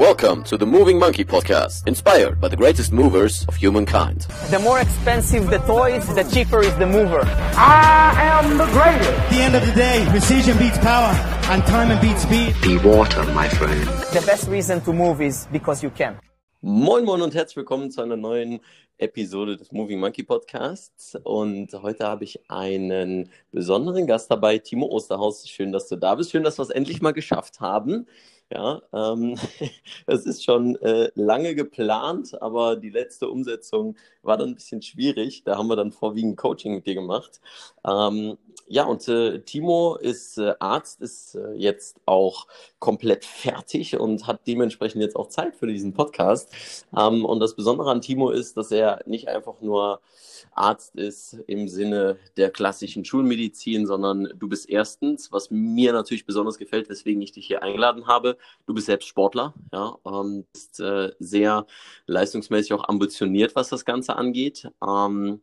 Welcome 0.00 0.44
to 0.44 0.56
the 0.56 0.64
Moving 0.64 0.98
Monkey 0.98 1.26
Podcast, 1.26 1.86
inspired 1.86 2.40
by 2.40 2.48
the 2.48 2.56
greatest 2.56 2.90
movers 2.90 3.44
of 3.48 3.56
humankind. 3.56 4.22
The 4.48 4.58
more 4.58 4.80
expensive 4.80 5.50
the 5.50 5.58
toys, 5.58 6.06
the 6.14 6.22
cheaper 6.22 6.60
is 6.60 6.74
the 6.76 6.86
mover. 6.86 7.20
I 7.54 8.14
am 8.16 8.56
the 8.56 8.64
greatest. 8.64 9.10
At 9.10 9.30
the 9.30 9.42
end 9.42 9.54
of 9.56 9.66
the 9.66 9.72
day, 9.72 10.06
precision 10.08 10.56
beats 10.56 10.78
power, 10.78 11.12
and 11.52 11.62
time 11.66 12.00
beats 12.00 12.22
speed. 12.22 12.56
Be 12.62 12.78
water, 12.78 13.22
my 13.34 13.46
friend. 13.50 13.86
The 14.14 14.24
best 14.24 14.48
reason 14.48 14.80
to 14.86 14.94
move 14.94 15.20
is 15.20 15.46
because 15.52 15.82
you 15.82 15.90
can. 15.90 16.18
Moin 16.62 17.04
Moin 17.04 17.20
und 17.20 17.34
herzlich 17.34 17.56
willkommen 17.56 17.90
zu 17.90 18.00
einer 18.00 18.16
neuen 18.16 18.60
Episode 18.96 19.58
des 19.58 19.70
Moving 19.70 20.00
Monkey 20.00 20.22
Podcasts. 20.22 21.14
Und 21.24 21.74
heute 21.74 22.06
habe 22.06 22.24
ich 22.24 22.40
einen 22.48 23.28
besonderen 23.52 24.06
Gast 24.06 24.30
dabei, 24.30 24.56
Timo 24.56 24.86
Osterhaus. 24.86 25.46
Schön, 25.46 25.72
dass 25.72 25.88
du 25.88 25.96
da 25.96 26.14
bist. 26.14 26.30
Schön, 26.30 26.42
dass 26.42 26.58
wir 26.58 26.62
es 26.62 26.70
endlich 26.70 27.02
mal 27.02 27.12
geschafft 27.12 27.60
haben. 27.60 28.06
Ja, 28.52 28.82
ähm, 28.92 29.36
es 30.06 30.26
ist 30.26 30.44
schon 30.44 30.74
äh, 30.82 31.10
lange 31.14 31.54
geplant, 31.54 32.40
aber 32.42 32.74
die 32.76 32.90
letzte 32.90 33.28
Umsetzung 33.28 33.96
war 34.22 34.36
dann 34.36 34.48
ein 34.50 34.54
bisschen 34.56 34.82
schwierig. 34.82 35.44
Da 35.44 35.56
haben 35.56 35.68
wir 35.68 35.76
dann 35.76 35.92
vorwiegend 35.92 36.36
Coaching 36.36 36.74
mit 36.74 36.84
dir 36.86 36.96
gemacht. 36.96 37.40
Ähm, 37.86 38.38
ja, 38.72 38.84
und 38.84 39.06
äh, 39.08 39.40
Timo 39.40 39.96
ist 39.96 40.38
äh, 40.38 40.54
Arzt, 40.60 41.00
ist 41.00 41.34
äh, 41.34 41.54
jetzt 41.54 42.00
auch 42.06 42.46
komplett 42.78 43.24
fertig 43.24 43.98
und 43.98 44.28
hat 44.28 44.46
dementsprechend 44.46 45.02
jetzt 45.02 45.16
auch 45.16 45.26
Zeit 45.26 45.56
für 45.56 45.66
diesen 45.66 45.92
Podcast. 45.92 46.52
Ähm, 46.96 47.24
und 47.24 47.40
das 47.40 47.56
Besondere 47.56 47.90
an 47.90 48.00
Timo 48.00 48.30
ist, 48.30 48.56
dass 48.56 48.70
er 48.70 49.02
nicht 49.06 49.26
einfach 49.26 49.60
nur 49.60 50.00
Arzt 50.52 50.94
ist 50.94 51.36
im 51.48 51.66
Sinne 51.66 52.16
der 52.36 52.50
klassischen 52.50 53.04
Schulmedizin, 53.04 53.88
sondern 53.88 54.28
du 54.38 54.48
bist 54.48 54.70
erstens, 54.70 55.32
was 55.32 55.50
mir 55.50 55.92
natürlich 55.92 56.24
besonders 56.24 56.56
gefällt, 56.56 56.88
weswegen 56.88 57.20
ich 57.22 57.32
dich 57.32 57.48
hier 57.48 57.64
eingeladen 57.64 58.06
habe, 58.06 58.36
du 58.66 58.74
bist 58.74 58.86
selbst 58.86 59.08
Sportler, 59.08 59.52
ja, 59.72 59.96
ähm, 60.06 60.44
bist 60.52 60.78
äh, 60.78 61.10
sehr 61.18 61.66
leistungsmäßig 62.06 62.72
auch 62.74 62.88
ambitioniert, 62.88 63.56
was 63.56 63.68
das 63.68 63.84
Ganze 63.84 64.14
angeht. 64.14 64.70
Ähm, 64.86 65.40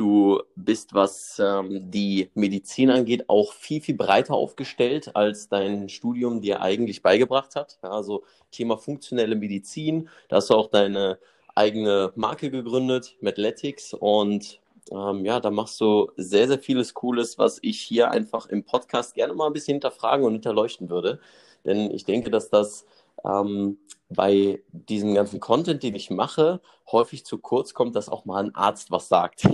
Du 0.00 0.40
bist, 0.56 0.94
was 0.94 1.38
ähm, 1.44 1.90
die 1.90 2.30
Medizin 2.32 2.88
angeht, 2.88 3.28
auch 3.28 3.52
viel, 3.52 3.82
viel 3.82 3.96
breiter 3.96 4.32
aufgestellt, 4.32 5.14
als 5.14 5.50
dein 5.50 5.90
Studium 5.90 6.40
dir 6.40 6.62
eigentlich 6.62 7.02
beigebracht 7.02 7.54
hat. 7.54 7.78
Ja, 7.82 7.90
also 7.90 8.24
Thema 8.50 8.78
funktionelle 8.78 9.36
Medizin, 9.36 10.08
da 10.28 10.36
hast 10.36 10.48
du 10.48 10.54
auch 10.54 10.68
deine 10.68 11.18
eigene 11.54 12.12
Marke 12.14 12.50
gegründet, 12.50 13.14
Medletics. 13.20 13.92
Und 13.92 14.60
ähm, 14.90 15.26
ja, 15.26 15.38
da 15.38 15.50
machst 15.50 15.78
du 15.82 16.10
sehr, 16.16 16.48
sehr 16.48 16.60
vieles 16.60 16.94
Cooles, 16.94 17.36
was 17.36 17.58
ich 17.60 17.78
hier 17.78 18.10
einfach 18.10 18.46
im 18.46 18.64
Podcast 18.64 19.12
gerne 19.14 19.34
mal 19.34 19.48
ein 19.48 19.52
bisschen 19.52 19.74
hinterfragen 19.74 20.24
und 20.24 20.32
hinterleuchten 20.32 20.88
würde. 20.88 21.20
Denn 21.66 21.90
ich 21.90 22.06
denke, 22.06 22.30
dass 22.30 22.48
das 22.48 22.86
ähm, 23.24 23.78
bei 24.08 24.62
diesem 24.72 25.14
ganzen 25.14 25.40
Content, 25.40 25.82
den 25.82 25.94
ich 25.94 26.10
mache, 26.10 26.60
häufig 26.90 27.24
zu 27.24 27.38
kurz 27.38 27.74
kommt, 27.74 27.94
dass 27.94 28.08
auch 28.08 28.24
mal 28.24 28.44
ein 28.44 28.54
Arzt 28.54 28.90
was 28.90 29.08
sagt. 29.08 29.44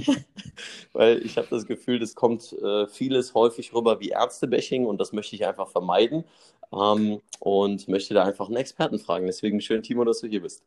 Weil 0.92 1.25
ich 1.25 1.36
habe 1.36 1.48
das 1.50 1.67
Gefühl, 1.67 2.03
es 2.03 2.14
kommt 2.14 2.53
äh, 2.55 2.87
vieles 2.87 3.34
häufig 3.34 3.75
rüber 3.75 4.00
wie 4.00 4.09
Ärztebashing 4.11 4.87
und 4.87 4.98
das 5.00 5.12
möchte 5.12 5.37
ich 5.37 5.47
einfach 5.47 5.69
vermeiden 5.69 6.25
ähm, 6.72 7.20
und 7.41 7.89
möchte 7.89 8.14
da 8.14 8.25
einfach 8.25 8.47
einen 8.47 8.56
Experten 8.56 8.98
fragen. 8.98 9.27
Deswegen 9.27 9.61
schön, 9.61 9.83
Timo, 9.83 10.05
dass 10.05 10.20
du 10.20 10.27
hier 10.27 10.42
bist. 10.42 10.62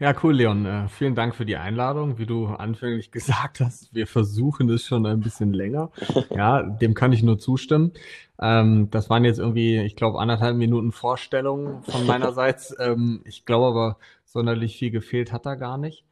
Ja, 0.00 0.14
cool, 0.22 0.34
Leon. 0.34 0.64
Äh, 0.64 0.88
vielen 0.88 1.14
Dank 1.14 1.34
für 1.34 1.44
die 1.44 1.58
Einladung. 1.58 2.16
Wie 2.16 2.24
du 2.24 2.46
anfänglich 2.46 3.10
gesagt 3.12 3.60
hast, 3.60 3.94
wir 3.94 4.06
versuchen 4.06 4.70
es 4.70 4.86
schon 4.86 5.04
ein 5.06 5.20
bisschen 5.20 5.52
länger. 5.52 5.90
Ja, 6.30 6.62
dem 6.62 6.94
kann 6.94 7.12
ich 7.12 7.22
nur 7.22 7.38
zustimmen. 7.38 7.92
Ähm, 8.40 8.88
das 8.90 9.10
waren 9.10 9.24
jetzt 9.24 9.38
irgendwie, 9.38 9.78
ich 9.80 9.96
glaube, 9.96 10.18
anderthalb 10.18 10.56
Minuten 10.56 10.90
Vorstellung 10.90 11.82
von 11.82 12.06
meinerseits. 12.06 12.74
Ähm, 12.80 13.20
ich 13.24 13.44
glaube 13.44 13.66
aber, 13.66 13.98
sonderlich 14.24 14.78
viel 14.78 14.90
gefehlt 14.90 15.32
hat 15.32 15.44
da 15.44 15.54
gar 15.54 15.76
nicht. 15.76 16.04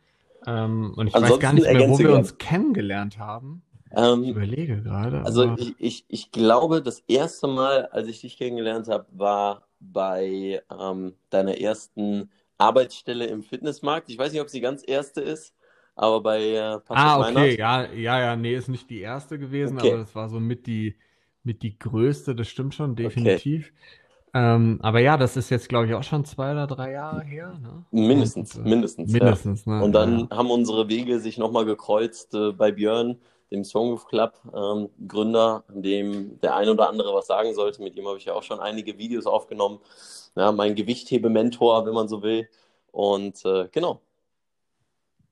Ähm, 0.46 0.92
und 0.96 1.06
ich 1.06 1.14
Ansonsten 1.14 1.34
weiß 1.36 1.40
gar 1.40 1.52
nicht 1.54 1.72
mehr, 1.72 1.88
wo 1.88 1.98
wir 1.98 2.14
uns 2.14 2.36
kennengelernt 2.36 3.18
haben. 3.18 3.62
Ähm, 3.96 4.24
ich 4.24 4.30
überlege 4.30 4.82
gerade. 4.82 5.22
Also 5.24 5.54
ich, 5.56 5.74
ich, 5.78 6.04
ich 6.08 6.30
glaube, 6.30 6.82
das 6.82 7.00
erste 7.08 7.46
Mal, 7.46 7.86
als 7.86 8.08
ich 8.08 8.20
dich 8.20 8.36
kennengelernt 8.36 8.88
habe, 8.88 9.06
war 9.12 9.62
bei 9.80 10.60
ähm, 10.78 11.14
deiner 11.30 11.58
ersten 11.58 12.28
Arbeitsstelle 12.58 13.26
im 13.26 13.42
Fitnessmarkt. 13.42 14.10
Ich 14.10 14.18
weiß 14.18 14.32
nicht, 14.32 14.40
ob 14.40 14.48
sie 14.50 14.60
ganz 14.60 14.82
erste 14.86 15.20
ist, 15.20 15.54
aber 15.96 16.22
bei 16.22 16.42
äh, 16.50 16.78
Patrick 16.80 17.06
Ah, 17.06 17.20
okay, 17.20 17.32
Meinert. 17.34 17.58
ja, 17.58 17.92
ja, 17.92 18.20
ja, 18.20 18.36
nee, 18.36 18.54
ist 18.54 18.68
nicht 18.68 18.90
die 18.90 19.00
erste 19.00 19.38
gewesen, 19.38 19.78
okay. 19.78 19.88
aber 19.92 19.98
das 19.98 20.14
war 20.14 20.28
so 20.28 20.40
mit 20.40 20.66
die, 20.66 20.96
mit 21.42 21.62
die 21.62 21.78
größte, 21.78 22.34
das 22.34 22.48
stimmt 22.48 22.74
schon, 22.74 22.96
definitiv. 22.96 23.68
Okay. 23.68 23.74
Ähm, 24.34 24.78
aber 24.82 25.00
ja, 25.00 25.16
das 25.16 25.36
ist 25.36 25.50
jetzt, 25.50 25.68
glaube 25.68 25.86
ich, 25.86 25.94
auch 25.94 26.02
schon 26.02 26.24
zwei 26.24 26.52
oder 26.52 26.66
drei 26.66 26.92
Jahre 26.92 27.22
her. 27.24 27.58
Ne? 27.62 27.86
Mindestens, 27.90 28.56
Und, 28.56 28.66
äh, 28.66 28.68
mindestens. 28.68 29.12
Mindestens, 29.12 29.64
ja. 29.64 29.78
ne? 29.78 29.84
Und 29.84 29.92
dann 29.92 30.28
ja. 30.30 30.36
haben 30.36 30.50
unsere 30.50 30.88
Wege 30.88 31.18
sich 31.20 31.38
nochmal 31.38 31.64
gekreuzt 31.64 32.34
äh, 32.34 32.52
bei 32.52 32.70
Björn, 32.70 33.18
dem 33.50 33.64
Songwolf 33.64 34.06
Club 34.06 34.34
ähm, 34.54 34.88
Gründer, 35.06 35.64
dem 35.68 36.40
der 36.40 36.56
ein 36.56 36.68
oder 36.68 36.88
andere 36.88 37.14
was 37.14 37.26
sagen 37.26 37.54
sollte. 37.54 37.82
Mit 37.82 37.96
ihm 37.96 38.06
habe 38.06 38.18
ich 38.18 38.26
ja 38.26 38.34
auch 38.34 38.42
schon 38.42 38.60
einige 38.60 38.98
Videos 38.98 39.26
aufgenommen 39.26 39.80
ja, 40.38 40.52
mein 40.52 40.74
Gewichthebementor, 40.74 41.86
wenn 41.86 41.94
man 41.94 42.08
so 42.08 42.22
will. 42.22 42.48
Und 42.92 43.44
äh, 43.44 43.68
genau. 43.72 44.00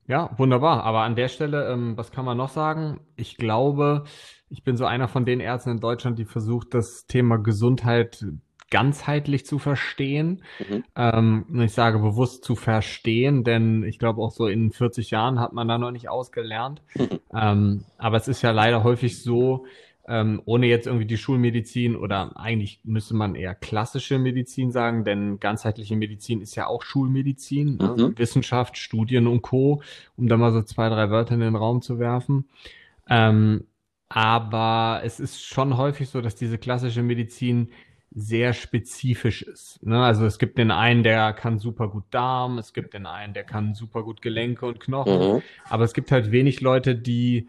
Ja, 0.06 0.30
wunderbar. 0.36 0.84
Aber 0.84 1.00
an 1.00 1.16
der 1.16 1.28
Stelle, 1.28 1.68
ähm, 1.70 1.96
was 1.96 2.12
kann 2.12 2.24
man 2.24 2.36
noch 2.36 2.50
sagen? 2.50 3.00
Ich 3.16 3.36
glaube, 3.36 4.04
ich 4.48 4.62
bin 4.62 4.76
so 4.76 4.84
einer 4.84 5.08
von 5.08 5.24
den 5.24 5.40
Ärzten 5.40 5.70
in 5.70 5.80
Deutschland, 5.80 6.18
die 6.18 6.24
versucht, 6.24 6.74
das 6.74 7.06
Thema 7.06 7.38
Gesundheit 7.38 8.24
ganzheitlich 8.70 9.46
zu 9.46 9.58
verstehen. 9.58 10.42
Mhm. 10.68 10.84
Ähm, 10.96 11.60
ich 11.62 11.72
sage 11.72 11.98
bewusst 11.98 12.44
zu 12.44 12.56
verstehen, 12.56 13.44
denn 13.44 13.84
ich 13.84 13.98
glaube 13.98 14.20
auch 14.20 14.32
so 14.32 14.46
in 14.46 14.72
40 14.72 15.10
Jahren 15.10 15.38
hat 15.38 15.52
man 15.52 15.68
da 15.68 15.78
noch 15.78 15.92
nicht 15.92 16.08
ausgelernt. 16.08 16.82
Mhm. 16.94 17.20
Ähm, 17.34 17.84
aber 17.98 18.16
es 18.16 18.28
ist 18.28 18.42
ja 18.42 18.50
leider 18.50 18.82
häufig 18.82 19.22
so, 19.22 19.66
ähm, 20.08 20.40
ohne 20.44 20.66
jetzt 20.66 20.86
irgendwie 20.86 21.06
die 21.06 21.16
Schulmedizin 21.16 21.96
oder 21.96 22.36
eigentlich 22.36 22.80
müsste 22.84 23.14
man 23.14 23.34
eher 23.34 23.54
klassische 23.54 24.18
Medizin 24.18 24.70
sagen, 24.70 25.04
denn 25.04 25.40
ganzheitliche 25.40 25.96
Medizin 25.96 26.40
ist 26.40 26.54
ja 26.54 26.66
auch 26.66 26.82
Schulmedizin, 26.82 27.76
ne? 27.76 27.88
mhm. 27.88 27.96
ne? 27.96 28.12
Wissenschaft, 28.16 28.78
Studien 28.78 29.26
und 29.26 29.42
Co., 29.42 29.82
um 30.16 30.28
da 30.28 30.36
mal 30.36 30.52
so 30.52 30.62
zwei, 30.62 30.88
drei 30.88 31.10
Wörter 31.10 31.34
in 31.34 31.40
den 31.40 31.56
Raum 31.56 31.82
zu 31.82 31.98
werfen. 31.98 32.48
Ähm, 33.08 33.64
aber 34.08 35.00
es 35.04 35.18
ist 35.18 35.44
schon 35.44 35.76
häufig 35.76 36.08
so, 36.08 36.20
dass 36.20 36.36
diese 36.36 36.58
klassische 36.58 37.02
Medizin 37.02 37.70
sehr 38.18 38.54
spezifisch 38.54 39.42
ist. 39.42 39.84
Ne? 39.84 40.02
Also 40.02 40.24
es 40.24 40.38
gibt 40.38 40.56
den 40.56 40.70
einen, 40.70 41.02
der 41.02 41.34
kann 41.34 41.58
super 41.58 41.88
gut 41.88 42.04
Darm, 42.10 42.56
es 42.56 42.72
gibt 42.72 42.94
den 42.94 43.04
einen, 43.04 43.34
der 43.34 43.44
kann 43.44 43.74
super 43.74 44.02
gut 44.02 44.22
Gelenke 44.22 44.64
und 44.64 44.80
Knochen, 44.80 45.34
mhm. 45.34 45.42
aber 45.68 45.84
es 45.84 45.92
gibt 45.92 46.10
halt 46.10 46.32
wenig 46.32 46.62
Leute, 46.62 46.96
die 46.96 47.48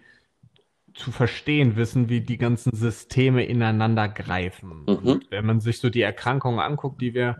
zu 0.93 1.11
verstehen 1.11 1.77
wissen, 1.77 2.09
wie 2.09 2.19
die 2.19 2.37
ganzen 2.37 2.75
Systeme 2.75 3.45
ineinander 3.45 4.09
greifen. 4.09 4.81
Mhm. 4.81 4.95
Und 5.07 5.31
wenn 5.31 5.45
man 5.45 5.61
sich 5.61 5.79
so 5.79 5.89
die 5.89 6.01
Erkrankungen 6.01 6.59
anguckt, 6.59 7.01
die 7.01 7.13
wir, 7.13 7.37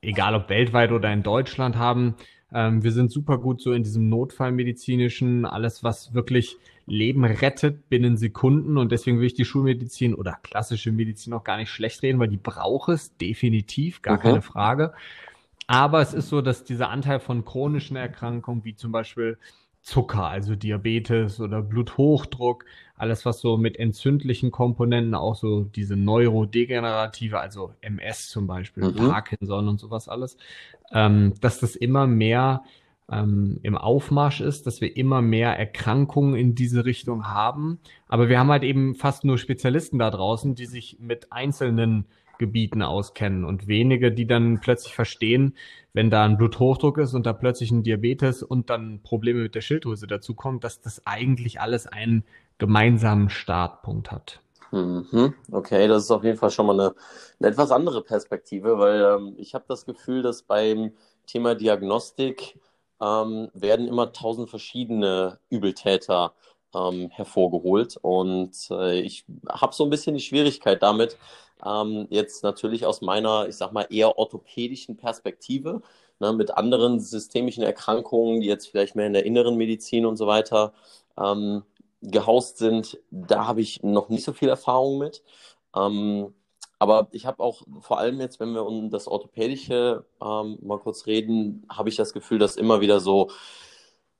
egal 0.00 0.36
ob 0.36 0.48
weltweit 0.48 0.92
oder 0.92 1.12
in 1.12 1.24
Deutschland 1.24 1.74
haben, 1.76 2.14
ähm, 2.52 2.84
wir 2.84 2.92
sind 2.92 3.10
super 3.10 3.38
gut 3.38 3.60
so 3.60 3.72
in 3.72 3.82
diesem 3.82 4.08
Notfallmedizinischen, 4.08 5.46
alles, 5.46 5.82
was 5.82 6.14
wirklich 6.14 6.58
Leben 6.86 7.24
rettet 7.24 7.88
binnen 7.88 8.16
Sekunden. 8.16 8.78
Und 8.78 8.92
deswegen 8.92 9.18
will 9.18 9.26
ich 9.26 9.34
die 9.34 9.44
Schulmedizin 9.44 10.14
oder 10.14 10.38
klassische 10.42 10.92
Medizin 10.92 11.32
auch 11.32 11.44
gar 11.44 11.56
nicht 11.56 11.70
schlecht 11.70 12.02
reden, 12.02 12.18
weil 12.18 12.28
die 12.28 12.36
braucht 12.36 12.88
es 12.88 13.16
definitiv, 13.16 14.02
gar 14.02 14.16
mhm. 14.16 14.20
keine 14.20 14.42
Frage. 14.42 14.94
Aber 15.66 16.00
es 16.00 16.14
ist 16.14 16.28
so, 16.28 16.40
dass 16.40 16.64
dieser 16.64 16.90
Anteil 16.90 17.18
von 17.18 17.44
chronischen 17.44 17.96
Erkrankungen, 17.96 18.64
wie 18.64 18.76
zum 18.76 18.92
Beispiel 18.92 19.36
Zucker, 19.82 20.24
also 20.24 20.56
Diabetes 20.56 21.40
oder 21.40 21.62
Bluthochdruck, 21.62 22.64
alles 22.96 23.24
was 23.24 23.40
so 23.40 23.56
mit 23.56 23.78
entzündlichen 23.78 24.50
Komponenten, 24.50 25.14
auch 25.14 25.36
so 25.36 25.62
diese 25.62 25.96
neurodegenerative, 25.96 27.38
also 27.38 27.72
MS 27.82 28.28
zum 28.28 28.48
Beispiel, 28.48 28.84
mhm. 28.84 28.96
Parkinson 28.96 29.68
und 29.68 29.78
sowas 29.78 30.08
alles, 30.08 30.38
ähm, 30.92 31.34
dass 31.40 31.60
das 31.60 31.76
immer 31.76 32.08
mehr 32.08 32.64
ähm, 33.10 33.58
im 33.62 33.76
Aufmarsch 33.76 34.40
ist, 34.40 34.66
dass 34.66 34.80
wir 34.80 34.96
immer 34.96 35.22
mehr 35.22 35.56
Erkrankungen 35.58 36.34
in 36.34 36.54
diese 36.54 36.84
Richtung 36.84 37.26
haben. 37.26 37.78
Aber 38.08 38.28
wir 38.28 38.38
haben 38.38 38.50
halt 38.50 38.64
eben 38.64 38.94
fast 38.94 39.24
nur 39.24 39.38
Spezialisten 39.38 39.98
da 39.98 40.10
draußen, 40.10 40.54
die 40.54 40.66
sich 40.66 40.98
mit 41.00 41.32
einzelnen 41.32 42.06
Gebieten 42.38 42.82
auskennen 42.82 43.44
und 43.44 43.66
wenige, 43.66 44.12
die 44.12 44.26
dann 44.26 44.60
plötzlich 44.60 44.94
verstehen, 44.94 45.56
wenn 45.94 46.10
da 46.10 46.24
ein 46.24 46.36
Bluthochdruck 46.36 46.98
ist 46.98 47.14
und 47.14 47.24
da 47.24 47.32
plötzlich 47.32 47.70
ein 47.70 47.82
Diabetes 47.82 48.42
und 48.42 48.68
dann 48.68 49.00
Probleme 49.02 49.42
mit 49.42 49.54
der 49.54 49.62
Schilddrüse 49.62 50.06
dazukommen, 50.06 50.60
dass 50.60 50.80
das 50.80 51.06
eigentlich 51.06 51.60
alles 51.60 51.86
einen 51.86 52.24
gemeinsamen 52.58 53.30
Startpunkt 53.30 54.10
hat. 54.10 54.40
Mhm. 54.72 55.34
Okay, 55.50 55.86
das 55.88 56.04
ist 56.04 56.10
auf 56.10 56.24
jeden 56.24 56.36
Fall 56.36 56.50
schon 56.50 56.66
mal 56.66 56.78
eine, 56.78 56.94
eine 57.38 57.48
etwas 57.48 57.70
andere 57.70 58.02
Perspektive, 58.02 58.78
weil 58.78 59.00
ähm, 59.00 59.34
ich 59.38 59.54
habe 59.54 59.64
das 59.68 59.86
Gefühl, 59.86 60.22
dass 60.22 60.42
beim 60.42 60.92
Thema 61.26 61.54
Diagnostik 61.54 62.58
ähm, 63.00 63.50
werden 63.54 63.88
immer 63.88 64.12
tausend 64.12 64.50
verschiedene 64.50 65.38
Übeltäter 65.50 66.32
ähm, 66.74 67.10
hervorgeholt 67.10 67.96
und 68.02 68.52
äh, 68.70 69.00
ich 69.00 69.24
habe 69.48 69.74
so 69.74 69.84
ein 69.84 69.90
bisschen 69.90 70.14
die 70.14 70.22
Schwierigkeit 70.22 70.82
damit, 70.82 71.16
Ähm, 71.64 72.06
jetzt 72.10 72.42
natürlich 72.44 72.84
aus 72.86 73.00
meiner, 73.00 73.48
ich 73.48 73.56
sag 73.56 73.72
mal, 73.72 73.86
eher 73.90 74.18
orthopädischen 74.18 74.96
Perspektive, 74.96 75.80
ne, 76.20 76.32
mit 76.34 76.50
anderen 76.56 77.00
systemischen 77.00 77.62
Erkrankungen, 77.64 78.40
die 78.40 78.46
jetzt 78.46 78.68
vielleicht 78.68 78.94
mehr 78.94 79.06
in 79.06 79.14
der 79.14 79.24
inneren 79.24 79.56
Medizin 79.56 80.04
und 80.06 80.16
so 80.18 80.26
weiter 80.26 80.74
ähm, 81.18 81.62
gehaust 82.02 82.58
sind, 82.58 82.98
da 83.10 83.46
habe 83.46 83.62
ich 83.62 83.82
noch 83.82 84.08
nicht 84.10 84.24
so 84.24 84.32
viel 84.34 84.48
Erfahrung 84.50 84.98
mit. 84.98 85.22
Ähm, 85.74 86.34
aber 86.78 87.08
ich 87.12 87.26
habe 87.26 87.42
auch 87.42 87.62
vor 87.80 87.98
allem 87.98 88.20
jetzt, 88.20 88.40
wenn 88.40 88.52
wir 88.52 88.66
um 88.66 88.90
das 88.90 89.08
Orthopädische 89.08 90.04
ähm, 90.22 90.58
mal 90.62 90.78
kurz 90.78 91.06
reden, 91.06 91.66
habe 91.70 91.88
ich 91.88 91.96
das 91.96 92.12
Gefühl, 92.12 92.38
dass 92.38 92.56
immer 92.56 92.80
wieder 92.80 93.00
so 93.00 93.30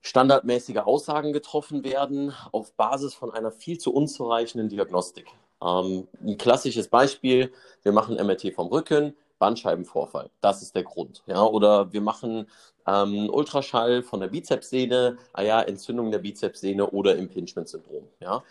standardmäßige 0.01 0.79
Aussagen 0.79 1.33
getroffen 1.33 1.85
werden 1.85 2.33
auf 2.53 2.73
Basis 2.75 3.15
von 3.15 3.31
einer 3.33 3.51
viel 3.51 3.79
zu 3.79 3.93
unzureichenden 3.93 4.69
Diagnostik. 4.69 5.27
Ähm, 5.63 6.07
ein 6.23 6.39
klassisches 6.39 6.89
Beispiel, 6.89 7.53
wir 7.83 7.93
machen 7.93 8.17
MRT 8.17 8.55
vom 8.55 8.69
Rücken, 8.69 9.15
Bandscheibenvorfall, 9.39 10.31
das 10.41 10.63
ist 10.63 10.75
der 10.75 10.85
Grund. 10.85 11.23
Ja? 11.27 11.43
Oder 11.43 11.93
wir 11.93 12.01
machen 12.01 12.47
ähm, 12.87 13.29
Ultraschall 13.31 14.03
von 14.03 14.21
der 14.21 14.29
Bizepssehne, 14.29 15.19
ah 15.33 15.43
ja, 15.43 15.61
Entzündung 15.61 16.11
der 16.11 16.21
Bizepssehne 16.21 16.89
oder 16.91 17.17
Impingement-Syndrom. 17.17 18.09
Ja? 18.21 18.43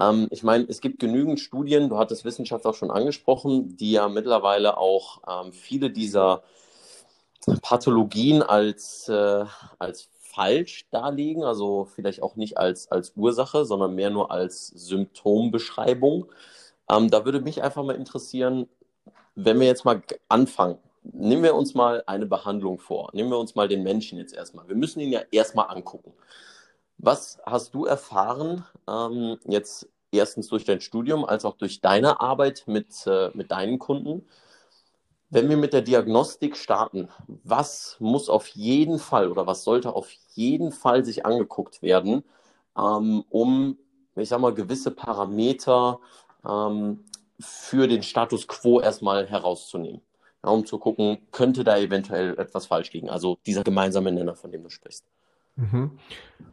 Ähm, 0.00 0.28
ich 0.30 0.42
meine, 0.42 0.64
es 0.68 0.80
gibt 0.80 0.98
genügend 0.98 1.40
Studien, 1.40 1.88
du 1.88 1.98
hattest 1.98 2.24
Wissenschaft 2.24 2.66
auch 2.66 2.74
schon 2.74 2.90
angesprochen, 2.90 3.76
die 3.76 3.92
ja 3.92 4.08
mittlerweile 4.08 4.78
auch 4.78 5.20
ähm, 5.28 5.52
viele 5.52 5.90
dieser 5.90 6.42
Pathologien 7.62 8.42
als, 8.42 9.08
äh, 9.08 9.44
als 9.78 10.08
falsch 10.18 10.86
darlegen, 10.90 11.44
also 11.44 11.86
vielleicht 11.94 12.22
auch 12.22 12.36
nicht 12.36 12.58
als, 12.58 12.90
als 12.90 13.12
Ursache, 13.16 13.64
sondern 13.64 13.94
mehr 13.94 14.10
nur 14.10 14.30
als 14.30 14.68
Symptombeschreibung. 14.68 16.26
Ähm, 16.88 17.10
da 17.10 17.24
würde 17.24 17.40
mich 17.40 17.62
einfach 17.62 17.82
mal 17.82 17.96
interessieren, 17.96 18.68
wenn 19.34 19.58
wir 19.60 19.66
jetzt 19.66 19.84
mal 19.84 20.02
anfangen, 20.28 20.78
nehmen 21.02 21.42
wir 21.42 21.54
uns 21.54 21.74
mal 21.74 22.02
eine 22.06 22.26
Behandlung 22.26 22.78
vor. 22.78 23.10
Nehmen 23.12 23.30
wir 23.30 23.38
uns 23.38 23.54
mal 23.54 23.68
den 23.68 23.82
Menschen 23.82 24.18
jetzt 24.18 24.34
erstmal. 24.34 24.68
Wir 24.68 24.76
müssen 24.76 25.00
ihn 25.00 25.12
ja 25.12 25.20
erstmal 25.30 25.68
angucken. 25.68 26.12
Was 27.02 27.38
hast 27.46 27.74
du 27.74 27.86
erfahren, 27.86 28.66
ähm, 28.86 29.38
jetzt 29.46 29.88
erstens 30.12 30.48
durch 30.48 30.64
dein 30.64 30.82
Studium, 30.82 31.24
als 31.24 31.46
auch 31.46 31.56
durch 31.56 31.80
deine 31.80 32.20
Arbeit 32.20 32.64
mit, 32.66 33.06
äh, 33.06 33.30
mit 33.32 33.50
deinen 33.50 33.78
Kunden? 33.78 34.26
Wenn 35.30 35.48
wir 35.48 35.56
mit 35.56 35.72
der 35.72 35.80
Diagnostik 35.80 36.56
starten, 36.58 37.08
was 37.26 37.96
muss 38.00 38.28
auf 38.28 38.48
jeden 38.48 38.98
Fall 38.98 39.30
oder 39.30 39.46
was 39.46 39.64
sollte 39.64 39.94
auf 39.94 40.10
jeden 40.34 40.72
Fall 40.72 41.04
sich 41.04 41.24
angeguckt 41.24 41.80
werden, 41.80 42.22
ähm, 42.76 43.24
um, 43.30 43.78
ich 44.16 44.28
sag 44.28 44.40
mal, 44.40 44.52
gewisse 44.52 44.90
Parameter 44.90 46.00
ähm, 46.46 47.04
für 47.38 47.88
den 47.88 48.02
Status 48.02 48.46
quo 48.46 48.80
erstmal 48.80 49.26
herauszunehmen? 49.26 50.02
Ja, 50.44 50.50
um 50.50 50.66
zu 50.66 50.78
gucken, 50.78 51.18
könnte 51.30 51.64
da 51.64 51.78
eventuell 51.78 52.38
etwas 52.38 52.66
falsch 52.66 52.92
liegen? 52.92 53.08
Also 53.08 53.38
dieser 53.46 53.64
gemeinsame 53.64 54.12
Nenner, 54.12 54.34
von 54.36 54.52
dem 54.52 54.64
du 54.64 54.70
sprichst. 54.70 55.06
Mhm. 55.56 55.98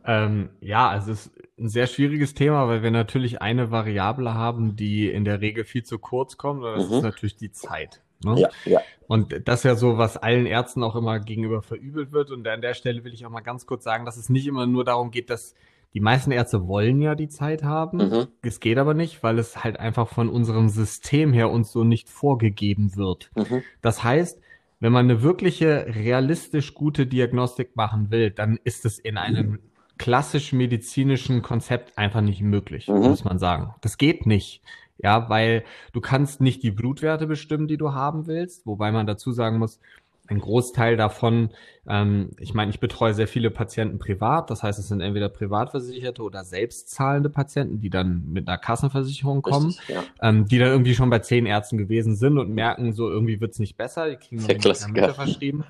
Ähm, 0.05 0.49
ja, 0.61 0.89
also 0.89 1.11
es 1.11 1.27
ist 1.27 1.37
ein 1.59 1.69
sehr 1.69 1.87
schwieriges 1.87 2.33
Thema, 2.33 2.67
weil 2.67 2.83
wir 2.83 2.91
natürlich 2.91 3.41
eine 3.41 3.71
Variable 3.71 4.33
haben, 4.33 4.75
die 4.75 5.09
in 5.09 5.25
der 5.25 5.41
Regel 5.41 5.63
viel 5.63 5.83
zu 5.83 5.99
kurz 5.99 6.37
kommt, 6.37 6.63
und 6.63 6.73
das 6.75 6.89
mhm. 6.89 6.95
ist 6.95 7.03
natürlich 7.03 7.35
die 7.35 7.51
Zeit. 7.51 8.01
Ne? 8.23 8.39
Ja, 8.39 8.49
ja. 8.65 8.81
Und 9.07 9.47
das 9.47 9.59
ist 9.59 9.63
ja 9.63 9.75
so, 9.75 9.97
was 9.97 10.17
allen 10.17 10.45
Ärzten 10.45 10.83
auch 10.83 10.95
immer 10.95 11.19
gegenüber 11.19 11.61
verübelt 11.61 12.11
wird. 12.11 12.31
Und 12.31 12.47
an 12.47 12.61
der 12.61 12.73
Stelle 12.73 13.03
will 13.03 13.13
ich 13.13 13.25
auch 13.25 13.29
mal 13.29 13.41
ganz 13.41 13.65
kurz 13.65 13.83
sagen, 13.83 14.05
dass 14.05 14.17
es 14.17 14.29
nicht 14.29 14.47
immer 14.47 14.65
nur 14.65 14.83
darum 14.83 15.11
geht, 15.11 15.29
dass 15.29 15.55
die 15.93 16.01
meisten 16.01 16.31
Ärzte 16.31 16.67
wollen 16.67 17.01
ja 17.01 17.15
die 17.15 17.29
Zeit 17.29 17.63
haben. 17.63 17.97
Mhm. 17.97 18.27
Es 18.41 18.59
geht 18.59 18.77
aber 18.77 18.93
nicht, 18.93 19.23
weil 19.23 19.39
es 19.39 19.63
halt 19.63 19.79
einfach 19.79 20.09
von 20.09 20.29
unserem 20.29 20.69
System 20.69 21.31
her 21.31 21.49
uns 21.49 21.71
so 21.71 21.83
nicht 21.83 22.09
vorgegeben 22.09 22.95
wird. 22.95 23.31
Mhm. 23.35 23.63
Das 23.81 24.03
heißt, 24.03 24.41
wenn 24.79 24.91
man 24.91 25.05
eine 25.05 25.21
wirkliche, 25.21 25.87
realistisch 25.95 26.73
gute 26.73 27.07
Diagnostik 27.07 27.75
machen 27.75 28.11
will, 28.11 28.31
dann 28.31 28.59
ist 28.63 28.85
es 28.85 28.99
in 28.99 29.17
einem 29.17 29.59
klassisch 29.97 30.53
medizinischen 30.53 31.41
Konzept 31.41 31.97
einfach 31.97 32.21
nicht 32.21 32.41
möglich, 32.41 32.87
mhm. 32.87 32.99
muss 32.99 33.23
man 33.23 33.39
sagen. 33.39 33.73
Das 33.81 33.97
geht 33.97 34.25
nicht. 34.25 34.61
Ja, 34.99 35.29
weil 35.29 35.63
du 35.93 36.01
kannst 36.01 36.41
nicht 36.41 36.63
die 36.63 36.71
Blutwerte 36.71 37.27
bestimmen, 37.27 37.67
die 37.67 37.77
du 37.77 37.93
haben 37.93 38.25
willst, 38.25 38.65
wobei 38.65 38.91
man 38.91 39.05
dazu 39.05 39.31
sagen 39.31 39.59
muss, 39.59 39.79
ein 40.27 40.39
Großteil 40.39 40.97
davon, 40.97 41.49
ähm, 41.87 42.31
ich 42.39 42.53
meine, 42.53 42.69
ich 42.71 42.79
betreue 42.79 43.13
sehr 43.13 43.27
viele 43.27 43.49
Patienten 43.49 43.99
privat, 43.99 44.49
das 44.49 44.63
heißt, 44.63 44.77
es 44.79 44.87
sind 44.87 45.01
entweder 45.01 45.29
privatversicherte 45.29 46.21
oder 46.21 46.43
selbstzahlende 46.43 47.29
Patienten, 47.29 47.79
die 47.79 47.89
dann 47.89 48.23
mit 48.31 48.47
einer 48.47 48.57
Kassenversicherung 48.57 49.41
kommen, 49.41 49.67
Richtig, 49.67 49.89
ja. 49.89 50.03
ähm, 50.21 50.45
die 50.45 50.59
dann 50.59 50.69
irgendwie 50.69 50.95
schon 50.95 51.09
bei 51.09 51.19
zehn 51.19 51.45
Ärzten 51.45 51.77
gewesen 51.77 52.15
sind 52.15 52.37
und 52.37 52.49
merken, 52.49 52.93
so 52.93 53.09
irgendwie 53.09 53.41
wird's 53.41 53.59
nicht 53.59 53.77
besser, 53.77 54.09
die 54.09 54.17
kriegen 54.17 54.41
nur 54.41 55.13
verschrieben. 55.13 55.63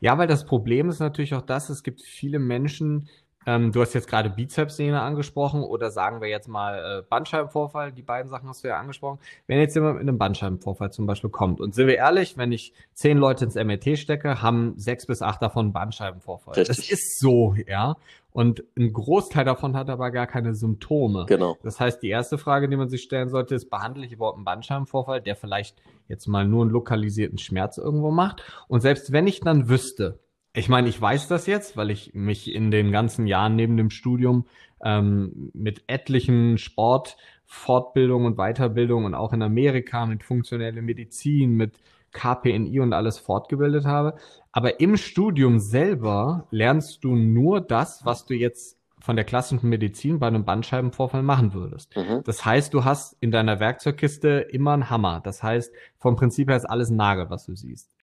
Ja, 0.00 0.18
weil 0.18 0.26
das 0.26 0.44
Problem 0.44 0.88
ist 0.88 1.00
natürlich 1.00 1.34
auch 1.34 1.42
das, 1.42 1.70
es 1.70 1.82
gibt 1.82 2.02
viele 2.02 2.38
Menschen, 2.38 3.08
ähm, 3.46 3.70
du 3.70 3.80
hast 3.80 3.94
jetzt 3.94 4.08
gerade 4.08 4.28
Bizepssehne 4.28 5.00
angesprochen 5.00 5.62
oder 5.62 5.90
sagen 5.90 6.20
wir 6.20 6.28
jetzt 6.28 6.48
mal 6.48 6.98
äh, 6.98 7.02
Bandscheibenvorfall. 7.08 7.92
Die 7.92 8.02
beiden 8.02 8.28
Sachen 8.28 8.48
hast 8.48 8.64
du 8.64 8.68
ja 8.68 8.78
angesprochen. 8.78 9.20
Wenn 9.46 9.60
jetzt 9.60 9.76
jemand 9.76 9.94
mit 9.94 10.02
einem 10.02 10.18
Bandscheibenvorfall 10.18 10.90
zum 10.90 11.06
Beispiel 11.06 11.30
kommt 11.30 11.60
und 11.60 11.74
sind 11.74 11.86
wir 11.86 11.96
ehrlich, 11.96 12.36
wenn 12.36 12.50
ich 12.50 12.74
zehn 12.92 13.16
Leute 13.18 13.44
ins 13.44 13.54
MRT 13.54 13.98
stecke, 13.98 14.42
haben 14.42 14.74
sechs 14.76 15.06
bis 15.06 15.22
acht 15.22 15.40
davon 15.40 15.72
Bandscheibenvorfall. 15.72 16.54
Richtig. 16.54 16.76
Das 16.76 16.90
ist 16.90 17.20
so, 17.20 17.54
ja. 17.66 17.96
Und 18.32 18.64
ein 18.76 18.92
Großteil 18.92 19.46
davon 19.46 19.76
hat 19.76 19.88
aber 19.88 20.10
gar 20.10 20.26
keine 20.26 20.54
Symptome. 20.54 21.24
Genau. 21.26 21.56
Das 21.62 21.80
heißt, 21.80 22.02
die 22.02 22.10
erste 22.10 22.36
Frage, 22.36 22.68
die 22.68 22.76
man 22.76 22.90
sich 22.90 23.02
stellen 23.02 23.30
sollte, 23.30 23.54
ist, 23.54 23.70
behandle 23.70 24.04
ich 24.04 24.12
überhaupt 24.12 24.36
einen 24.36 24.44
Bandscheibenvorfall, 24.44 25.22
der 25.22 25.36
vielleicht 25.36 25.80
jetzt 26.08 26.26
mal 26.26 26.46
nur 26.46 26.62
einen 26.62 26.70
lokalisierten 26.70 27.38
Schmerz 27.38 27.78
irgendwo 27.78 28.10
macht? 28.10 28.42
Und 28.68 28.80
selbst 28.80 29.10
wenn 29.12 29.26
ich 29.26 29.40
dann 29.40 29.70
wüsste, 29.70 30.18
ich 30.56 30.70
meine, 30.70 30.88
ich 30.88 31.00
weiß 31.00 31.28
das 31.28 31.46
jetzt, 31.46 31.76
weil 31.76 31.90
ich 31.90 32.14
mich 32.14 32.52
in 32.52 32.70
den 32.70 32.90
ganzen 32.90 33.26
Jahren 33.26 33.56
neben 33.56 33.76
dem 33.76 33.90
Studium 33.90 34.46
ähm, 34.82 35.50
mit 35.52 35.84
etlichen 35.86 36.56
Sportfortbildungen 36.56 38.26
und 38.26 38.36
Weiterbildungen 38.36 39.06
und 39.06 39.14
auch 39.14 39.34
in 39.34 39.42
Amerika 39.42 40.06
mit 40.06 40.24
funktioneller 40.24 40.80
Medizin, 40.80 41.52
mit 41.52 41.74
KPNI 42.12 42.80
und 42.80 42.94
alles 42.94 43.18
fortgebildet 43.18 43.84
habe. 43.84 44.14
Aber 44.50 44.80
im 44.80 44.96
Studium 44.96 45.58
selber 45.58 46.46
lernst 46.50 47.04
du 47.04 47.14
nur 47.14 47.60
das, 47.60 48.06
was 48.06 48.24
du 48.24 48.32
jetzt 48.32 48.78
von 48.98 49.14
der 49.14 49.26
klassischen 49.26 49.68
Medizin 49.68 50.18
bei 50.18 50.26
einem 50.26 50.46
Bandscheibenvorfall 50.46 51.22
machen 51.22 51.52
würdest. 51.52 51.94
Mhm. 51.94 52.22
Das 52.24 52.46
heißt, 52.46 52.72
du 52.72 52.82
hast 52.82 53.14
in 53.20 53.30
deiner 53.30 53.60
Werkzeugkiste 53.60 54.46
immer 54.50 54.72
einen 54.72 54.88
Hammer. 54.88 55.20
Das 55.22 55.42
heißt, 55.42 55.70
vom 55.98 56.16
Prinzip 56.16 56.48
her 56.48 56.56
ist 56.56 56.64
alles 56.64 56.88
ein 56.88 56.96
Nagel, 56.96 57.28
was 57.28 57.44
du 57.44 57.54
siehst. 57.54 57.94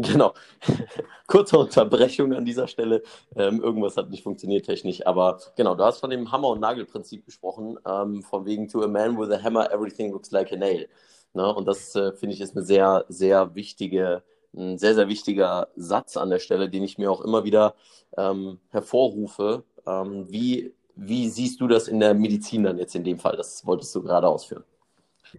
Genau. 0.00 0.32
Kurze 1.26 1.58
Unterbrechung 1.58 2.32
an 2.32 2.44
dieser 2.44 2.68
Stelle. 2.68 3.02
Ähm, 3.34 3.60
irgendwas 3.60 3.96
hat 3.96 4.10
nicht 4.10 4.22
funktioniert 4.22 4.64
technisch. 4.64 5.04
Aber 5.04 5.40
genau, 5.56 5.74
du 5.74 5.82
hast 5.82 5.98
von 5.98 6.10
dem 6.10 6.30
Hammer- 6.30 6.50
und 6.50 6.60
Nagelprinzip 6.60 7.24
gesprochen. 7.24 7.78
Ähm, 7.84 8.22
von 8.22 8.46
wegen 8.46 8.68
to 8.68 8.82
a 8.82 8.86
man 8.86 9.18
with 9.18 9.30
a 9.30 9.42
hammer, 9.42 9.72
everything 9.72 10.12
looks 10.12 10.30
like 10.30 10.52
a 10.52 10.56
nail. 10.56 10.88
Ne? 11.34 11.52
Und 11.52 11.66
das 11.66 11.96
äh, 11.96 12.12
finde 12.12 12.36
ich 12.36 12.40
ist 12.40 12.56
eine 12.56 12.64
sehr, 12.64 13.06
sehr 13.08 13.56
wichtige, 13.56 14.22
ein 14.56 14.78
sehr, 14.78 14.94
sehr 14.94 15.08
wichtiger 15.08 15.68
Satz 15.74 16.16
an 16.16 16.30
der 16.30 16.38
Stelle, 16.38 16.70
den 16.70 16.84
ich 16.84 16.96
mir 16.96 17.10
auch 17.10 17.20
immer 17.20 17.42
wieder 17.42 17.74
ähm, 18.16 18.60
hervorrufe. 18.70 19.64
Ähm, 19.84 20.26
wie, 20.30 20.72
wie 20.94 21.28
siehst 21.28 21.60
du 21.60 21.66
das 21.66 21.88
in 21.88 21.98
der 21.98 22.14
Medizin 22.14 22.62
dann 22.62 22.78
jetzt 22.78 22.94
in 22.94 23.02
dem 23.02 23.18
Fall? 23.18 23.36
Das 23.36 23.66
wolltest 23.66 23.92
du 23.96 24.02
gerade 24.04 24.28
ausführen. 24.28 24.62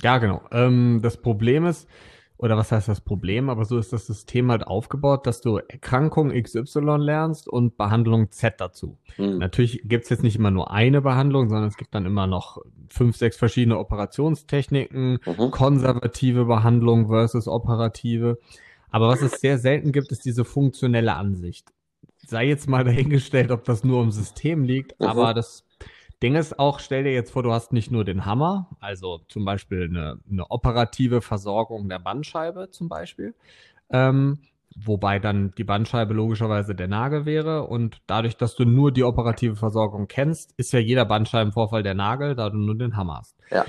Ja, 0.01 0.17
genau. 0.17 0.41
Ähm, 0.51 0.99
das 1.01 1.15
Problem 1.15 1.65
ist, 1.65 1.87
oder 2.39 2.55
was 2.55 2.71
heißt 2.71 2.87
das 2.87 3.01
Problem, 3.01 3.49
aber 3.49 3.65
so 3.65 3.77
ist 3.77 3.91
das 3.91 4.07
System 4.07 4.49
halt 4.49 4.65
aufgebaut, 4.65 5.27
dass 5.27 5.41
du 5.41 5.57
Erkrankung 5.57 6.31
XY 6.31 6.95
lernst 6.97 7.49
und 7.49 7.75
Behandlung 7.75 8.31
Z 8.31 8.61
dazu. 8.61 8.97
Mhm. 9.17 9.39
Natürlich 9.39 9.81
gibt's 9.83 10.07
jetzt 10.09 10.23
nicht 10.23 10.37
immer 10.37 10.49
nur 10.49 10.71
eine 10.71 11.01
Behandlung, 11.01 11.49
sondern 11.49 11.67
es 11.67 11.75
gibt 11.75 11.93
dann 11.93 12.05
immer 12.05 12.27
noch 12.27 12.59
fünf, 12.89 13.17
sechs 13.17 13.35
verschiedene 13.35 13.77
Operationstechniken, 13.77 15.19
mhm. 15.25 15.51
konservative 15.51 16.45
Behandlung 16.45 17.09
versus 17.09 17.49
operative. 17.49 18.39
Aber 18.89 19.09
was 19.09 19.21
es 19.21 19.41
sehr 19.41 19.57
selten 19.57 19.91
gibt, 19.91 20.13
ist 20.13 20.23
diese 20.23 20.45
funktionelle 20.45 21.15
Ansicht. 21.15 21.67
Sei 22.25 22.47
jetzt 22.47 22.69
mal 22.69 22.85
dahingestellt, 22.85 23.51
ob 23.51 23.65
das 23.65 23.83
nur 23.83 24.01
im 24.01 24.11
System 24.11 24.63
liegt, 24.63 24.97
mhm. 24.97 25.07
aber 25.07 25.33
das 25.33 25.65
Ding 26.21 26.35
ist 26.35 26.59
auch, 26.59 26.79
stell 26.79 27.03
dir 27.03 27.13
jetzt 27.13 27.31
vor, 27.31 27.43
du 27.43 27.53
hast 27.53 27.71
nicht 27.71 27.91
nur 27.91 28.03
den 28.03 28.25
Hammer, 28.25 28.67
also 28.79 29.21
zum 29.29 29.45
Beispiel 29.45 29.85
eine, 29.89 30.19
eine 30.29 30.51
operative 30.51 31.21
Versorgung 31.21 31.87
der 31.87 31.99
Bandscheibe 31.99 32.69
zum 32.71 32.89
Beispiel, 32.89 33.35
ähm, 33.89 34.39
wobei 34.75 35.19
dann 35.19 35.51
die 35.57 35.63
Bandscheibe 35.63 36.13
logischerweise 36.13 36.75
der 36.75 36.89
Nagel 36.89 37.25
wäre 37.25 37.63
und 37.63 38.01
dadurch, 38.05 38.35
dass 38.35 38.55
du 38.55 38.65
nur 38.65 38.91
die 38.91 39.03
operative 39.03 39.55
Versorgung 39.55 40.07
kennst, 40.07 40.53
ist 40.57 40.73
ja 40.73 40.79
jeder 40.79 41.05
Bandscheibenvorfall 41.05 41.83
der 41.83 41.95
Nagel, 41.95 42.35
da 42.35 42.49
du 42.49 42.57
nur 42.57 42.77
den 42.77 42.97
Hammer 42.97 43.19
hast. 43.19 43.35
Ja. 43.49 43.65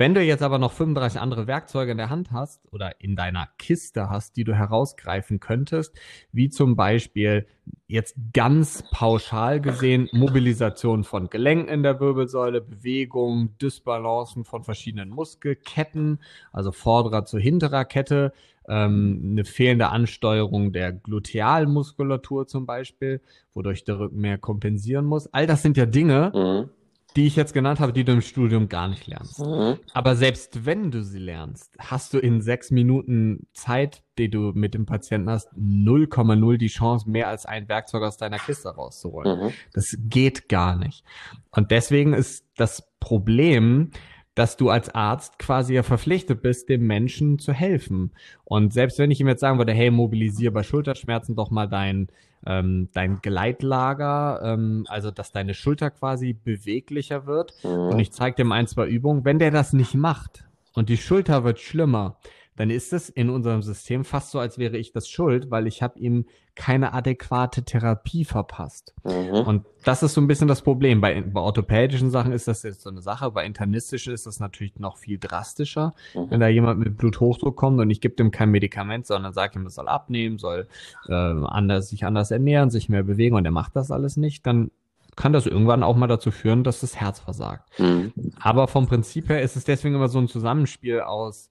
Wenn 0.00 0.14
du 0.14 0.22
jetzt 0.22 0.44
aber 0.44 0.58
noch 0.58 0.70
35 0.70 1.20
andere 1.20 1.48
Werkzeuge 1.48 1.90
in 1.90 1.98
der 1.98 2.08
Hand 2.08 2.30
hast 2.30 2.62
oder 2.72 3.00
in 3.00 3.16
deiner 3.16 3.48
Kiste 3.58 4.08
hast, 4.08 4.36
die 4.36 4.44
du 4.44 4.54
herausgreifen 4.54 5.40
könntest, 5.40 5.92
wie 6.30 6.48
zum 6.50 6.76
Beispiel 6.76 7.48
jetzt 7.88 8.14
ganz 8.32 8.84
pauschal 8.92 9.60
gesehen 9.60 10.08
Mobilisation 10.12 11.02
von 11.02 11.30
Gelenken 11.30 11.68
in 11.68 11.82
der 11.82 11.98
Wirbelsäule, 11.98 12.60
Bewegung, 12.60 13.58
Dysbalancen 13.58 14.44
von 14.44 14.62
verschiedenen 14.62 15.10
Muskelketten, 15.10 16.20
also 16.52 16.70
vorderer 16.70 17.24
zu 17.24 17.38
hinterer 17.38 17.84
Kette, 17.84 18.32
ähm, 18.68 19.30
eine 19.32 19.44
fehlende 19.44 19.88
Ansteuerung 19.88 20.72
der 20.72 20.92
Glutealmuskulatur 20.92 22.46
zum 22.46 22.66
Beispiel, 22.66 23.20
wodurch 23.52 23.82
der 23.82 23.98
Rücken 23.98 24.20
mehr 24.20 24.38
kompensieren 24.38 25.06
muss. 25.06 25.26
All 25.32 25.48
das 25.48 25.62
sind 25.62 25.76
ja 25.76 25.86
Dinge, 25.86 26.30
Mhm. 26.34 26.70
Die 27.16 27.26
ich 27.26 27.36
jetzt 27.36 27.54
genannt 27.54 27.80
habe, 27.80 27.92
die 27.92 28.04
du 28.04 28.12
im 28.12 28.20
Studium 28.20 28.68
gar 28.68 28.88
nicht 28.88 29.06
lernst. 29.06 29.40
Mhm. 29.40 29.78
Aber 29.92 30.14
selbst 30.14 30.66
wenn 30.66 30.90
du 30.90 31.02
sie 31.02 31.18
lernst, 31.18 31.74
hast 31.78 32.14
du 32.14 32.18
in 32.18 32.40
sechs 32.40 32.70
Minuten 32.70 33.46
Zeit, 33.54 34.02
die 34.18 34.30
du 34.30 34.52
mit 34.54 34.74
dem 34.74 34.86
Patienten 34.86 35.30
hast, 35.30 35.48
0,0 35.54 36.58
die 36.58 36.68
Chance, 36.68 37.10
mehr 37.10 37.28
als 37.28 37.46
ein 37.46 37.68
Werkzeug 37.68 38.02
aus 38.02 38.18
deiner 38.18 38.38
Kiste 38.38 38.68
rauszuholen. 38.68 39.46
Mhm. 39.46 39.52
Das 39.72 39.96
geht 39.98 40.48
gar 40.48 40.76
nicht. 40.76 41.04
Und 41.50 41.70
deswegen 41.70 42.12
ist 42.12 42.44
das 42.56 42.88
Problem, 43.00 43.90
dass 44.38 44.56
du 44.56 44.70
als 44.70 44.94
Arzt 44.94 45.40
quasi 45.40 45.74
ja 45.74 45.82
verpflichtet 45.82 46.42
bist, 46.42 46.68
dem 46.68 46.86
Menschen 46.86 47.40
zu 47.40 47.52
helfen. 47.52 48.12
Und 48.44 48.72
selbst 48.72 48.98
wenn 49.00 49.10
ich 49.10 49.20
ihm 49.20 49.26
jetzt 49.26 49.40
sagen 49.40 49.58
würde, 49.58 49.72
hey, 49.72 49.90
mobilisier 49.90 50.52
bei 50.52 50.62
Schulterschmerzen 50.62 51.34
doch 51.34 51.50
mal 51.50 51.66
dein, 51.66 52.06
ähm, 52.46 52.88
dein 52.92 53.20
Gleitlager, 53.20 54.40
ähm, 54.42 54.84
also 54.88 55.10
dass 55.10 55.32
deine 55.32 55.54
Schulter 55.54 55.90
quasi 55.90 56.32
beweglicher 56.32 57.26
wird 57.26 57.54
und 57.62 57.94
Mhm. 57.94 57.98
ich 58.00 58.12
zeige 58.12 58.36
dem 58.36 58.52
ein, 58.52 58.66
zwei 58.66 58.86
Übungen, 58.86 59.24
wenn 59.24 59.38
der 59.38 59.50
das 59.50 59.72
nicht 59.72 59.94
macht 59.94 60.44
und 60.74 60.88
die 60.88 60.96
Schulter 60.96 61.44
wird 61.44 61.58
schlimmer, 61.58 62.16
dann 62.58 62.70
ist 62.70 62.92
es 62.92 63.08
in 63.08 63.30
unserem 63.30 63.62
System 63.62 64.04
fast 64.04 64.32
so, 64.32 64.40
als 64.40 64.58
wäre 64.58 64.76
ich 64.76 64.90
das 64.90 65.08
schuld, 65.08 65.48
weil 65.48 65.68
ich 65.68 65.80
habe 65.80 65.96
ihm 66.00 66.26
keine 66.56 66.92
adäquate 66.92 67.62
Therapie 67.62 68.24
verpasst. 68.24 68.94
Mhm. 69.04 69.46
Und 69.46 69.66
das 69.84 70.02
ist 70.02 70.14
so 70.14 70.20
ein 70.20 70.26
bisschen 70.26 70.48
das 70.48 70.62
Problem. 70.62 71.00
Bei, 71.00 71.20
bei 71.20 71.40
orthopädischen 71.40 72.10
Sachen 72.10 72.32
ist 72.32 72.48
das 72.48 72.64
jetzt 72.64 72.80
so 72.80 72.90
eine 72.90 73.00
Sache, 73.00 73.30
bei 73.30 73.46
internistischen 73.46 74.12
ist 74.12 74.26
das 74.26 74.40
natürlich 74.40 74.76
noch 74.80 74.96
viel 74.96 75.18
drastischer. 75.18 75.94
Mhm. 76.14 76.30
Wenn 76.30 76.40
da 76.40 76.48
jemand 76.48 76.80
mit 76.80 76.96
Bluthochdruck 76.96 77.54
kommt 77.54 77.78
und 77.78 77.90
ich 77.90 78.00
gebe 78.00 78.16
dem 78.16 78.32
kein 78.32 78.50
Medikament, 78.50 79.06
sondern 79.06 79.32
sage 79.32 79.56
ihm, 79.56 79.66
es 79.66 79.76
soll 79.76 79.86
abnehmen, 79.86 80.38
soll 80.38 80.66
äh, 81.08 81.12
anders, 81.12 81.90
sich 81.90 82.04
anders 82.04 82.32
ernähren, 82.32 82.70
sich 82.70 82.88
mehr 82.88 83.04
bewegen 83.04 83.36
und 83.36 83.44
er 83.44 83.52
macht 83.52 83.76
das 83.76 83.92
alles 83.92 84.16
nicht, 84.16 84.44
dann 84.48 84.72
kann 85.14 85.32
das 85.32 85.46
irgendwann 85.46 85.84
auch 85.84 85.96
mal 85.96 86.08
dazu 86.08 86.32
führen, 86.32 86.64
dass 86.64 86.80
das 86.80 86.96
Herz 86.96 87.20
versagt. 87.20 87.78
Mhm. 87.78 88.12
Aber 88.40 88.66
vom 88.66 88.88
Prinzip 88.88 89.28
her 89.28 89.42
ist 89.42 89.54
es 89.54 89.62
deswegen 89.62 89.94
immer 89.94 90.08
so 90.08 90.18
ein 90.18 90.26
Zusammenspiel 90.26 91.02
aus, 91.02 91.50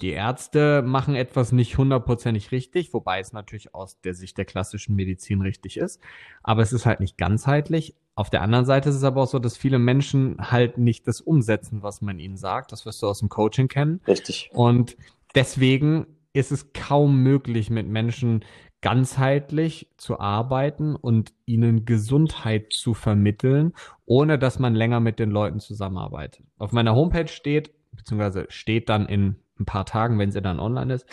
die 0.00 0.10
Ärzte 0.10 0.82
machen 0.82 1.14
etwas 1.14 1.52
nicht 1.52 1.78
hundertprozentig 1.78 2.52
richtig, 2.52 2.92
wobei 2.92 3.20
es 3.20 3.32
natürlich 3.32 3.74
aus 3.74 4.00
der 4.00 4.14
Sicht 4.14 4.38
der 4.38 4.44
klassischen 4.44 4.94
Medizin 4.96 5.40
richtig 5.40 5.76
ist. 5.76 6.00
Aber 6.42 6.62
es 6.62 6.72
ist 6.72 6.86
halt 6.86 7.00
nicht 7.00 7.18
ganzheitlich. 7.18 7.94
Auf 8.14 8.30
der 8.30 8.42
anderen 8.42 8.64
Seite 8.64 8.90
ist 8.90 8.96
es 8.96 9.04
aber 9.04 9.22
auch 9.22 9.28
so, 9.28 9.38
dass 9.38 9.56
viele 9.56 9.78
Menschen 9.78 10.36
halt 10.38 10.78
nicht 10.78 11.08
das 11.08 11.20
umsetzen, 11.20 11.82
was 11.82 12.00
man 12.00 12.18
ihnen 12.18 12.36
sagt. 12.36 12.72
Das 12.72 12.86
wirst 12.86 13.02
du 13.02 13.08
aus 13.08 13.18
dem 13.18 13.28
Coaching 13.28 13.68
kennen. 13.68 14.00
Richtig. 14.06 14.50
Und 14.52 14.96
deswegen 15.34 16.06
ist 16.32 16.52
es 16.52 16.72
kaum 16.72 17.22
möglich, 17.22 17.70
mit 17.70 17.88
Menschen 17.88 18.44
ganzheitlich 18.82 19.88
zu 19.96 20.20
arbeiten 20.20 20.94
und 20.94 21.32
ihnen 21.46 21.86
Gesundheit 21.86 22.72
zu 22.72 22.92
vermitteln, 22.92 23.72
ohne 24.04 24.38
dass 24.38 24.58
man 24.58 24.74
länger 24.74 25.00
mit 25.00 25.18
den 25.18 25.30
Leuten 25.30 25.58
zusammenarbeitet. 25.58 26.44
Auf 26.58 26.72
meiner 26.72 26.94
Homepage 26.94 27.28
steht, 27.28 27.72
beziehungsweise 27.92 28.46
steht 28.50 28.90
dann 28.90 29.06
in 29.06 29.36
ein 29.58 29.64
paar 29.64 29.86
Tagen, 29.86 30.18
wenn 30.18 30.32
sie 30.32 30.42
dann 30.42 30.60
online 30.60 30.94
ist, 30.94 31.06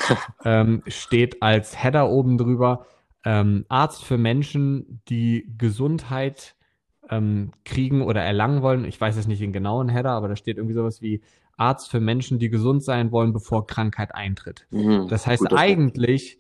ähm, 0.44 0.84
steht 0.88 1.42
als 1.42 1.82
Header 1.82 2.10
oben 2.10 2.38
drüber, 2.38 2.86
ähm, 3.24 3.66
Arzt 3.70 4.04
für 4.04 4.18
Menschen, 4.18 5.02
die 5.10 5.54
Gesundheit 5.58 6.56
ähm, 7.10 7.52
kriegen 7.66 8.02
oder 8.02 8.22
erlangen 8.22 8.62
wollen. 8.62 8.86
Ich 8.86 9.00
weiß 9.00 9.16
jetzt 9.16 9.28
nicht 9.28 9.42
den 9.42 9.54
genauen 9.54 9.90
Header, 9.90 10.12
aber 10.12 10.28
da 10.28 10.36
steht 10.36 10.58
irgendwie 10.58 10.74
sowas 10.74 11.02
wie 11.02 11.22
Arzt 11.58 11.92
für 11.92 12.00
Menschen, 12.00 12.40
die 12.40 12.50
gesund 12.50 12.84
sein 12.84 13.12
wollen, 13.12 13.34
bevor 13.34 13.68
Krankheit 13.68 14.16
eintritt. 14.16 14.66
Mhm. 14.72 15.08
Das 15.10 15.28
heißt, 15.28 15.44
Punkt. 15.44 15.54
eigentlich 15.54 16.40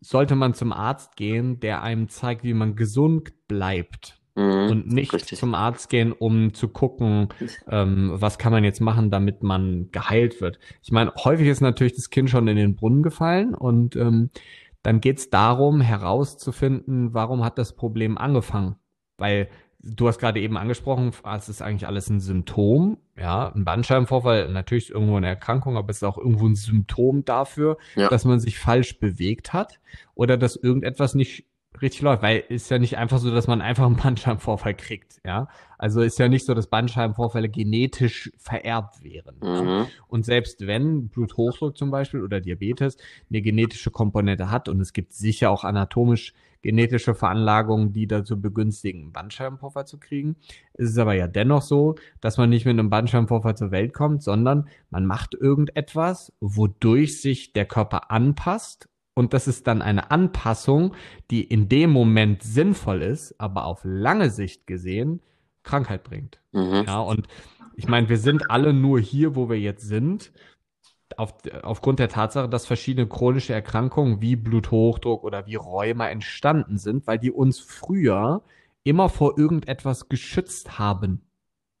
sollte 0.00 0.36
man 0.36 0.54
zum 0.54 0.72
Arzt 0.72 1.16
gehen, 1.16 1.58
der 1.60 1.82
einem 1.82 2.08
zeigt, 2.08 2.44
wie 2.44 2.54
man 2.54 2.76
gesund 2.76 3.32
bleibt 3.48 4.20
Mhm. 4.36 4.70
und 4.70 4.86
nicht 4.88 5.12
Richtig. 5.12 5.38
zum 5.38 5.54
Arzt 5.54 5.88
gehen, 5.90 6.12
um 6.12 6.54
zu 6.54 6.68
gucken, 6.68 7.28
ähm, 7.68 8.10
was 8.14 8.36
kann 8.38 8.50
man 8.52 8.64
jetzt 8.64 8.80
machen, 8.80 9.10
damit 9.10 9.42
man 9.42 9.90
geheilt 9.92 10.40
wird. 10.40 10.58
Ich 10.82 10.90
meine, 10.90 11.12
häufig 11.16 11.46
ist 11.46 11.60
natürlich 11.60 11.94
das 11.94 12.10
Kind 12.10 12.30
schon 12.30 12.48
in 12.48 12.56
den 12.56 12.74
Brunnen 12.74 13.02
gefallen 13.04 13.54
und 13.54 13.94
ähm, 13.96 14.30
dann 14.82 15.00
geht 15.00 15.18
es 15.18 15.30
darum, 15.30 15.80
herauszufinden, 15.80 17.14
warum 17.14 17.44
hat 17.44 17.58
das 17.58 17.74
Problem 17.74 18.18
angefangen. 18.18 18.76
Weil 19.18 19.48
du 19.80 20.08
hast 20.08 20.18
gerade 20.18 20.40
eben 20.40 20.56
angesprochen, 20.56 21.12
es 21.36 21.48
ist 21.48 21.62
eigentlich 21.62 21.86
alles 21.86 22.08
ein 22.10 22.20
Symptom, 22.20 22.98
ja, 23.16 23.52
ein 23.54 23.64
Bandscheibenvorfall, 23.64 24.48
natürlich 24.50 24.84
ist 24.84 24.90
irgendwo 24.94 25.16
eine 25.16 25.28
Erkrankung, 25.28 25.76
aber 25.76 25.90
es 25.90 25.98
ist 25.98 26.02
auch 26.04 26.18
irgendwo 26.18 26.46
ein 26.46 26.56
Symptom 26.56 27.24
dafür, 27.24 27.76
Ja. 27.94 28.08
dass 28.08 28.24
man 28.24 28.40
sich 28.40 28.58
falsch 28.58 28.98
bewegt 28.98 29.52
hat 29.52 29.78
oder 30.14 30.36
dass 30.36 30.56
irgendetwas 30.56 31.14
nicht 31.14 31.46
richtig 31.82 32.02
läuft, 32.02 32.22
weil 32.22 32.44
ist 32.48 32.70
ja 32.70 32.78
nicht 32.78 32.96
einfach 32.98 33.18
so, 33.18 33.30
dass 33.30 33.46
man 33.46 33.60
einfach 33.60 33.86
einen 33.86 33.96
Bandscheibenvorfall 33.96 34.74
kriegt, 34.74 35.20
ja. 35.24 35.48
Also 35.78 36.00
ist 36.00 36.18
ja 36.18 36.28
nicht 36.28 36.46
so, 36.46 36.54
dass 36.54 36.68
Bandscheibenvorfälle 36.68 37.48
genetisch 37.48 38.30
vererbt 38.38 39.02
wären. 39.02 39.36
Ja? 39.42 39.62
Mhm. 39.62 39.86
Und 40.06 40.24
selbst 40.24 40.66
wenn 40.66 41.08
Bluthochdruck 41.08 41.76
zum 41.76 41.90
Beispiel 41.90 42.22
oder 42.22 42.40
Diabetes 42.40 42.96
eine 43.28 43.42
genetische 43.42 43.90
Komponente 43.90 44.50
hat 44.50 44.68
und 44.68 44.80
es 44.80 44.92
gibt 44.92 45.12
sicher 45.12 45.50
auch 45.50 45.64
anatomisch 45.64 46.32
genetische 46.62 47.14
Veranlagungen, 47.14 47.92
die 47.92 48.06
dazu 48.06 48.40
begünstigen, 48.40 49.02
einen 49.02 49.12
Bandscheibenvorfall 49.12 49.86
zu 49.86 49.98
kriegen, 49.98 50.36
ist 50.72 50.92
es 50.92 50.98
aber 50.98 51.12
ja 51.12 51.28
dennoch 51.28 51.60
so, 51.60 51.96
dass 52.22 52.38
man 52.38 52.48
nicht 52.48 52.64
mit 52.64 52.72
einem 52.72 52.88
Bandscheibenvorfall 52.88 53.54
zur 53.54 53.70
Welt 53.70 53.92
kommt, 53.92 54.22
sondern 54.22 54.66
man 54.88 55.04
macht 55.04 55.34
irgendetwas, 55.34 56.32
wodurch 56.40 57.20
sich 57.20 57.52
der 57.52 57.66
Körper 57.66 58.10
anpasst 58.10 58.88
und 59.14 59.32
das 59.32 59.46
ist 59.48 59.66
dann 59.66 59.82
eine 59.82 60.10
Anpassung, 60.10 60.94
die 61.30 61.44
in 61.44 61.68
dem 61.68 61.90
Moment 61.90 62.42
sinnvoll 62.42 63.02
ist, 63.02 63.40
aber 63.40 63.64
auf 63.66 63.80
lange 63.84 64.30
Sicht 64.30 64.66
gesehen 64.66 65.20
Krankheit 65.62 66.04
bringt. 66.04 66.40
Mhm. 66.52 66.84
Ja, 66.86 67.00
und 67.00 67.28
ich 67.74 67.88
meine, 67.88 68.08
wir 68.08 68.18
sind 68.18 68.50
alle 68.50 68.72
nur 68.72 69.00
hier, 69.00 69.36
wo 69.36 69.48
wir 69.48 69.58
jetzt 69.58 69.86
sind, 69.86 70.32
auf, 71.16 71.34
aufgrund 71.62 71.98
der 71.98 72.08
Tatsache, 72.08 72.48
dass 72.48 72.66
verschiedene 72.66 73.06
chronische 73.08 73.52
Erkrankungen 73.54 74.20
wie 74.20 74.36
Bluthochdruck 74.36 75.24
oder 75.24 75.46
wie 75.46 75.54
Rheuma 75.56 76.08
entstanden 76.08 76.78
sind, 76.78 77.06
weil 77.06 77.18
die 77.18 77.30
uns 77.30 77.60
früher 77.60 78.42
immer 78.84 79.08
vor 79.08 79.38
irgendetwas 79.38 80.08
geschützt 80.08 80.78
haben. 80.78 81.22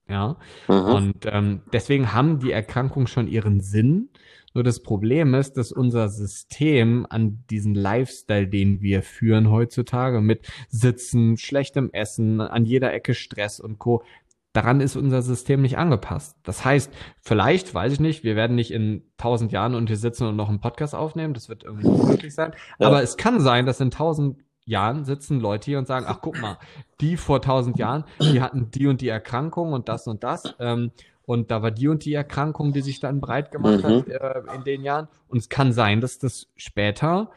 Ja, 0.08 0.36
Mhm. 0.68 0.74
und 0.94 1.26
ähm, 1.26 1.62
deswegen 1.72 2.12
haben 2.12 2.38
die 2.40 2.52
Erkrankungen 2.52 3.06
schon 3.06 3.28
ihren 3.28 3.60
Sinn. 3.60 4.10
Nur 4.54 4.62
das 4.62 4.80
Problem 4.82 5.34
ist, 5.34 5.56
dass 5.56 5.72
unser 5.72 6.08
System 6.08 7.06
an 7.10 7.44
diesen 7.50 7.74
Lifestyle, 7.74 8.46
den 8.46 8.80
wir 8.80 9.02
führen 9.02 9.50
heutzutage 9.50 10.20
mit 10.20 10.46
Sitzen, 10.68 11.36
schlechtem 11.36 11.90
Essen, 11.92 12.40
an 12.40 12.64
jeder 12.64 12.92
Ecke 12.92 13.14
Stress 13.14 13.58
und 13.58 13.80
Co. 13.80 14.04
Daran 14.52 14.80
ist 14.80 14.94
unser 14.94 15.20
System 15.22 15.62
nicht 15.62 15.76
angepasst. 15.76 16.36
Das 16.44 16.64
heißt, 16.64 16.92
vielleicht, 17.20 17.74
weiß 17.74 17.94
ich 17.94 18.00
nicht, 18.00 18.22
wir 18.22 18.36
werden 18.36 18.54
nicht 18.54 18.70
in 18.70 19.02
tausend 19.16 19.50
Jahren 19.50 19.74
und 19.74 19.88
hier 19.88 19.96
sitzen 19.96 20.28
und 20.28 20.36
noch 20.36 20.48
einen 20.48 20.60
Podcast 20.60 20.94
aufnehmen. 20.94 21.34
Das 21.34 21.48
wird 21.48 21.64
irgendwie 21.64 21.88
nicht 21.88 22.04
möglich 22.04 22.34
sein. 22.34 22.52
Ja. 22.78 22.86
Aber 22.86 23.02
es 23.02 23.16
kann 23.16 23.40
sein, 23.40 23.66
dass 23.66 23.80
in 23.80 23.90
tausend 23.90 24.38
Jahren 24.64 25.04
sitzen 25.04 25.40
Leute 25.40 25.66
hier 25.66 25.78
und 25.78 25.88
sagen, 25.88 26.06
ach 26.08 26.20
guck 26.22 26.40
mal, 26.40 26.58
die 27.00 27.16
vor 27.16 27.42
tausend 27.42 27.78
Jahren, 27.78 28.04
die 28.20 28.40
hatten 28.40 28.70
die 28.70 28.86
und 28.86 29.00
die 29.00 29.08
Erkrankung 29.08 29.72
und 29.72 29.88
das 29.88 30.06
und 30.06 30.22
das. 30.22 30.54
Ähm, 30.60 30.92
und 31.26 31.50
da 31.50 31.62
war 31.62 31.70
die 31.70 31.88
und 31.88 32.04
die 32.04 32.14
Erkrankung, 32.14 32.72
die 32.72 32.80
sich 32.82 33.00
dann 33.00 33.20
breit 33.20 33.50
gemacht 33.50 33.82
Mhm. 33.82 34.04
hat 34.06 34.08
äh, 34.08 34.54
in 34.54 34.64
den 34.64 34.82
Jahren. 34.82 35.08
Und 35.28 35.38
es 35.38 35.48
kann 35.48 35.72
sein, 35.72 36.00
dass 36.00 36.18
das 36.18 36.48
später 36.56 37.30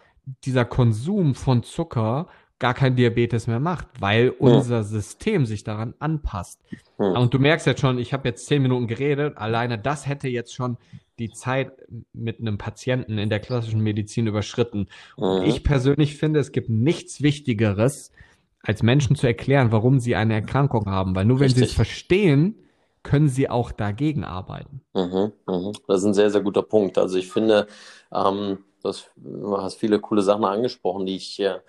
dieser 0.44 0.66
Konsum 0.66 1.36
von 1.36 1.64
Zucker 1.64 2.28
gar 2.60 2.74
kein 2.74 2.96
Diabetes 2.96 3.46
mehr 3.48 3.60
macht, 3.60 3.88
weil 4.00 4.30
unser 4.30 4.84
System 4.84 5.46
sich 5.46 5.64
daran 5.64 5.94
anpasst. 6.00 6.60
Und 6.98 7.34
du 7.34 7.40
merkst 7.40 7.68
jetzt 7.68 7.82
schon, 7.82 8.00
ich 8.00 8.14
habe 8.14 8.28
jetzt 8.28 8.48
zehn 8.48 8.64
Minuten 8.64 8.88
geredet, 8.88 9.38
alleine 9.38 9.78
das 9.78 10.08
hätte 10.08 10.28
jetzt 10.28 10.54
schon 10.56 10.78
die 11.20 11.30
Zeit 11.30 11.72
mit 12.14 12.40
einem 12.40 12.58
Patienten 12.58 13.20
in 13.20 13.30
der 13.30 13.40
klassischen 13.40 13.82
Medizin 13.82 14.26
überschritten. 14.28 14.88
Und 15.16 15.44
ich 15.44 15.64
persönlich 15.64 16.18
finde, 16.18 16.40
es 16.40 16.52
gibt 16.52 16.70
nichts 16.70 17.22
Wichtigeres, 17.22 18.12
als 18.62 18.82
Menschen 18.84 19.16
zu 19.16 19.28
erklären, 19.28 19.72
warum 19.72 20.00
sie 20.00 20.16
eine 20.16 20.34
Erkrankung 20.34 20.88
haben. 20.88 21.16
Weil 21.16 21.26
nur 21.26 21.40
wenn 21.40 21.50
sie 21.50 21.64
es 21.64 21.74
verstehen, 21.74 22.56
können 23.08 23.30
sie 23.30 23.50
auch 23.50 23.72
dagegen 23.72 24.24
arbeiten. 24.24 24.82
Mhm, 24.94 25.34
mhm. 25.48 25.74
Das 25.88 26.00
ist 26.00 26.06
ein 26.06 26.14
sehr, 26.14 26.32
sehr 26.32 26.42
guter 26.42 26.64
Punkt. 26.64 26.98
Also 26.98 27.18
ich 27.18 27.32
finde, 27.32 27.68
ähm, 28.14 28.64
das, 28.84 29.06
du 29.16 29.58
hast 29.62 29.78
viele 29.80 30.00
coole 30.00 30.22
Sachen 30.22 30.46
angesprochen, 30.46 31.06
die 31.06 31.16
ich 31.16 31.40
äh, 31.40 31.60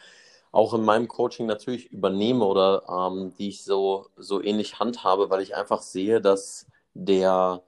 auch 0.52 0.74
in 0.74 0.84
meinem 0.84 1.08
Coaching 1.08 1.46
natürlich 1.46 1.92
übernehme 1.92 2.44
oder 2.44 2.82
ähm, 2.88 3.34
die 3.38 3.48
ich 3.48 3.64
so, 3.64 4.06
so 4.16 4.42
ähnlich 4.42 4.78
handhabe, 4.78 5.30
weil 5.30 5.42
ich 5.42 5.56
einfach 5.56 5.82
sehe, 5.82 6.20
dass 6.20 6.66
der 6.94 7.62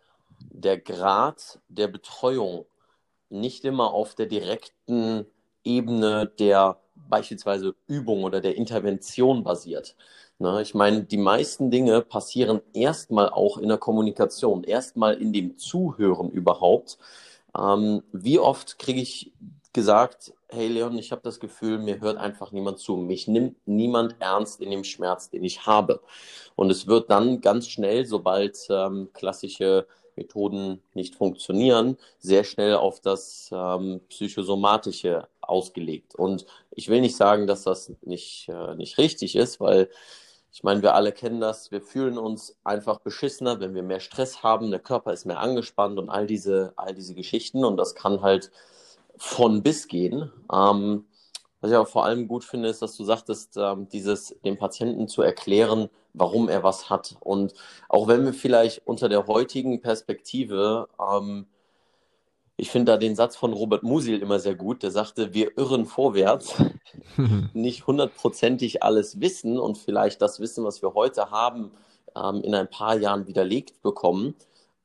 der 0.50 0.78
Grad 0.78 1.60
der 1.68 1.88
Betreuung 1.88 2.66
nicht 3.28 3.64
immer 3.64 3.92
auf 3.92 4.14
der 4.14 4.26
direkten 4.26 5.26
Ebene 5.64 6.26
der 6.38 6.80
beispielsweise 6.96 7.74
Übung 7.86 8.24
oder 8.24 8.40
der 8.40 8.56
Intervention 8.56 9.44
basiert. 9.44 9.96
Na, 10.42 10.62
ich 10.62 10.75
meine, 10.75 11.04
die 11.04 11.18
meisten 11.18 11.70
Dinge 11.70 12.00
passieren 12.00 12.62
erstmal 12.73 13.28
auch 13.28 13.59
in 13.59 13.68
der 13.68 13.76
Kommunikation, 13.76 14.64
erstmal 14.64 15.20
in 15.20 15.35
dem 15.35 15.59
Zuhören 15.59 16.30
überhaupt. 16.30 16.97
Ähm, 17.54 18.02
wie 18.12 18.38
oft 18.38 18.78
kriege 18.78 19.02
ich 19.02 19.32
gesagt, 19.75 20.32
hey 20.49 20.66
Leon, 20.66 20.97
ich 20.97 21.12
habe 21.12 21.20
das 21.23 21.40
Gefühl, 21.40 21.78
mir 21.78 22.00
hört 22.00 22.16
einfach 22.16 22.52
niemand 22.52 22.78
zu. 22.78 22.97
Mich 22.97 23.28
nimmt 23.28 23.56
niemand 23.66 24.16
ernst 24.18 24.62
in 24.62 24.70
dem 24.70 24.82
Schmerz, 24.82 25.28
den 25.28 25.44
ich 25.44 25.66
habe. 25.66 26.00
Und 26.56 26.70
es 26.70 26.87
wird 26.87 27.11
dann 27.11 27.42
ganz 27.42 27.68
schnell, 27.68 28.06
sobald 28.06 28.66
ähm, 28.70 29.11
klassische 29.12 29.87
Methoden 30.16 30.82
nicht 30.94 31.16
funktionieren, 31.16 31.99
sehr 32.18 32.44
schnell 32.44 32.76
auf 32.76 33.00
das 33.00 33.50
ähm, 33.52 34.00
Psychosomatische 34.09 35.28
ausgelegt. 35.42 36.14
Und 36.14 36.47
ich 36.70 36.88
will 36.88 37.02
nicht 37.02 37.16
sagen, 37.16 37.47
dass 37.47 37.64
das 37.64 37.92
nicht, 38.00 38.49
äh, 38.49 38.75
nicht 38.76 38.97
richtig 38.97 39.37
ist, 39.37 39.61
weil 39.61 39.90
ich 40.52 40.62
meine, 40.64 40.83
wir 40.83 40.95
alle 40.95 41.12
kennen 41.12 41.40
das. 41.40 41.71
Wir 41.71 41.80
fühlen 41.80 42.19
uns 42.19 42.57
einfach 42.64 42.99
beschissener, 43.00 43.61
wenn 43.61 43.75
wir 43.75 43.83
mehr 43.83 44.00
Stress 44.00 44.42
haben. 44.42 44.71
Der 44.71 44.80
Körper 44.80 45.12
ist 45.12 45.25
mehr 45.25 45.40
angespannt 45.40 45.99
und 45.99 46.11
all 46.11 46.26
diese, 46.26 46.73
all 46.76 46.95
diese 46.95 47.14
Geschichten. 47.14 47.64
Und 47.64 47.76
das 47.76 47.95
kann 47.95 48.23
halt 48.23 48.50
von 49.16 49.62
bis 49.62 49.87
gehen. 49.87 50.33
Ähm, 50.52 51.07
was 51.61 51.71
ich 51.71 51.76
aber 51.76 51.87
vor 51.87 52.04
allem 52.04 52.26
gut 52.26 52.45
finde, 52.45 52.69
ist, 52.69 52.83
dass 52.83 52.97
du 52.97 53.04
sagtest, 53.04 53.57
ähm, 53.59 53.88
dieses 53.88 54.35
dem 54.45 54.57
Patienten 54.59 55.09
zu 55.09 55.23
erklären, 55.23 55.88
warum 56.14 56.49
er 56.49 56.62
was 56.62 56.90
hat. 56.90 57.16
Und 57.21 57.54
auch 57.88 58.09
wenn 58.09 58.25
wir 58.25 58.33
vielleicht 58.33 58.87
unter 58.87 59.09
der 59.09 59.26
heutigen 59.26 59.80
Perspektive, 59.80 60.88
ähm, 60.99 61.47
ich 62.61 62.71
finde 62.71 62.93
da 62.93 62.99
den 62.99 63.17
Satz 63.17 63.37
von 63.37 63.52
Robert 63.52 63.83
Musil 63.83 64.21
immer 64.21 64.38
sehr 64.38 64.55
gut, 64.55 64.83
der 64.83 64.90
sagte, 64.90 65.33
wir 65.33 65.57
irren 65.57 65.87
vorwärts, 65.87 66.55
nicht 67.55 67.87
hundertprozentig 67.87 68.83
alles 68.83 69.21
wissen 69.21 69.59
und 69.59 69.79
vielleicht 69.79 70.21
das 70.21 70.40
Wissen, 70.40 70.64
was 70.64 70.83
wir 70.83 70.95
heute 70.95 71.31
haben, 71.31 71.71
ähm, 72.14 72.43
in 72.43 72.55
ein 72.55 72.69
paar 72.69 72.99
Jahren 72.99 73.26
widerlegt 73.26 73.81
bekommen, 73.83 74.35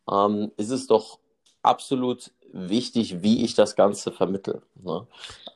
ähm, 0.10 0.52
ist 0.58 0.70
es 0.70 0.88
doch 0.88 1.20
absolut 1.64 2.32
wichtig, 2.54 3.22
wie 3.22 3.44
ich 3.44 3.56
das 3.56 3.76
Ganze 3.76 4.12
vermittle. 4.12 4.62
Ne? 4.82 5.06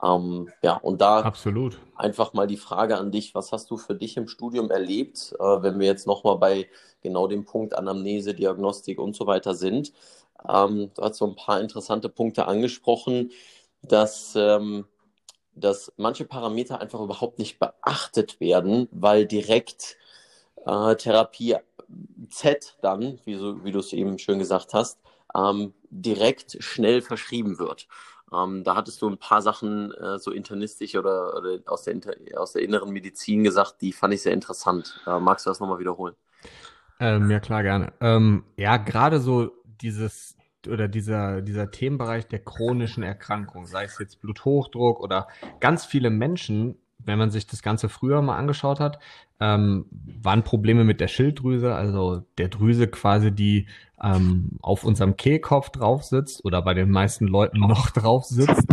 Ähm, 0.04 0.50
ja, 0.62 0.76
und 0.76 1.00
da 1.00 1.22
Absolut. 1.22 1.80
einfach 1.96 2.34
mal 2.34 2.48
die 2.48 2.58
Frage 2.58 2.98
an 2.98 3.12
dich, 3.12 3.34
was 3.34 3.54
hast 3.54 3.72
du 3.72 3.78
für 3.78 3.96
dich 3.96 4.18
im 4.18 4.28
Studium 4.28 4.70
erlebt, 4.70 5.34
äh, 5.40 5.44
wenn 5.62 5.80
wir 5.80 5.88
jetzt 5.88 6.08
nochmal 6.08 6.38
bei 6.38 6.68
genau 7.02 7.28
dem 7.28 7.46
Punkt 7.46 7.78
Anamnese, 7.78 8.34
Diagnostik 8.34 9.00
und 9.00 9.16
so 9.16 9.28
weiter 9.28 9.56
sind. 9.56 9.94
Ähm, 10.48 10.92
du 10.96 11.02
hast 11.02 11.18
so 11.18 11.28
ein 11.28 11.36
paar 11.36 11.62
interessante 11.62 12.10
Punkte 12.10 12.48
angesprochen, 12.48 13.32
dass, 13.82 14.36
ähm, 14.36 14.86
dass 15.56 15.92
manche 15.98 16.26
Parameter 16.26 16.80
einfach 16.80 17.00
überhaupt 17.00 17.40
nicht 17.40 17.60
beachtet 17.60 18.40
werden, 18.40 18.88
weil 18.92 19.26
direkt 19.26 19.98
äh, 20.66 20.96
Therapie 20.96 21.56
Z 22.30 22.78
dann, 22.82 23.20
wie, 23.26 23.36
so, 23.36 23.64
wie 23.64 23.72
du 23.72 23.80
es 23.80 23.94
eben 23.94 24.18
schön 24.20 24.40
gesagt 24.40 24.74
hast, 24.74 25.00
ähm, 25.36 25.74
direkt 25.90 26.58
schnell 26.64 27.02
verschrieben 27.02 27.60
wird. 27.60 27.88
Ähm, 28.32 28.64
da 28.64 28.76
hattest 28.76 29.02
du 29.02 29.10
ein 29.10 29.18
paar 29.18 29.42
Sachen 29.42 29.92
äh, 29.94 30.20
so 30.20 30.32
internistisch 30.32 30.96
oder, 30.96 31.36
oder 31.36 31.60
aus, 31.66 31.84
der 31.84 32.00
aus 32.36 32.54
der 32.54 32.62
inneren 32.62 32.92
Medizin 32.92 33.44
gesagt, 33.44 33.82
die 33.82 33.92
fand 33.92 34.14
ich 34.14 34.22
sehr 34.22 34.34
interessant. 34.34 35.00
Äh, 35.08 35.20
magst 35.20 35.46
du 35.46 35.50
das 35.50 35.60
nochmal 35.60 35.80
wiederholen? 35.80 36.16
Ähm, 37.00 37.32
ja, 37.32 37.40
klar, 37.40 37.64
gerne. 37.64 37.94
Ähm, 38.02 38.44
ja, 38.58 38.78
gerade 38.78 39.20
so 39.20 39.52
dieses 39.82 40.36
oder 40.68 40.88
dieser, 40.88 41.42
dieser 41.42 41.72
Themenbereich 41.72 42.28
der 42.28 42.40
chronischen 42.40 43.02
Erkrankung, 43.02 43.66
sei 43.66 43.86
es 43.86 43.98
jetzt 44.00 44.20
Bluthochdruck 44.20 45.00
oder 45.00 45.28
ganz 45.60 45.86
viele 45.86 46.10
Menschen 46.10 46.76
wenn 47.00 47.18
man 47.18 47.32
sich 47.32 47.48
das 47.48 47.62
Ganze 47.62 47.90
früher 47.90 48.22
mal 48.22 48.38
angeschaut 48.38 48.80
hat, 48.80 49.00
ähm, 49.40 49.86
waren 49.90 50.44
Probleme 50.44 50.84
mit 50.84 51.00
der 51.00 51.08
Schilddrüse, 51.08 51.74
also 51.74 52.24
der 52.38 52.50
Drüse 52.50 52.88
quasi, 52.88 53.32
die 53.32 53.68
ähm, 54.02 54.58
auf 54.62 54.84
unserem 54.84 55.16
Kehlkopf 55.16 55.70
drauf 55.70 56.04
sitzt 56.04 56.44
oder 56.44 56.62
bei 56.62 56.74
den 56.74 56.90
meisten 56.92 57.26
Leuten 57.26 57.60
noch 57.60 57.90
drauf 57.92 58.26
sitzt 58.26 58.68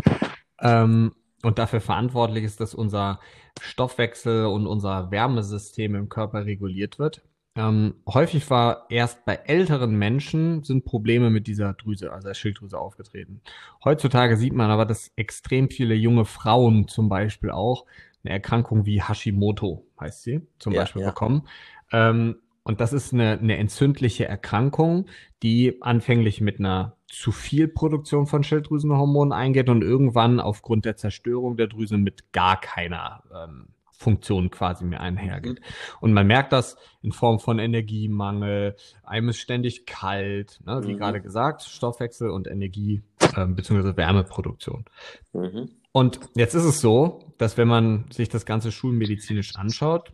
ähm, 0.61 1.13
und 1.43 1.59
dafür 1.59 1.81
verantwortlich 1.81 2.45
ist, 2.45 2.61
dass 2.61 2.75
unser 2.75 3.21
Stoffwechsel 3.61 4.47
und 4.47 4.67
unser 4.67 5.11
Wärmesystem 5.11 5.95
im 5.95 6.09
Körper 6.09 6.45
reguliert 6.45 6.99
wird. 6.99 7.23
Ähm, 7.57 7.95
häufig 8.07 8.49
war 8.51 8.85
erst 8.91 9.25
bei 9.25 9.35
älteren 9.35 9.97
Menschen 9.97 10.63
sind 10.63 10.85
Probleme 10.85 11.31
mit 11.31 11.47
dieser 11.47 11.73
Drüse, 11.73 12.13
also 12.13 12.29
der 12.29 12.35
Schilddrüse 12.35 12.79
aufgetreten. 12.79 13.41
Heutzutage 13.83 14.37
sieht 14.37 14.53
man 14.53 14.71
aber, 14.71 14.85
dass 14.85 15.11
extrem 15.17 15.71
viele 15.71 15.95
junge 15.95 16.27
Frauen 16.27 16.87
zum 16.87 17.09
Beispiel 17.09 17.51
auch 17.51 17.87
eine 18.23 18.35
Erkrankung 18.35 18.85
wie 18.85 19.03
Hashimoto, 19.03 19.87
heißt 19.99 20.23
sie, 20.23 20.47
zum 20.59 20.75
ja, 20.75 20.83
Beispiel 20.83 21.03
ja. 21.03 21.09
bekommen. 21.09 21.49
Ähm, 21.93 22.37
und 22.63 22.81
das 22.81 22.93
ist 22.93 23.15
eine, 23.15 23.39
eine 23.39 23.57
entzündliche 23.57 24.27
Erkrankung, 24.27 25.07
die 25.43 25.81
anfänglich 25.81 26.41
mit 26.41 26.59
einer 26.59 26.97
zu 27.07 27.31
viel 27.31 27.69
Produktion 27.69 28.27
von 28.27 28.43
Schilddrüsenhormonen 28.43 29.33
eingeht 29.33 29.69
und 29.69 29.83
irgendwann 29.83 30.41
aufgrund 30.41 30.85
der 30.85 30.97
Zerstörung 30.97 31.57
der 31.57 31.69
Drüse 31.69 31.97
mit 31.97 32.33
gar 32.33 32.61
keiner 32.61 33.23
ähm, 33.33 33.69
Funktion 33.99 34.51
quasi 34.51 34.85
mehr 34.85 35.01
einhergeht. 35.01 35.61
Mhm. 35.61 35.65
Und 36.01 36.13
man 36.13 36.27
merkt 36.27 36.53
das 36.53 36.77
in 37.03 37.13
Form 37.13 37.39
von 37.39 37.59
Energiemangel, 37.59 38.77
einem 39.03 39.31
ist 39.31 39.39
ständig 39.39 39.87
kalt, 39.87 40.61
ne, 40.67 40.83
wie 40.85 40.95
mhm. 40.95 40.99
gerade 40.99 41.21
gesagt, 41.21 41.63
Stoffwechsel 41.63 42.31
und 42.31 42.47
Energie 42.47 43.03
ähm, 43.37 43.55
bzw. 43.55 43.97
Wärmeproduktion. 43.97 44.85
Mhm. 45.33 45.71
Und 45.93 46.21
jetzt 46.35 46.55
ist 46.55 46.65
es 46.65 46.81
so, 46.81 47.21
dass 47.39 47.57
wenn 47.57 47.69
man 47.69 48.05
sich 48.11 48.29
das 48.29 48.45
Ganze 48.45 48.71
schulmedizinisch 48.71 49.57
anschaut, 49.57 50.13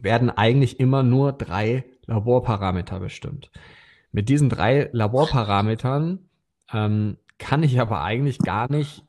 werden 0.00 0.30
eigentlich 0.30 0.80
immer 0.80 1.02
nur 1.02 1.32
drei 1.32 1.84
Laborparameter 2.06 2.98
bestimmt. 3.00 3.50
Mit 4.12 4.30
diesen 4.30 4.48
drei 4.48 4.88
Laborparametern 4.92 6.20
ähm, 6.72 7.18
kann 7.38 7.62
ich 7.62 7.80
aber 7.80 8.02
eigentlich 8.02 8.38
gar 8.38 8.70
nicht 8.70 9.04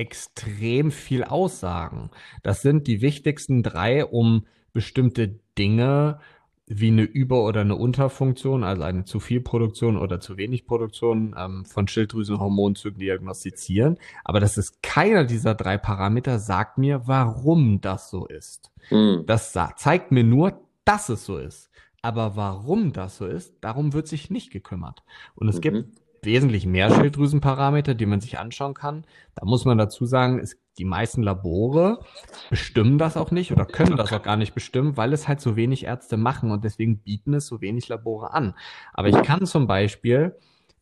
extrem 0.00 0.90
viel 0.90 1.24
aussagen. 1.24 2.10
Das 2.42 2.62
sind 2.62 2.86
die 2.86 3.02
wichtigsten 3.02 3.62
drei, 3.62 4.06
um 4.06 4.46
bestimmte 4.72 5.38
Dinge 5.58 6.20
wie 6.66 6.88
eine 6.88 7.02
Über- 7.02 7.44
oder 7.44 7.60
eine 7.60 7.74
Unterfunktion, 7.74 8.64
also 8.64 8.82
eine 8.82 9.04
zu 9.04 9.20
viel 9.20 9.40
Produktion 9.40 9.98
oder 9.98 10.20
zu 10.20 10.38
wenig 10.38 10.66
Produktion 10.66 11.34
ähm, 11.36 11.66
von 11.66 11.86
Schilddrüsenhormonen 11.86 12.76
zu 12.76 12.90
diagnostizieren. 12.90 13.98
Aber 14.24 14.40
das 14.40 14.56
ist 14.56 14.82
keiner 14.82 15.24
dieser 15.24 15.54
drei 15.54 15.76
Parameter 15.76 16.38
sagt 16.38 16.78
mir, 16.78 17.02
warum 17.06 17.80
das 17.82 18.08
so 18.08 18.26
ist. 18.26 18.70
Mhm. 18.90 19.24
Das 19.26 19.52
zeigt 19.52 20.12
mir 20.12 20.24
nur, 20.24 20.60
dass 20.84 21.10
es 21.10 21.26
so 21.26 21.36
ist. 21.36 21.70
Aber 22.02 22.36
warum 22.36 22.94
das 22.94 23.18
so 23.18 23.26
ist, 23.26 23.52
darum 23.60 23.92
wird 23.92 24.08
sich 24.08 24.30
nicht 24.30 24.50
gekümmert. 24.50 25.02
Und 25.34 25.48
es 25.48 25.56
mhm. 25.56 25.60
gibt 25.60 25.99
wesentlich 26.22 26.66
mehr 26.66 26.92
Schilddrüsenparameter, 26.94 27.94
die 27.94 28.06
man 28.06 28.20
sich 28.20 28.38
anschauen 28.38 28.74
kann. 28.74 29.04
Da 29.34 29.44
muss 29.44 29.64
man 29.64 29.78
dazu 29.78 30.04
sagen, 30.04 30.38
es, 30.38 30.58
die 30.78 30.84
meisten 30.84 31.22
Labore 31.22 32.04
bestimmen 32.48 32.98
das 32.98 33.16
auch 33.16 33.30
nicht 33.30 33.52
oder 33.52 33.64
können 33.64 33.96
das 33.96 34.12
auch 34.12 34.22
gar 34.22 34.36
nicht 34.36 34.54
bestimmen, 34.54 34.96
weil 34.96 35.12
es 35.12 35.28
halt 35.28 35.40
so 35.40 35.56
wenig 35.56 35.84
Ärzte 35.84 36.16
machen 36.16 36.50
und 36.50 36.64
deswegen 36.64 36.98
bieten 36.98 37.34
es 37.34 37.46
so 37.46 37.60
wenig 37.60 37.88
Labore 37.88 38.32
an. 38.32 38.54
Aber 38.92 39.08
ich 39.08 39.22
kann 39.22 39.46
zum 39.46 39.66
Beispiel 39.66 40.36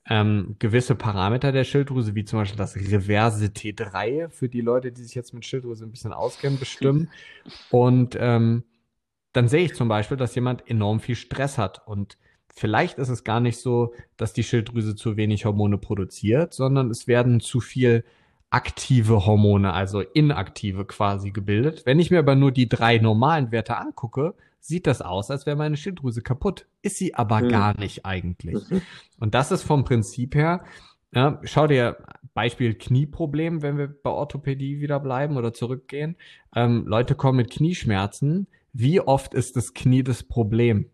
ähm, 0.09 0.57
gewisse 0.59 0.95
Parameter 0.95 1.53
der 1.53 1.65
Schilddrüse, 1.65 2.15
wie 2.15 2.25
zum 2.25 2.39
Beispiel 2.39 2.59
das 2.59 2.77
Reverse 2.77 3.47
T3, 3.47 4.31
für 4.31 4.49
die 4.49 4.63
Leute, 4.63 4.91
die 4.91 5.03
sich 5.03 5.15
jetzt 5.15 5.35
mit 5.35 5.45
Schilddrüse 5.45 5.85
ein 5.85 5.91
bisschen 5.91 6.13
auskennen, 6.13 6.59
bestimmen. 6.59 7.11
Und 7.71 8.17
ähm, 8.19 8.65
dann 9.33 9.49
sehe 9.49 9.65
ich 9.65 9.75
zum 9.75 9.89
Beispiel, 9.89 10.17
dass 10.17 10.35
jemand 10.35 10.69
enorm 10.69 11.01
viel 11.01 11.15
Stress 11.15 11.59
hat 11.59 11.87
und 11.87 12.19
vielleicht 12.59 12.99
ist 12.99 13.09
es 13.09 13.25
gar 13.25 13.41
nicht 13.41 13.59
so, 13.59 13.95
dass 14.17 14.33
die 14.33 14.43
Schilddrüse 14.43 14.97
zu 14.97 15.17
wenig 15.17 15.45
Hormone 15.45 15.79
produziert, 15.79 16.53
sondern 16.55 16.91
es 16.91 17.07
werden 17.07 17.41
zu 17.41 17.61
viel 17.61 18.05
aktive 18.51 19.27
Hormone, 19.27 19.73
also 19.73 20.01
inaktive 20.01 20.85
quasi 20.85 21.31
gebildet. 21.31 21.85
Wenn 21.85 21.99
ich 21.99 22.11
mir 22.11 22.19
aber 22.19 22.35
nur 22.35 22.53
die 22.53 22.69
drei 22.69 22.99
normalen 22.99 23.53
Werte 23.53 23.77
angucke, 23.77 24.35
sieht 24.61 24.87
das 24.87 25.03
aus, 25.03 25.31
als 25.31 25.47
wäre 25.47 25.57
meine 25.57 25.77
Schilddrüse 25.77 26.23
kaputt. 26.23 26.67
Ist 26.83 26.97
sie 26.97 27.15
aber 27.15 27.43
mhm. 27.43 27.49
gar 27.49 27.79
nicht 27.79 28.07
eigentlich. 28.07 28.69
Mhm. 28.71 28.83
Und 29.19 29.35
das 29.35 29.51
ist 29.53 29.63
vom 29.63 29.85
Prinzip 29.85 30.35
her, 30.35 30.65
ja, 31.15 31.41
schau 31.45 31.67
dir 31.67 31.97
Beispiel 32.35 32.75
Knieproblem, 32.75 33.63
wenn 33.63 33.79
wir 33.79 33.89
bei 33.89 34.11
Orthopädie 34.11 34.81
wieder 34.81 35.01
bleiben 35.01 35.37
oder 35.37 35.55
zurückgehen. 35.55 36.17
Ähm, 36.55 36.85
Leute 36.87 37.15
kommen 37.15 37.39
mit 37.39 37.51
Knieschmerzen. 37.51 38.47
Wie 38.73 39.01
oft 39.01 39.35
ist 39.35 39.57
das 39.57 39.75
Knie 39.75 40.03
das 40.03 40.23
Problem? 40.23 40.91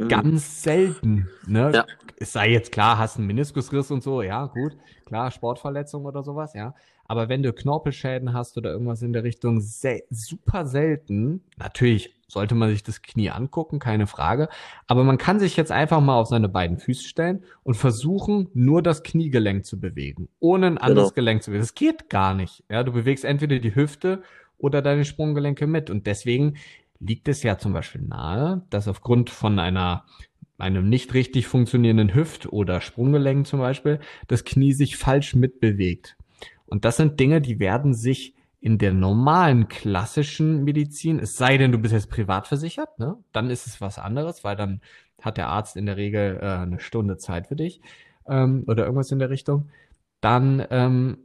Mhm. 0.00 0.08
Ganz 0.08 0.62
selten. 0.62 1.28
Ne? 1.46 1.72
Ja. 1.74 1.86
Es 2.16 2.32
sei 2.32 2.50
jetzt 2.50 2.72
klar, 2.72 2.98
hast 2.98 3.18
einen 3.18 3.26
Meniskusriss 3.26 3.90
und 3.90 4.02
so, 4.02 4.22
ja, 4.22 4.46
gut, 4.46 4.76
klar, 5.06 5.30
Sportverletzung 5.30 6.04
oder 6.04 6.22
sowas, 6.22 6.54
ja. 6.54 6.74
Aber 7.10 7.28
wenn 7.28 7.42
du 7.42 7.52
Knorpelschäden 7.52 8.34
hast 8.34 8.56
oder 8.56 8.70
irgendwas 8.70 9.02
in 9.02 9.12
der 9.12 9.24
Richtung, 9.24 9.60
sel 9.60 10.02
super 10.10 10.64
selten. 10.64 11.42
Natürlich 11.56 12.14
sollte 12.28 12.54
man 12.54 12.70
sich 12.70 12.84
das 12.84 13.02
Knie 13.02 13.30
angucken, 13.30 13.80
keine 13.80 14.06
Frage. 14.06 14.48
Aber 14.86 15.02
man 15.02 15.18
kann 15.18 15.40
sich 15.40 15.56
jetzt 15.56 15.72
einfach 15.72 16.00
mal 16.00 16.14
auf 16.14 16.28
seine 16.28 16.48
beiden 16.48 16.78
Füße 16.78 17.02
stellen 17.02 17.42
und 17.64 17.74
versuchen, 17.74 18.48
nur 18.54 18.80
das 18.80 19.02
Kniegelenk 19.02 19.66
zu 19.66 19.80
bewegen, 19.80 20.28
ohne 20.38 20.68
ein 20.68 20.78
anderes 20.78 21.08
genau. 21.08 21.14
Gelenk 21.16 21.42
zu 21.42 21.50
bewegen. 21.50 21.64
Das 21.64 21.74
geht 21.74 22.08
gar 22.10 22.34
nicht. 22.34 22.62
Ja, 22.70 22.84
du 22.84 22.92
bewegst 22.92 23.24
entweder 23.24 23.58
die 23.58 23.74
Hüfte 23.74 24.22
oder 24.58 24.80
deine 24.80 25.04
Sprunggelenke 25.04 25.66
mit. 25.66 25.90
Und 25.90 26.06
deswegen 26.06 26.58
liegt 27.00 27.28
es 27.28 27.42
ja 27.42 27.58
zum 27.58 27.72
Beispiel 27.72 28.02
nahe, 28.02 28.62
dass 28.70 28.88
aufgrund 28.88 29.30
von 29.30 29.58
einer 29.58 30.04
einem 30.58 30.88
nicht 30.88 31.14
richtig 31.14 31.46
funktionierenden 31.46 32.14
Hüft- 32.14 32.52
oder 32.52 32.80
Sprunggelenk 32.80 33.46
zum 33.46 33.60
Beispiel, 33.60 33.98
das 34.28 34.44
Knie 34.44 34.72
sich 34.72 34.96
falsch 34.96 35.34
mitbewegt. 35.34 36.16
Und 36.66 36.84
das 36.84 36.98
sind 36.98 37.18
Dinge, 37.18 37.40
die 37.40 37.58
werden 37.58 37.94
sich 37.94 38.34
in 38.60 38.76
der 38.76 38.92
normalen 38.92 39.68
klassischen 39.68 40.64
Medizin, 40.64 41.18
es 41.18 41.36
sei 41.36 41.56
denn, 41.56 41.72
du 41.72 41.78
bist 41.78 41.94
jetzt 41.94 42.10
privat 42.10 42.46
versichert, 42.46 42.98
ne? 42.98 43.16
dann 43.32 43.48
ist 43.48 43.66
es 43.66 43.80
was 43.80 43.98
anderes, 43.98 44.44
weil 44.44 44.54
dann 44.54 44.82
hat 45.22 45.38
der 45.38 45.48
Arzt 45.48 45.76
in 45.76 45.86
der 45.86 45.96
Regel 45.96 46.38
äh, 46.40 46.46
eine 46.46 46.78
Stunde 46.78 47.16
Zeit 47.16 47.46
für 47.46 47.56
dich 47.56 47.80
ähm, 48.28 48.64
oder 48.66 48.84
irgendwas 48.84 49.10
in 49.12 49.18
der 49.18 49.30
Richtung. 49.30 49.70
Dann 50.20 50.64
ähm, 50.70 51.18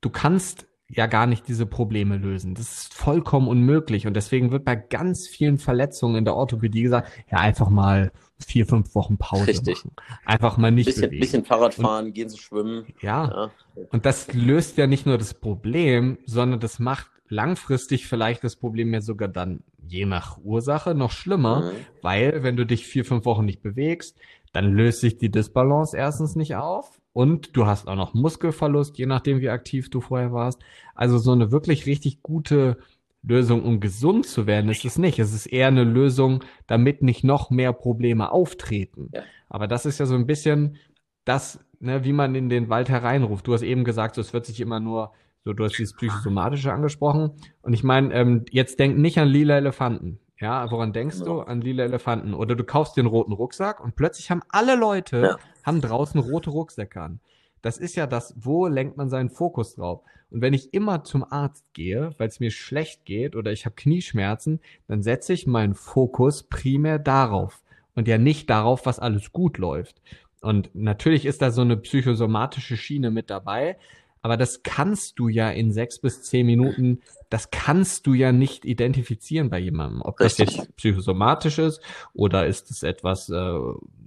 du 0.00 0.10
kannst 0.10 0.68
ja 0.94 1.06
gar 1.06 1.26
nicht 1.26 1.48
diese 1.48 1.66
Probleme 1.66 2.18
lösen. 2.18 2.54
Das 2.54 2.72
ist 2.72 2.94
vollkommen 2.94 3.48
unmöglich 3.48 4.06
und 4.06 4.14
deswegen 4.14 4.50
wird 4.50 4.64
bei 4.64 4.76
ganz 4.76 5.26
vielen 5.26 5.58
Verletzungen 5.58 6.16
in 6.16 6.24
der 6.24 6.36
Orthopädie 6.36 6.82
gesagt, 6.82 7.10
ja 7.30 7.38
einfach 7.38 7.70
mal 7.70 8.12
vier, 8.38 8.66
fünf 8.66 8.94
Wochen 8.94 9.16
Pause 9.16 9.48
Richtig. 9.48 9.84
machen. 9.84 9.96
Einfach 10.26 10.56
mal 10.58 10.70
nicht 10.70 10.86
bisschen, 10.86 11.02
bewegen. 11.02 11.20
bisschen 11.20 11.44
Fahrrad 11.44 11.74
fahren, 11.74 12.06
und, 12.06 12.12
gehen 12.12 12.28
zu 12.28 12.38
schwimmen. 12.38 12.86
Ja. 13.00 13.50
ja. 13.76 13.82
Und 13.90 14.04
das 14.04 14.32
löst 14.34 14.76
ja 14.76 14.86
nicht 14.86 15.06
nur 15.06 15.16
das 15.16 15.34
Problem, 15.34 16.18
sondern 16.26 16.60
das 16.60 16.78
macht 16.78 17.08
langfristig 17.28 18.06
vielleicht 18.06 18.44
das 18.44 18.56
Problem 18.56 18.92
ja 18.92 19.00
sogar 19.00 19.28
dann 19.28 19.62
je 19.88 20.04
nach 20.04 20.38
Ursache 20.42 20.94
noch 20.94 21.10
schlimmer, 21.10 21.72
mhm. 21.72 21.76
weil 22.02 22.42
wenn 22.42 22.56
du 22.56 22.66
dich 22.66 22.86
vier, 22.86 23.04
fünf 23.04 23.24
Wochen 23.24 23.44
nicht 23.44 23.62
bewegst, 23.62 24.18
dann 24.52 24.72
löst 24.72 25.00
sich 25.00 25.18
die 25.18 25.30
Disbalance 25.30 25.96
erstens 25.96 26.36
nicht 26.36 26.56
auf 26.56 27.00
und 27.12 27.56
du 27.56 27.66
hast 27.66 27.88
auch 27.88 27.96
noch 27.96 28.14
Muskelverlust, 28.14 28.98
je 28.98 29.06
nachdem 29.06 29.40
wie 29.40 29.48
aktiv 29.48 29.90
du 29.90 30.00
vorher 30.00 30.32
warst. 30.32 30.60
Also 30.94 31.18
so 31.18 31.32
eine 31.32 31.50
wirklich 31.50 31.86
richtig 31.86 32.22
gute 32.22 32.76
Lösung, 33.22 33.64
um 33.64 33.80
gesund 33.80 34.26
zu 34.26 34.46
werden, 34.46 34.70
ist 34.70 34.84
es 34.84 34.98
nicht. 34.98 35.18
Es 35.18 35.32
ist 35.32 35.46
eher 35.46 35.68
eine 35.68 35.84
Lösung, 35.84 36.42
damit 36.66 37.02
nicht 37.02 37.22
noch 37.22 37.50
mehr 37.50 37.72
Probleme 37.72 38.32
auftreten. 38.32 39.10
Ja. 39.12 39.22
Aber 39.48 39.68
das 39.68 39.86
ist 39.86 39.98
ja 39.98 40.06
so 40.06 40.14
ein 40.14 40.26
bisschen 40.26 40.76
das, 41.24 41.60
ne, 41.78 42.04
wie 42.04 42.12
man 42.12 42.34
in 42.34 42.48
den 42.48 42.68
Wald 42.68 42.88
hereinruft. 42.88 43.46
Du 43.46 43.54
hast 43.54 43.62
eben 43.62 43.84
gesagt, 43.84 44.18
es 44.18 44.32
wird 44.32 44.46
sich 44.46 44.60
immer 44.60 44.80
nur, 44.80 45.12
so, 45.44 45.52
du 45.52 45.64
hast 45.64 45.78
dieses 45.78 45.94
Psychosomatische 45.94 46.72
angesprochen. 46.72 47.30
Und 47.62 47.72
ich 47.72 47.84
meine, 47.84 48.12
ähm, 48.12 48.44
jetzt 48.50 48.78
denk 48.78 48.98
nicht 48.98 49.18
an 49.18 49.28
lila 49.28 49.56
Elefanten. 49.56 50.18
Ja, 50.42 50.68
woran 50.72 50.92
denkst 50.92 51.20
genau. 51.20 51.36
du? 51.36 51.40
An 51.42 51.60
lila 51.60 51.84
Elefanten. 51.84 52.34
Oder 52.34 52.56
du 52.56 52.64
kaufst 52.64 52.96
den 52.96 53.06
roten 53.06 53.32
Rucksack 53.32 53.78
und 53.82 53.94
plötzlich 53.94 54.30
haben 54.30 54.42
alle 54.48 54.74
Leute, 54.74 55.20
ja. 55.20 55.36
haben 55.64 55.80
draußen 55.80 56.20
rote 56.20 56.50
Rucksäcke 56.50 57.00
an. 57.00 57.20
Das 57.62 57.78
ist 57.78 57.94
ja 57.94 58.08
das, 58.08 58.34
wo 58.36 58.66
lenkt 58.66 58.96
man 58.96 59.08
seinen 59.08 59.30
Fokus 59.30 59.76
drauf? 59.76 60.02
Und 60.30 60.40
wenn 60.40 60.52
ich 60.52 60.74
immer 60.74 61.04
zum 61.04 61.24
Arzt 61.30 61.72
gehe, 61.74 62.12
weil 62.18 62.26
es 62.26 62.40
mir 62.40 62.50
schlecht 62.50 63.04
geht 63.04 63.36
oder 63.36 63.52
ich 63.52 63.66
habe 63.66 63.76
Knieschmerzen, 63.76 64.60
dann 64.88 65.04
setze 65.04 65.32
ich 65.32 65.46
meinen 65.46 65.74
Fokus 65.74 66.42
primär 66.42 66.98
darauf 66.98 67.62
und 67.94 68.08
ja 68.08 68.18
nicht 68.18 68.50
darauf, 68.50 68.84
was 68.84 68.98
alles 68.98 69.30
gut 69.30 69.58
läuft. 69.58 70.02
Und 70.40 70.74
natürlich 70.74 71.24
ist 71.24 71.40
da 71.40 71.52
so 71.52 71.60
eine 71.60 71.76
psychosomatische 71.76 72.76
Schiene 72.76 73.12
mit 73.12 73.30
dabei, 73.30 73.76
aber 74.22 74.36
das 74.36 74.62
kannst 74.62 75.18
du 75.18 75.28
ja 75.28 75.50
in 75.50 75.72
sechs 75.72 75.98
bis 75.98 76.22
zehn 76.22 76.46
Minuten, 76.46 77.00
das 77.28 77.50
kannst 77.50 78.06
du 78.06 78.14
ja 78.14 78.30
nicht 78.30 78.64
identifizieren 78.64 79.50
bei 79.50 79.58
jemandem. 79.58 80.00
Ob 80.02 80.20
Richtig. 80.20 80.46
das 80.46 80.56
jetzt 80.56 80.76
psychosomatisch 80.76 81.58
ist 81.58 81.80
oder 82.14 82.46
ist 82.46 82.70
es 82.70 82.84
etwas, 82.84 83.28
äh, 83.28 83.58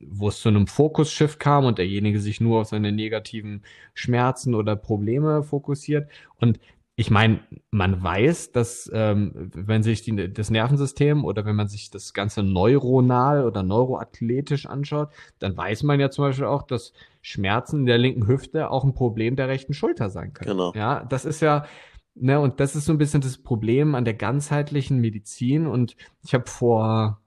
wo 0.08 0.30
es 0.30 0.40
zu 0.40 0.50
einem 0.50 0.68
Fokusschiff 0.68 1.38
kam 1.38 1.66
und 1.66 1.78
derjenige 1.78 2.22
sich 2.22 2.40
nur 2.40 2.62
auf 2.62 2.68
seine 2.68 2.94
negativen 2.94 3.64
Schmerzen 3.94 4.56
oder 4.56 4.78
Probleme 4.78 5.44
fokussiert. 5.44 6.10
Und 6.40 6.60
ich 6.98 7.12
meine, 7.12 7.42
man 7.72 8.02
weiß, 8.02 8.54
dass 8.54 8.90
ähm, 8.94 9.52
wenn 9.54 9.84
sich 9.84 10.02
die, 10.02 10.32
das 10.32 10.50
Nervensystem 10.50 11.26
oder 11.26 11.44
wenn 11.44 11.56
man 11.56 11.68
sich 11.68 11.92
das 11.92 12.14
Ganze 12.14 12.42
neuronal 12.42 13.44
oder 13.44 13.64
neuroathletisch 13.64 14.66
anschaut, 14.66 15.10
dann 15.40 15.58
weiß 15.58 15.84
man 15.84 16.00
ja 16.00 16.10
zum 16.10 16.24
Beispiel 16.24 16.46
auch, 16.46 16.64
dass 16.64 16.94
Schmerzen 17.22 17.82
in 17.82 17.86
der 17.86 17.98
linken 17.98 18.28
Hüfte 18.28 18.72
auch 18.72 18.86
ein 18.86 18.94
Problem 18.94 19.36
der 19.36 19.50
rechten 19.50 19.74
Schulter 19.74 20.10
sein 20.10 20.34
können. 20.34 20.52
Genau. 20.52 20.72
Ja, 20.74 21.04
das 21.04 21.26
ist 21.26 21.42
ja, 21.42 21.66
ne, 22.14 22.40
und 22.40 22.62
das 22.62 22.78
ist 22.78 22.86
so 22.86 22.94
ein 22.94 22.98
bisschen 22.98 23.22
das 23.22 23.40
Problem 23.40 23.94
an 23.94 24.06
der 24.06 24.14
ganzheitlichen 24.14 25.02
Medizin. 25.02 25.68
Und 25.68 25.98
ich 26.24 26.34
habe 26.34 26.48
vor, 26.48 27.20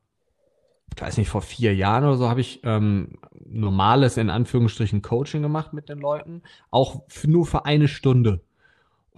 ich 0.97 1.03
weiß 1.03 1.19
nicht, 1.19 1.29
vor 1.29 1.43
vier 1.43 1.75
Jahren 1.75 2.05
oder 2.05 2.17
so 2.17 2.31
habe 2.31 2.41
ich 2.41 2.61
ähm, 2.65 3.19
normales, 3.45 4.17
in 4.17 4.31
Anführungsstrichen, 4.31 5.03
Coaching 5.03 5.43
gemacht 5.43 5.75
mit 5.75 5.91
den 5.91 5.99
Leuten, 5.99 6.41
auch 6.71 7.03
nur 7.27 7.45
für 7.45 7.67
eine 7.67 7.87
Stunde 7.87 8.41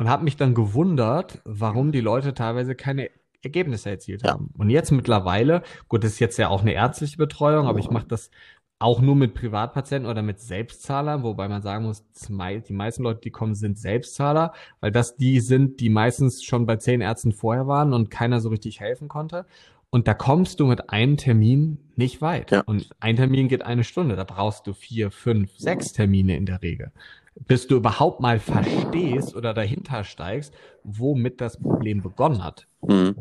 und 0.01 0.09
habe 0.09 0.25
mich 0.25 0.37
dann 0.37 0.55
gewundert, 0.55 1.43
warum 1.45 1.93
die 1.93 2.01
Leute 2.01 2.33
teilweise 2.33 2.75
keine 2.75 3.11
Ergebnisse 3.43 3.91
erzielt 3.91 4.23
ja. 4.23 4.33
haben. 4.33 4.51
Und 4.57 4.71
jetzt 4.71 4.91
mittlerweile, 4.91 5.63
gut, 5.89 6.05
das 6.05 6.13
ist 6.13 6.21
jetzt 6.21 6.39
ja 6.39 6.49
auch 6.49 6.63
eine 6.63 6.73
ärztliche 6.73 7.19
Betreuung, 7.19 7.67
aber 7.67 7.79
ich 7.79 7.91
mache 7.91 8.07
das 8.09 8.31
auch 8.79 9.03
nur 9.03 9.15
mit 9.15 9.35
Privatpatienten 9.35 10.11
oder 10.11 10.23
mit 10.23 10.41
Selbstzahlern, 10.41 11.23
wobei 11.23 11.49
man 11.49 11.61
sagen 11.61 11.85
muss, 11.85 12.03
die 12.29 12.73
meisten 12.73 13.03
Leute, 13.03 13.21
die 13.21 13.31
kommen, 13.31 13.55
sind 13.55 13.79
Selbstzahler, 13.79 14.55
weil 14.81 14.91
das 14.91 15.17
die 15.17 15.39
sind, 15.41 15.81
die 15.81 15.91
meistens 15.91 16.43
schon 16.43 16.65
bei 16.65 16.77
zehn 16.77 17.03
Ärzten 17.03 17.33
vorher 17.33 17.67
waren 17.67 17.93
und 17.93 18.11
keiner 18.11 18.41
so 18.41 18.49
richtig 18.49 18.81
helfen 18.81 19.09
konnte. 19.09 19.45
Und 19.91 20.09
da 20.09 20.15
kommst 20.15 20.61
du 20.61 20.67
mit 20.67 20.89
einem 20.89 21.19
Termin 21.19 21.77
nicht 21.95 22.23
weit. 22.23 22.53
Ja. 22.53 22.63
Und 22.63 22.89
ein 23.01 23.17
Termin 23.17 23.49
geht 23.49 23.67
eine 23.67 23.85
Stunde. 23.85 24.17
Da 24.17 24.25
brauchst 24.25 24.67
du 24.67 24.73
vier, 24.73 25.11
fünf, 25.11 25.51
sechs 25.59 25.93
Termine 25.93 26.37
in 26.37 26.47
der 26.47 26.63
Regel 26.63 26.93
bis 27.35 27.67
du 27.67 27.77
überhaupt 27.77 28.21
mal 28.21 28.39
verstehst 28.39 29.35
oder 29.35 29.55
dahinter 29.55 30.05
steigst, 30.05 30.55
womit 30.85 31.41
das 31.41 31.61
Problem 31.61 32.03
begonnen 32.03 32.45
hat. 32.45 32.67
Mhm. 32.83 33.17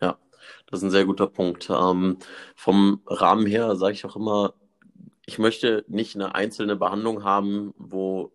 Ja, 0.00 0.18
das 0.66 0.80
ist 0.80 0.84
ein 0.84 0.90
sehr 0.90 1.04
guter 1.04 1.26
Punkt. 1.26 1.70
Ähm, 1.70 2.18
vom 2.54 3.00
Rahmen 3.06 3.46
her 3.46 3.76
sage 3.76 3.94
ich 3.94 4.04
auch 4.04 4.16
immer, 4.16 4.54
ich 5.26 5.38
möchte 5.38 5.84
nicht 5.88 6.14
eine 6.14 6.34
einzelne 6.34 6.76
Behandlung 6.76 7.24
haben, 7.24 7.74
wo 7.78 8.32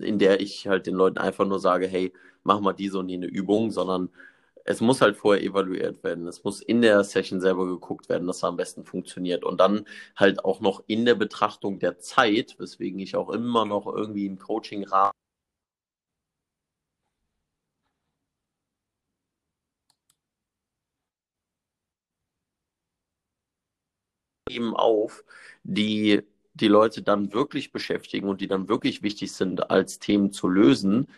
in 0.00 0.18
der 0.18 0.40
ich 0.40 0.68
halt 0.68 0.86
den 0.86 0.94
Leuten 0.94 1.18
einfach 1.18 1.46
nur 1.46 1.58
sage, 1.58 1.86
hey, 1.86 2.12
mach 2.44 2.60
mal 2.60 2.72
diese 2.72 2.98
und 2.98 3.08
jene 3.08 3.26
Übung, 3.26 3.70
sondern 3.70 4.10
es 4.66 4.80
muss 4.80 5.00
halt 5.00 5.16
vorher 5.16 5.42
evaluiert 5.44 6.02
werden. 6.04 6.26
Es 6.26 6.44
muss 6.44 6.60
in 6.60 6.82
der 6.82 7.02
Session 7.04 7.40
selber 7.40 7.66
geguckt 7.66 8.08
werden, 8.08 8.26
dass 8.26 8.42
er 8.42 8.48
am 8.50 8.56
besten 8.56 8.84
funktioniert. 8.84 9.44
Und 9.44 9.60
dann 9.60 9.86
halt 10.16 10.44
auch 10.44 10.60
noch 10.60 10.82
in 10.86 11.04
der 11.04 11.14
Betrachtung 11.14 11.78
der 11.78 11.98
Zeit, 11.98 12.56
weswegen 12.58 12.98
ich 13.00 13.16
auch 13.16 13.30
immer 13.30 13.64
noch 13.64 13.86
irgendwie 13.86 14.26
im 14.26 14.38
Coaching-Rahmen 14.38 15.12
eben 24.48 24.74
auf, 24.76 25.24
die 25.64 26.22
die 26.54 26.68
Leute 26.68 27.02
dann 27.02 27.32
wirklich 27.34 27.70
beschäftigen 27.72 28.28
und 28.28 28.40
die 28.40 28.48
dann 28.48 28.68
wirklich 28.68 29.02
wichtig 29.02 29.32
sind, 29.32 29.70
als 29.70 29.98
Themen 29.98 30.32
zu 30.32 30.48
lösen, 30.48 31.08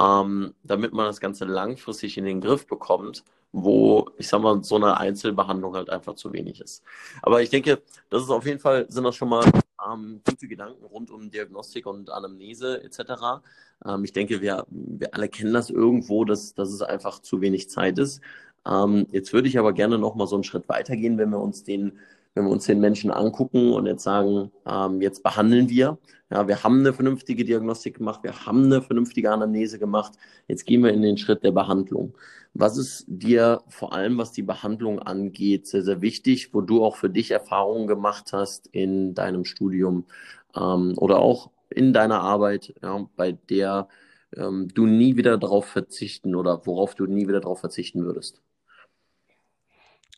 ähm, 0.00 0.54
damit 0.62 0.92
man 0.92 1.06
das 1.06 1.20
Ganze 1.20 1.44
langfristig 1.44 2.16
in 2.18 2.24
den 2.24 2.40
Griff 2.40 2.66
bekommt, 2.66 3.24
wo, 3.52 4.10
ich 4.18 4.28
sag 4.28 4.42
mal, 4.42 4.62
so 4.62 4.76
eine 4.76 4.98
Einzelbehandlung 4.98 5.74
halt 5.74 5.90
einfach 5.90 6.14
zu 6.14 6.32
wenig 6.32 6.60
ist. 6.60 6.82
Aber 7.22 7.42
ich 7.42 7.50
denke, 7.50 7.82
das 8.10 8.22
ist 8.22 8.30
auf 8.30 8.46
jeden 8.46 8.60
Fall, 8.60 8.86
sind 8.90 9.04
das 9.04 9.16
schon 9.16 9.30
mal 9.30 9.44
ähm, 9.90 10.20
gute 10.24 10.48
Gedanken 10.48 10.84
rund 10.84 11.10
um 11.10 11.30
Diagnostik 11.30 11.86
und 11.86 12.10
Anamnese 12.10 12.82
etc. 12.82 13.40
Ähm, 13.84 14.04
ich 14.04 14.12
denke, 14.12 14.40
wir, 14.40 14.66
wir 14.68 15.14
alle 15.14 15.28
kennen 15.28 15.52
das 15.52 15.70
irgendwo, 15.70 16.24
dass, 16.24 16.54
dass 16.54 16.70
es 16.70 16.82
einfach 16.82 17.20
zu 17.20 17.40
wenig 17.40 17.70
Zeit 17.70 17.98
ist. 17.98 18.20
Ähm, 18.66 19.06
jetzt 19.12 19.32
würde 19.32 19.48
ich 19.48 19.58
aber 19.58 19.72
gerne 19.72 19.98
noch 19.98 20.14
mal 20.14 20.26
so 20.26 20.36
einen 20.36 20.44
Schritt 20.44 20.68
weitergehen, 20.68 21.16
wenn 21.18 21.30
wir 21.30 21.40
uns 21.40 21.64
den 21.64 21.98
wenn 22.34 22.44
wir 22.44 22.50
uns 22.50 22.66
den 22.66 22.80
Menschen 22.80 23.10
angucken 23.10 23.72
und 23.72 23.86
jetzt 23.86 24.04
sagen, 24.04 24.52
ähm, 24.66 25.00
jetzt 25.00 25.22
behandeln 25.22 25.68
wir, 25.68 25.98
ja, 26.30 26.46
wir 26.46 26.62
haben 26.62 26.80
eine 26.80 26.92
vernünftige 26.92 27.44
Diagnostik 27.44 27.98
gemacht, 27.98 28.22
wir 28.22 28.46
haben 28.46 28.64
eine 28.64 28.82
vernünftige 28.82 29.30
Anamnese 29.30 29.78
gemacht, 29.78 30.12
jetzt 30.46 30.66
gehen 30.66 30.82
wir 30.82 30.92
in 30.92 31.02
den 31.02 31.16
Schritt 31.16 31.42
der 31.42 31.52
Behandlung. 31.52 32.16
Was 32.54 32.76
ist 32.76 33.04
dir 33.08 33.62
vor 33.68 33.92
allem, 33.92 34.18
was 34.18 34.32
die 34.32 34.42
Behandlung 34.42 34.98
angeht, 34.98 35.66
sehr, 35.66 35.82
sehr 35.82 36.02
wichtig, 36.02 36.52
wo 36.54 36.60
du 36.60 36.84
auch 36.84 36.96
für 36.96 37.10
dich 37.10 37.30
Erfahrungen 37.30 37.86
gemacht 37.86 38.32
hast 38.32 38.66
in 38.68 39.14
deinem 39.14 39.44
Studium 39.44 40.06
ähm, 40.54 40.94
oder 40.96 41.18
auch 41.18 41.50
in 41.70 41.92
deiner 41.92 42.20
Arbeit, 42.20 42.74
ja, 42.82 43.06
bei 43.16 43.32
der 43.32 43.88
ähm, 44.36 44.68
du 44.74 44.86
nie 44.86 45.16
wieder 45.16 45.38
darauf 45.38 45.66
verzichten 45.66 46.34
oder 46.34 46.66
worauf 46.66 46.94
du 46.94 47.06
nie 47.06 47.28
wieder 47.28 47.40
darauf 47.40 47.60
verzichten 47.60 48.04
würdest? 48.04 48.42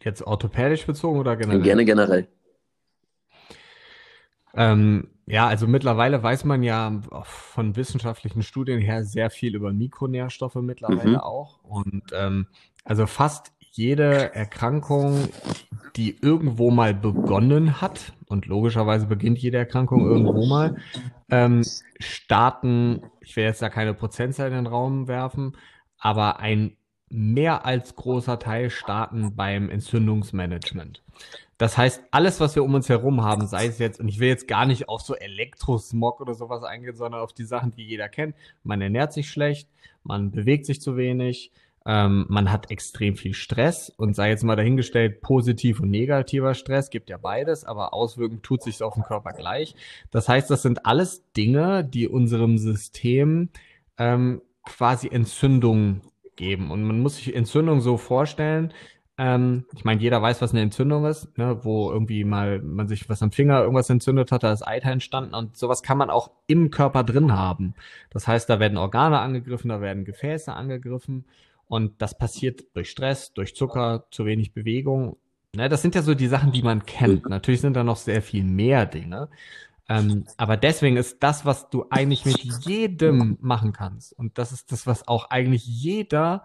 Jetzt 0.02 0.22
orthopädisch 0.22 0.86
bezogen 0.86 1.18
oder 1.18 1.36
generell? 1.36 1.62
Gerne 1.62 1.84
generell. 1.84 2.28
Ähm, 4.54 5.08
Ja, 5.26 5.46
also 5.46 5.68
mittlerweile 5.68 6.20
weiß 6.20 6.44
man 6.44 6.64
ja 6.64 7.00
von 7.22 7.76
wissenschaftlichen 7.76 8.42
Studien 8.42 8.80
her 8.80 9.04
sehr 9.04 9.30
viel 9.30 9.54
über 9.54 9.72
Mikronährstoffe 9.72 10.56
mittlerweile 10.56 11.10
Mhm. 11.10 11.16
auch. 11.18 11.62
Und 11.62 12.02
ähm, 12.12 12.48
also 12.84 13.06
fast 13.06 13.52
jede 13.70 14.34
Erkrankung, 14.34 15.28
die 15.94 16.18
irgendwo 16.20 16.72
mal 16.72 16.94
begonnen 16.94 17.80
hat, 17.80 18.12
und 18.26 18.46
logischerweise 18.46 19.06
beginnt 19.06 19.38
jede 19.38 19.58
Erkrankung 19.58 20.04
irgendwo 20.04 20.46
mal, 20.46 20.74
ähm, 21.30 21.62
starten, 22.00 23.02
ich 23.20 23.36
will 23.36 23.44
jetzt 23.44 23.62
da 23.62 23.68
keine 23.68 23.94
Prozentzahl 23.94 24.48
in 24.48 24.54
den 24.54 24.66
Raum 24.66 25.06
werfen, 25.06 25.56
aber 25.98 26.40
ein 26.40 26.76
mehr 27.11 27.66
als 27.66 27.96
großer 27.96 28.38
Teil 28.38 28.70
starten 28.70 29.35
beim 29.35 29.68
Entzündungsmanagement. 29.68 31.03
Das 31.59 31.77
heißt, 31.77 32.05
alles, 32.11 32.40
was 32.40 32.55
wir 32.55 32.64
um 32.64 32.73
uns 32.73 32.88
herum 32.88 33.23
haben, 33.23 33.46
sei 33.46 33.66
es 33.66 33.79
jetzt, 33.79 34.01
und 34.01 34.09
ich 34.09 34.18
will 34.18 34.29
jetzt 34.29 34.49
gar 34.49 34.64
nicht 34.64 34.88
auf 34.88 35.03
so 35.03 35.14
Elektrosmog 35.14 36.20
oder 36.20 36.35
sowas 36.35 36.62
eingehen, 36.62 36.96
sondern 36.96 37.20
auf 37.20 37.35
die 37.35 37.44
Sachen, 37.44 37.73
die 37.73 37.85
jeder 37.85 38.09
kennt. 38.09 38.35
Man 38.62 38.81
ernährt 38.81 39.12
sich 39.12 39.29
schlecht, 39.29 39.68
man 40.03 40.31
bewegt 40.31 40.64
sich 40.64 40.81
zu 40.81 40.96
wenig, 40.96 41.53
ähm, 41.85 42.27
man 42.29 42.51
hat 42.53 42.70
extrem 42.70 43.16
viel 43.16 43.35
Stress 43.35 43.90
und 43.90 44.14
sei 44.14 44.31
jetzt 44.31 44.44
mal 44.44 44.57
dahingestellt, 44.57 45.20
positiv 45.23 45.81
und 45.81 45.90
negativer 45.90 46.55
Stress, 46.55 46.88
gibt 46.90 47.11
ja 47.11 47.18
beides, 47.18 47.64
aber 47.64 47.92
auswirken 47.92 48.42
tut 48.42 48.62
sich 48.62 48.83
auf 48.83 48.94
den 48.94 49.03
Körper 49.03 49.33
gleich. 49.33 49.75
Das 50.11 50.29
heißt, 50.29 50.51
das 50.51 50.62
sind 50.62 50.87
alles 50.87 51.31
Dinge, 51.33 51.85
die 51.85 52.09
unserem 52.09 52.59
System 52.59 53.51
ähm, 53.99 54.40
quasi 54.64 55.09
Entzündung 55.09 56.01
geben. 56.40 56.70
Und 56.70 56.83
man 56.83 57.00
muss 57.00 57.16
sich 57.16 57.37
Entzündung 57.37 57.81
so 57.81 57.98
vorstellen, 57.98 58.72
ähm, 59.18 59.66
ich 59.76 59.85
meine, 59.85 60.00
jeder 60.00 60.22
weiß, 60.22 60.40
was 60.40 60.53
eine 60.53 60.62
Entzündung 60.62 61.05
ist, 61.05 61.37
ne, 61.37 61.61
wo 61.62 61.92
irgendwie 61.92 62.24
mal 62.24 62.61
man 62.62 62.88
sich 62.88 63.09
was 63.11 63.22
am 63.22 63.33
Finger 63.33 63.61
irgendwas 63.61 63.90
entzündet 63.90 64.33
hat, 64.33 64.42
da 64.42 64.50
ist 64.50 64.66
Eiter 64.66 64.90
entstanden 64.90 65.35
und 65.35 65.59
sowas 65.59 65.83
kann 65.83 65.98
man 65.98 66.09
auch 66.09 66.31
im 66.46 66.70
Körper 66.70 67.05
drin 67.05 67.33
haben. 67.33 67.74
Das 68.09 68.26
heißt, 68.26 68.48
da 68.48 68.59
werden 68.59 68.79
Organe 68.79 69.18
angegriffen, 69.20 69.68
da 69.68 69.83
werden 69.83 70.07
Gefäße 70.07 70.53
angegriffen 70.55 71.26
und 71.66 72.00
das 72.00 72.16
passiert 72.16 72.64
durch 72.72 72.90
Stress, 72.90 73.35
durch 73.35 73.55
Zucker, 73.55 74.07
zu 74.11 74.24
wenig 74.24 74.55
Bewegung. 74.55 75.18
Ne, 75.55 75.68
das 75.68 75.83
sind 75.83 75.94
ja 75.94 76.00
so 76.00 76.14
die 76.14 76.29
Sachen, 76.29 76.53
die 76.53 76.62
man 76.62 76.87
kennt. 76.87 77.29
Natürlich 77.29 77.61
sind 77.61 77.76
da 77.76 77.85
noch 77.85 77.96
sehr 77.96 78.22
viel 78.22 78.44
mehr 78.44 78.87
Dinge. 78.87 79.29
Ähm, 79.90 80.24
aber 80.37 80.57
deswegen 80.57 80.96
ist 80.96 81.22
das, 81.22 81.44
was 81.44 81.68
du 81.68 81.87
eigentlich 81.90 82.24
mit 82.24 82.38
jedem 82.64 83.37
machen 83.40 83.72
kannst, 83.72 84.12
und 84.18 84.38
das 84.38 84.53
ist 84.53 84.70
das, 84.72 84.87
was 84.87 85.09
auch 85.09 85.31
eigentlich 85.31 85.66
jeder 85.66 86.44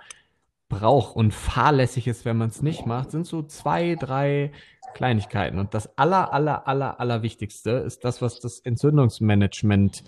braucht 0.67 1.15
und 1.15 1.31
fahrlässig 1.31 2.07
ist, 2.07 2.25
wenn 2.25 2.37
man 2.37 2.49
es 2.49 2.63
nicht 2.63 2.87
macht, 2.87 3.11
sind 3.11 3.27
so 3.27 3.43
zwei, 3.43 3.95
drei 3.95 4.51
Kleinigkeiten. 4.95 5.59
Und 5.59 5.75
das 5.75 5.95
aller, 5.97 6.33
aller, 6.33 6.67
aller, 6.67 6.99
aller 6.99 7.21
Wichtigste 7.21 7.71
ist 7.71 8.03
das, 8.03 8.21
was 8.21 8.39
das 8.39 8.59
Entzündungsmanagement 8.59 10.03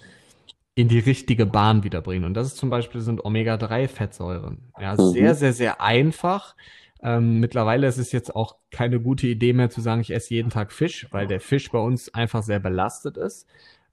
in 0.74 0.88
die 0.88 1.00
richtige 1.00 1.46
Bahn 1.46 1.84
wiederbringt. 1.84 2.26
Und 2.26 2.34
das 2.34 2.48
ist 2.48 2.58
zum 2.58 2.70
Beispiel 2.72 3.02
sind 3.02 3.24
Omega-3-Fettsäuren. 3.24 4.60
Ja, 4.80 4.94
Mhm. 4.94 4.98
sehr, 4.98 5.36
sehr, 5.36 5.54
sehr 5.54 5.82
einfach. 5.82 6.56
Ähm, 7.04 7.40
mittlerweile 7.40 7.88
ist 7.88 7.98
es 7.98 8.12
jetzt 8.12 8.36
auch 8.36 8.56
keine 8.72 9.00
gute 9.00 9.28
Idee 9.28 9.54
mehr 9.54 9.70
zu 9.70 9.82
sagen, 9.82 10.02
ich 10.02 10.12
esse 10.12 10.34
jeden 10.34 10.50
Tag 10.50 10.72
Fisch, 10.72 11.08
weil 11.12 11.28
der 11.28 11.40
Fisch 11.40 11.72
bei 11.72 11.80
uns 11.80 12.14
einfach 12.14 12.44
sehr 12.44 12.60
belastet 12.60 13.18
ist. 13.18 13.48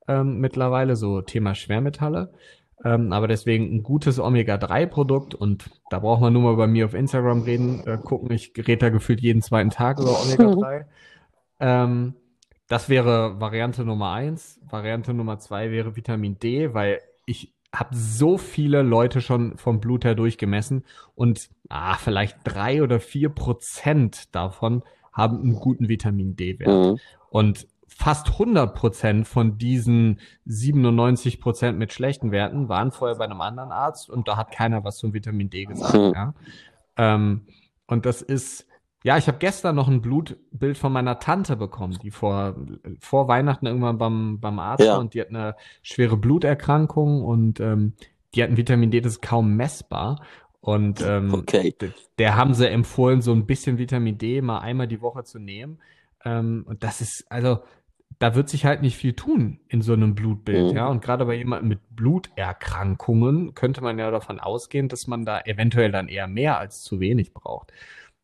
Ähm, 0.08 0.38
mittlerweile 0.38 0.96
so 0.96 1.20
Thema 1.20 1.54
Schwermetalle. 1.54 2.32
Ähm, 2.84 3.12
aber 3.12 3.28
deswegen 3.28 3.74
ein 3.74 3.82
gutes 3.82 4.18
Omega-3-Produkt 4.18 5.34
und 5.34 5.70
da 5.90 6.00
braucht 6.00 6.20
man 6.20 6.32
nur 6.32 6.42
mal 6.42 6.56
bei 6.56 6.66
mir 6.66 6.84
auf 6.84 6.94
Instagram 6.94 7.42
reden, 7.42 7.86
äh, 7.86 7.96
gucken. 7.96 8.30
Ich 8.32 8.52
rede 8.56 8.76
da 8.76 8.88
gefühlt 8.90 9.20
jeden 9.20 9.42
zweiten 9.42 9.70
Tag 9.70 9.98
über 9.98 10.20
Omega-3. 10.20 10.84
Ähm, 11.60 12.14
das 12.68 12.88
wäre 12.88 13.40
Variante 13.40 13.84
Nummer 13.84 14.12
eins. 14.12 14.60
Variante 14.68 15.14
Nummer 15.14 15.38
zwei 15.38 15.70
wäre 15.70 15.94
Vitamin 15.94 16.36
D, 16.38 16.74
weil 16.74 17.00
ich 17.26 17.54
habe 17.72 17.94
so 17.94 18.38
viele 18.38 18.82
Leute 18.82 19.20
schon 19.20 19.56
vom 19.56 19.80
Blut 19.80 20.04
her 20.04 20.16
durchgemessen 20.16 20.84
und 21.14 21.48
ah, 21.68 21.96
vielleicht 21.96 22.38
drei 22.44 22.82
oder 22.82 23.00
vier 23.00 23.28
Prozent 23.28 24.34
davon 24.34 24.82
haben 25.12 25.40
einen 25.40 25.54
guten 25.54 25.88
Vitamin 25.88 26.36
D-Wert. 26.36 26.68
Mhm. 26.68 26.98
Und 27.30 27.66
fast 27.96 28.28
100 28.32 28.74
Prozent 28.74 29.28
von 29.28 29.56
diesen 29.56 30.20
97 30.46 31.40
Prozent 31.40 31.78
mit 31.78 31.92
schlechten 31.92 32.32
Werten 32.32 32.68
waren 32.68 32.90
vorher 32.90 33.16
bei 33.16 33.24
einem 33.24 33.40
anderen 33.40 33.70
Arzt 33.70 34.10
und 34.10 34.26
da 34.26 34.36
hat 34.36 34.50
keiner 34.50 34.84
was 34.84 34.98
zum 34.98 35.14
Vitamin 35.14 35.48
D 35.48 35.64
gesagt. 35.64 35.94
Hm. 35.94 36.12
Ja. 36.14 36.34
Ähm, 36.96 37.42
und 37.86 38.04
das 38.04 38.20
ist, 38.20 38.66
ja, 39.04 39.16
ich 39.16 39.28
habe 39.28 39.38
gestern 39.38 39.76
noch 39.76 39.88
ein 39.88 40.02
Blutbild 40.02 40.76
von 40.76 40.92
meiner 40.92 41.20
Tante 41.20 41.56
bekommen, 41.56 41.98
die 42.02 42.10
vor, 42.10 42.56
vor 42.98 43.28
Weihnachten 43.28 43.66
irgendwann 43.66 43.98
beim, 43.98 44.40
beim 44.40 44.58
Arzt 44.58 44.84
Ja. 44.84 44.94
war 44.94 45.00
und 45.00 45.14
die 45.14 45.20
hat 45.20 45.28
eine 45.28 45.54
schwere 45.82 46.16
Bluterkrankung 46.16 47.22
und 47.22 47.60
ähm, 47.60 47.92
die 48.34 48.42
hat 48.42 48.50
ein 48.50 48.56
Vitamin 48.56 48.90
D, 48.90 49.00
das 49.00 49.14
ist 49.14 49.22
kaum 49.22 49.54
messbar. 49.54 50.20
Und 50.64 51.02
ähm, 51.02 51.34
Okay. 51.34 51.74
der 52.16 52.36
haben 52.36 52.54
sie 52.54 52.66
empfohlen, 52.70 53.20
so 53.20 53.32
ein 53.34 53.44
bisschen 53.44 53.76
Vitamin 53.76 54.16
D 54.16 54.40
mal 54.40 54.60
einmal 54.60 54.88
die 54.88 55.02
Woche 55.02 55.22
zu 55.22 55.38
nehmen. 55.38 55.78
Ähm, 56.24 56.64
und 56.66 56.82
das 56.82 57.02
ist, 57.02 57.26
also, 57.28 57.58
da 58.18 58.34
wird 58.34 58.48
sich 58.48 58.64
halt 58.64 58.80
nicht 58.80 58.96
viel 58.96 59.12
tun 59.12 59.60
in 59.68 59.82
so 59.82 59.92
einem 59.92 60.14
Blutbild, 60.14 60.70
Mhm. 60.70 60.76
ja. 60.76 60.86
Und 60.86 61.02
gerade 61.02 61.26
bei 61.26 61.34
jemandem 61.34 61.68
mit 61.68 61.80
Bluterkrankungen 61.90 63.54
könnte 63.54 63.82
man 63.82 63.98
ja 63.98 64.10
davon 64.10 64.40
ausgehen, 64.40 64.88
dass 64.88 65.06
man 65.06 65.26
da 65.26 65.40
eventuell 65.42 65.92
dann 65.92 66.08
eher 66.08 66.28
mehr 66.28 66.58
als 66.58 66.80
zu 66.82 66.98
wenig 66.98 67.34
braucht. 67.34 67.70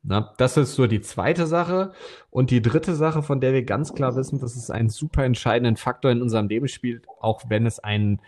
Na, 0.02 0.32
das 0.38 0.56
ist 0.56 0.74
so 0.74 0.86
die 0.86 1.02
zweite 1.02 1.46
Sache. 1.46 1.92
Und 2.30 2.50
die 2.50 2.62
dritte 2.62 2.94
Sache, 2.94 3.22
von 3.22 3.40
der 3.40 3.52
wir 3.52 3.64
ganz 3.64 3.92
klar 3.94 4.16
wissen, 4.16 4.40
dass 4.40 4.56
es 4.56 4.70
einen 4.70 4.88
super 4.88 5.24
entscheidenden 5.24 5.76
Faktor 5.76 6.10
in 6.10 6.22
unserem 6.22 6.48
Leben 6.48 6.68
spielt, 6.68 7.06
auch 7.20 7.42
wenn 7.48 7.66
es 7.66 7.78
ein, 7.80 8.20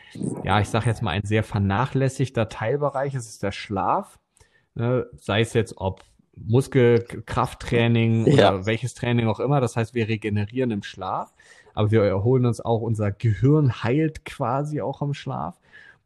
ja, 0.44 0.60
ich 0.60 0.68
sage 0.68 0.86
jetzt 0.90 1.02
mal, 1.02 1.12
ein 1.12 1.24
sehr 1.24 1.42
vernachlässigter 1.42 2.48
Teilbereich 2.50 3.14
ist, 3.14 3.26
ist 3.28 3.42
der 3.42 3.52
Schlaf. 3.52 4.18
Ne, 4.74 5.06
sei 5.16 5.40
es 5.40 5.54
jetzt 5.54 5.74
ob 5.78 6.02
Muskelkrafttraining 6.34 8.24
oder 8.24 8.34
Ja. 8.36 8.66
welches 8.66 8.94
Training 8.94 9.26
auch 9.28 9.40
immer. 9.40 9.60
Das 9.60 9.76
heißt, 9.76 9.94
wir 9.94 10.08
regenerieren 10.08 10.70
im 10.70 10.82
Schlaf, 10.82 11.32
aber 11.74 11.90
wir 11.90 12.02
erholen 12.04 12.46
uns 12.46 12.60
auch, 12.60 12.80
unser 12.80 13.12
Gehirn 13.12 13.82
heilt 13.82 14.24
quasi 14.24 14.80
auch 14.80 15.02
im 15.02 15.14
Schlaf. 15.14 15.58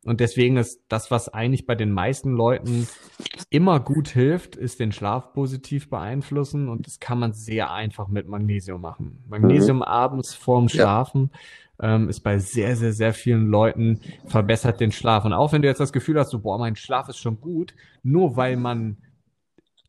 Und 0.07 0.21
deswegen 0.21 0.57
ist 0.57 0.85
das, 0.89 1.11
was 1.11 1.29
eigentlich 1.29 1.67
bei 1.67 1.75
den 1.75 1.91
meisten 1.91 2.33
Leuten 2.33 2.87
immer 3.51 3.81
gut 3.81 4.09
hilft, 4.09 4.55
ist 4.55 4.79
den 4.79 4.93
Schlaf 4.93 5.33
positiv 5.33 5.91
beeinflussen. 5.91 6.69
Und 6.69 6.87
das 6.87 7.01
kann 7.01 7.19
man 7.19 7.33
sehr 7.33 7.73
einfach 7.73 8.09
mit 8.09 8.29
Magnesium 8.29 8.81
machen. 8.81 9.25
Magnesium 9.29 9.83
abends 9.83 10.33
vorm 10.33 10.69
Ja. 10.69 10.71
Schlafen 10.71 11.31
ähm, 11.81 12.09
ist 12.09 12.21
bei 12.21 12.39
sehr, 12.39 12.77
sehr, 12.77 12.93
sehr 12.93 13.13
vielen 13.13 13.49
Leuten 13.49 14.01
verbessert 14.27 14.81
den 14.81 14.93
Schlaf. 14.93 15.25
Und 15.25 15.33
auch 15.33 15.53
wenn 15.53 15.63
du 15.63 15.69
jetzt 15.69 15.81
das 15.81 15.93
Gefühl 15.93 16.19
hast, 16.19 16.31
so, 16.31 16.39
boah, 16.39 16.59
mein 16.59 16.77
Schlaf 16.77 17.09
ist 17.09 17.19
schon 17.19 17.41
gut, 17.41 17.75
nur 18.03 18.37
weil 18.37 18.57
man 18.57 18.99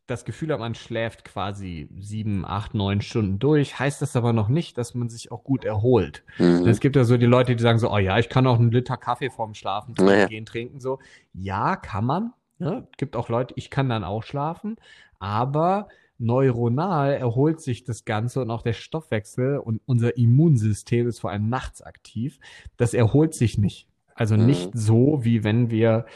das 0.08 0.24
Gefühl 0.24 0.52
hat, 0.52 0.58
man 0.58 0.74
schläft 0.74 1.24
quasi 1.24 1.88
sieben, 1.98 2.44
acht, 2.44 2.74
neun 2.74 3.00
Stunden 3.00 3.38
durch, 3.38 3.78
heißt 3.78 4.02
das 4.02 4.16
aber 4.16 4.32
noch 4.32 4.48
nicht, 4.48 4.76
dass 4.78 4.94
man 4.94 5.08
sich 5.08 5.30
auch 5.30 5.44
gut 5.44 5.64
erholt. 5.64 6.24
Mhm. 6.38 6.66
Es 6.66 6.80
gibt 6.80 6.96
ja 6.96 7.04
so 7.04 7.16
die 7.16 7.26
Leute, 7.26 7.54
die 7.54 7.62
sagen 7.62 7.78
so, 7.78 7.92
oh 7.92 7.98
ja, 7.98 8.18
ich 8.18 8.28
kann 8.28 8.46
auch 8.46 8.58
einen 8.58 8.72
Liter 8.72 8.96
Kaffee 8.96 9.30
vorm 9.30 9.54
Schlafen 9.54 9.94
Naja. 9.98 10.26
gehen 10.26 10.46
trinken, 10.46 10.80
so. 10.80 10.98
Ja, 11.32 11.76
kann 11.76 12.04
man. 12.04 12.32
Ne? 12.58 12.88
Gibt 12.96 13.14
auch 13.14 13.28
Leute, 13.28 13.54
ich 13.56 13.70
kann 13.70 13.88
dann 13.88 14.02
auch 14.02 14.22
schlafen, 14.24 14.76
aber 15.20 15.88
neuronal 16.18 17.12
erholt 17.12 17.60
sich 17.60 17.84
das 17.84 18.04
Ganze 18.04 18.40
und 18.42 18.50
auch 18.50 18.62
der 18.62 18.72
Stoffwechsel 18.72 19.58
und 19.58 19.80
unser 19.86 20.16
Immunsystem 20.16 21.06
ist 21.06 21.20
vor 21.20 21.30
allem 21.30 21.48
nachts 21.48 21.80
aktiv. 21.82 22.40
Das 22.76 22.94
erholt 22.94 23.34
sich 23.34 23.56
nicht. 23.58 23.86
Also 24.14 24.36
Mhm. 24.36 24.46
nicht 24.46 24.70
so, 24.74 25.20
wie 25.22 25.44
wenn 25.44 25.70
wir 25.70 26.06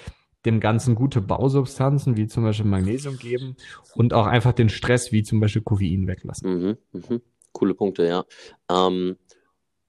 dem 0.44 0.60
Ganzen 0.60 0.94
gute 0.94 1.20
Bausubstanzen, 1.20 2.16
wie 2.16 2.26
zum 2.26 2.42
Beispiel 2.44 2.66
Magnesium 2.66 3.16
geben 3.18 3.56
und 3.94 4.12
auch 4.12 4.26
einfach 4.26 4.52
den 4.52 4.68
Stress, 4.68 5.12
wie 5.12 5.22
zum 5.22 5.40
Beispiel 5.40 5.62
Koffein 5.62 6.06
weglassen. 6.06 6.50
Mhm, 6.50 6.76
mhm. 6.92 7.22
Coole 7.52 7.74
Punkte, 7.74 8.06
ja. 8.06 8.24
Ähm, 8.70 9.16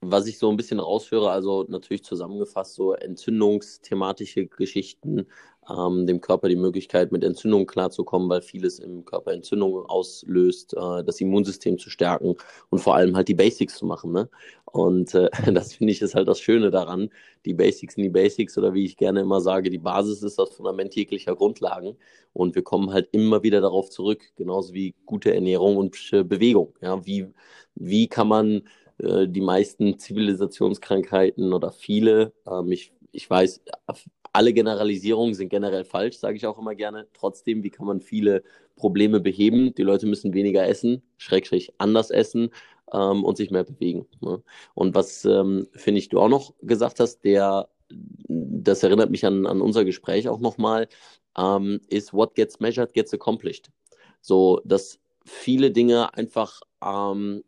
was 0.02 0.28
ich 0.28 0.38
so 0.38 0.50
ein 0.50 0.58
bisschen 0.58 0.80
raushöre, 0.80 1.32
also 1.32 1.66
natürlich 1.70 2.04
zusammengefasst, 2.04 2.76
so 2.76 2.94
entzündungsthematische 2.94 4.48
Geschichten, 4.48 5.28
ähm, 5.70 6.08
dem 6.08 6.22
Körper 6.22 6.50
die 6.50 6.56
Möglichkeit, 6.56 7.12
mit 7.12 7.24
Entzündungen 7.24 7.68
klarzukommen, 7.68 8.30
weil 8.30 8.42
vieles 8.42 8.80
im 8.80 9.06
Körper 9.06 9.32
Entzündungen 9.32 9.86
auslöst, 9.86 10.74
äh, 10.74 11.04
das 11.04 11.22
Immunsystem 11.22 11.78
zu 11.78 11.90
stärken 11.90 12.36
und 12.70 12.80
vor 12.80 12.96
allem 12.96 13.16
halt 13.16 13.28
die 13.28 13.34
Basics 13.34 13.78
zu 13.78 13.86
machen. 13.86 14.12
Ne? 14.12 14.30
Und 14.66 15.14
äh, 15.14 15.30
das 15.54 15.74
finde 15.74 15.94
ich 15.94 16.02
ist 16.02 16.16
halt 16.16 16.28
das 16.28 16.40
Schöne 16.40 16.72
daran. 16.72 17.10
Die 17.46 17.54
Basics 17.54 17.96
sind 17.96 18.04
die 18.04 18.10
Basics 18.10 18.58
oder 18.58 18.74
wie 18.74 18.86
ich 18.86 18.98
gerne 18.98 19.22
immer 19.22 19.42
sage, 19.42 19.70
die 19.70 19.80
Basis 19.80 20.24
ist 20.24 20.40
das 20.40 20.52
Fundament 20.52 20.96
jeglicher 20.96 21.36
Grundlagen. 21.36 21.98
Und 22.34 22.56
wir 22.56 22.64
kommen 22.64 22.92
halt 22.92 23.10
immer 23.12 23.44
wieder 23.44 23.62
darauf 23.62 23.90
zurück, 23.90 24.24
genauso 24.36 24.74
wie 24.74 24.96
gute 25.06 25.34
Ernährung 25.34 25.78
und 25.78 25.98
äh, 26.14 26.24
Bewegung. 26.24 26.74
Ja, 26.82 27.06
wie, 27.06 27.28
wie 27.76 28.08
kann 28.08 28.28
man 28.28 28.64
äh, 28.98 29.28
die 29.28 29.42
meisten 29.42 30.00
Zivilisationskrankheiten 30.00 31.54
oder 31.54 31.72
viele, 31.72 32.34
ähm, 32.48 32.72
ich, 32.72 32.92
ich 33.12 33.30
weiß, 33.30 33.62
alle 34.34 34.54
Generalisierungen 34.54 35.36
sind 35.36 35.50
generell 35.50 35.86
falsch, 35.86 36.18
sage 36.18 36.36
ich 36.36 36.46
auch 36.46 36.58
immer 36.58 36.76
gerne. 36.76 37.08
Trotzdem, 37.14 37.64
wie 37.64 37.70
kann 37.70 37.86
man 37.86 38.02
viele 38.02 38.44
Probleme 38.76 39.20
beheben? 39.20 39.74
Die 39.76 39.84
Leute 39.84 40.08
müssen 40.08 40.34
weniger 40.34 40.68
essen, 40.68 41.04
schrägstrich 41.18 41.74
anders 41.78 42.10
essen, 42.10 42.50
ähm, 42.92 43.24
und 43.24 43.38
sich 43.38 43.52
mehr 43.52 43.64
bewegen. 43.64 44.06
Ne? 44.22 44.42
Und 44.74 44.96
was, 44.96 45.26
ähm, 45.26 45.68
finde 45.74 46.00
ich, 46.00 46.10
du 46.10 46.20
auch 46.20 46.30
noch 46.30 46.54
gesagt 46.62 47.00
hast, 47.00 47.24
der, 47.24 47.70
das 47.90 48.84
erinnert 48.84 49.12
mich 49.12 49.26
an, 49.26 49.46
an 49.46 49.62
unser 49.62 49.86
Gespräch 49.86 50.30
auch 50.30 50.40
nochmal, 50.40 50.88
ähm, 51.38 51.82
ist 51.88 52.14
what 52.14 52.36
gets 52.36 52.60
measured 52.60 52.94
gets 52.94 53.14
accomplished. 53.14 53.70
So, 54.22 54.62
dass 54.64 55.00
viele 55.26 55.72
Dinge 55.72 56.14
einfach 56.14 56.62
ähm, 56.84 57.44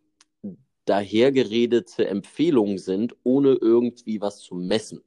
dahergeredete 0.86 2.08
Empfehlungen 2.08 2.78
sind, 2.78 3.16
ohne 3.24 3.54
irgendwie 3.54 4.22
was 4.22 4.40
zu 4.40 4.56
messen. 4.56 5.02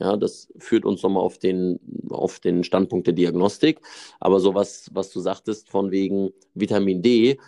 Ja, 0.00 0.16
das 0.16 0.52
führt 0.58 0.84
uns 0.84 1.02
nochmal 1.02 1.22
auf 1.22 1.38
den, 1.38 1.78
auf 2.10 2.40
den 2.40 2.64
Standpunkt 2.64 3.06
der 3.06 3.14
Diagnostik. 3.14 3.80
Aber 4.20 4.40
sowas, 4.40 4.90
was 4.92 5.10
du 5.12 5.20
sagtest, 5.20 5.70
von 5.70 5.90
wegen 5.92 6.32
Vitamin 6.54 7.02
D, 7.02 7.38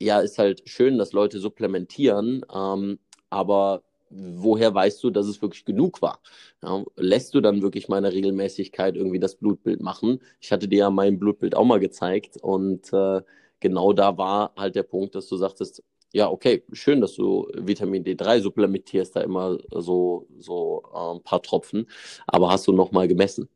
ja, 0.00 0.20
ist 0.20 0.38
halt 0.38 0.68
schön, 0.68 0.98
dass 0.98 1.12
Leute 1.12 1.38
supplementieren, 1.40 2.44
ähm, 2.54 2.98
aber 3.30 3.82
woher 4.10 4.74
weißt 4.74 5.02
du, 5.02 5.10
dass 5.10 5.26
es 5.26 5.42
wirklich 5.42 5.64
genug 5.64 6.02
war? 6.02 6.20
Ja, 6.62 6.84
lässt 6.96 7.34
du 7.34 7.40
dann 7.40 7.62
wirklich 7.62 7.88
meiner 7.88 8.12
Regelmäßigkeit 8.12 8.96
irgendwie 8.96 9.18
das 9.18 9.36
Blutbild 9.36 9.80
machen? 9.80 10.20
Ich 10.40 10.52
hatte 10.52 10.68
dir 10.68 10.78
ja 10.80 10.90
mein 10.90 11.18
Blutbild 11.18 11.56
auch 11.56 11.64
mal 11.64 11.80
gezeigt 11.80 12.36
und 12.38 12.92
äh, 12.92 13.22
genau 13.60 13.92
da 13.92 14.16
war 14.18 14.52
halt 14.56 14.76
der 14.76 14.84
Punkt, 14.84 15.14
dass 15.14 15.28
du 15.28 15.36
sagtest, 15.36 15.82
ja, 16.16 16.30
okay, 16.30 16.64
schön, 16.72 17.02
dass 17.02 17.14
du 17.14 17.46
Vitamin 17.52 18.02
D3 18.02 18.40
supplementierst, 18.40 19.14
da 19.14 19.20
immer 19.20 19.58
so, 19.70 20.26
so 20.38 20.82
ein 20.94 21.22
paar 21.22 21.42
Tropfen, 21.42 21.90
aber 22.26 22.50
hast 22.50 22.66
du 22.66 22.72
nochmal 22.72 23.06
gemessen? 23.06 23.50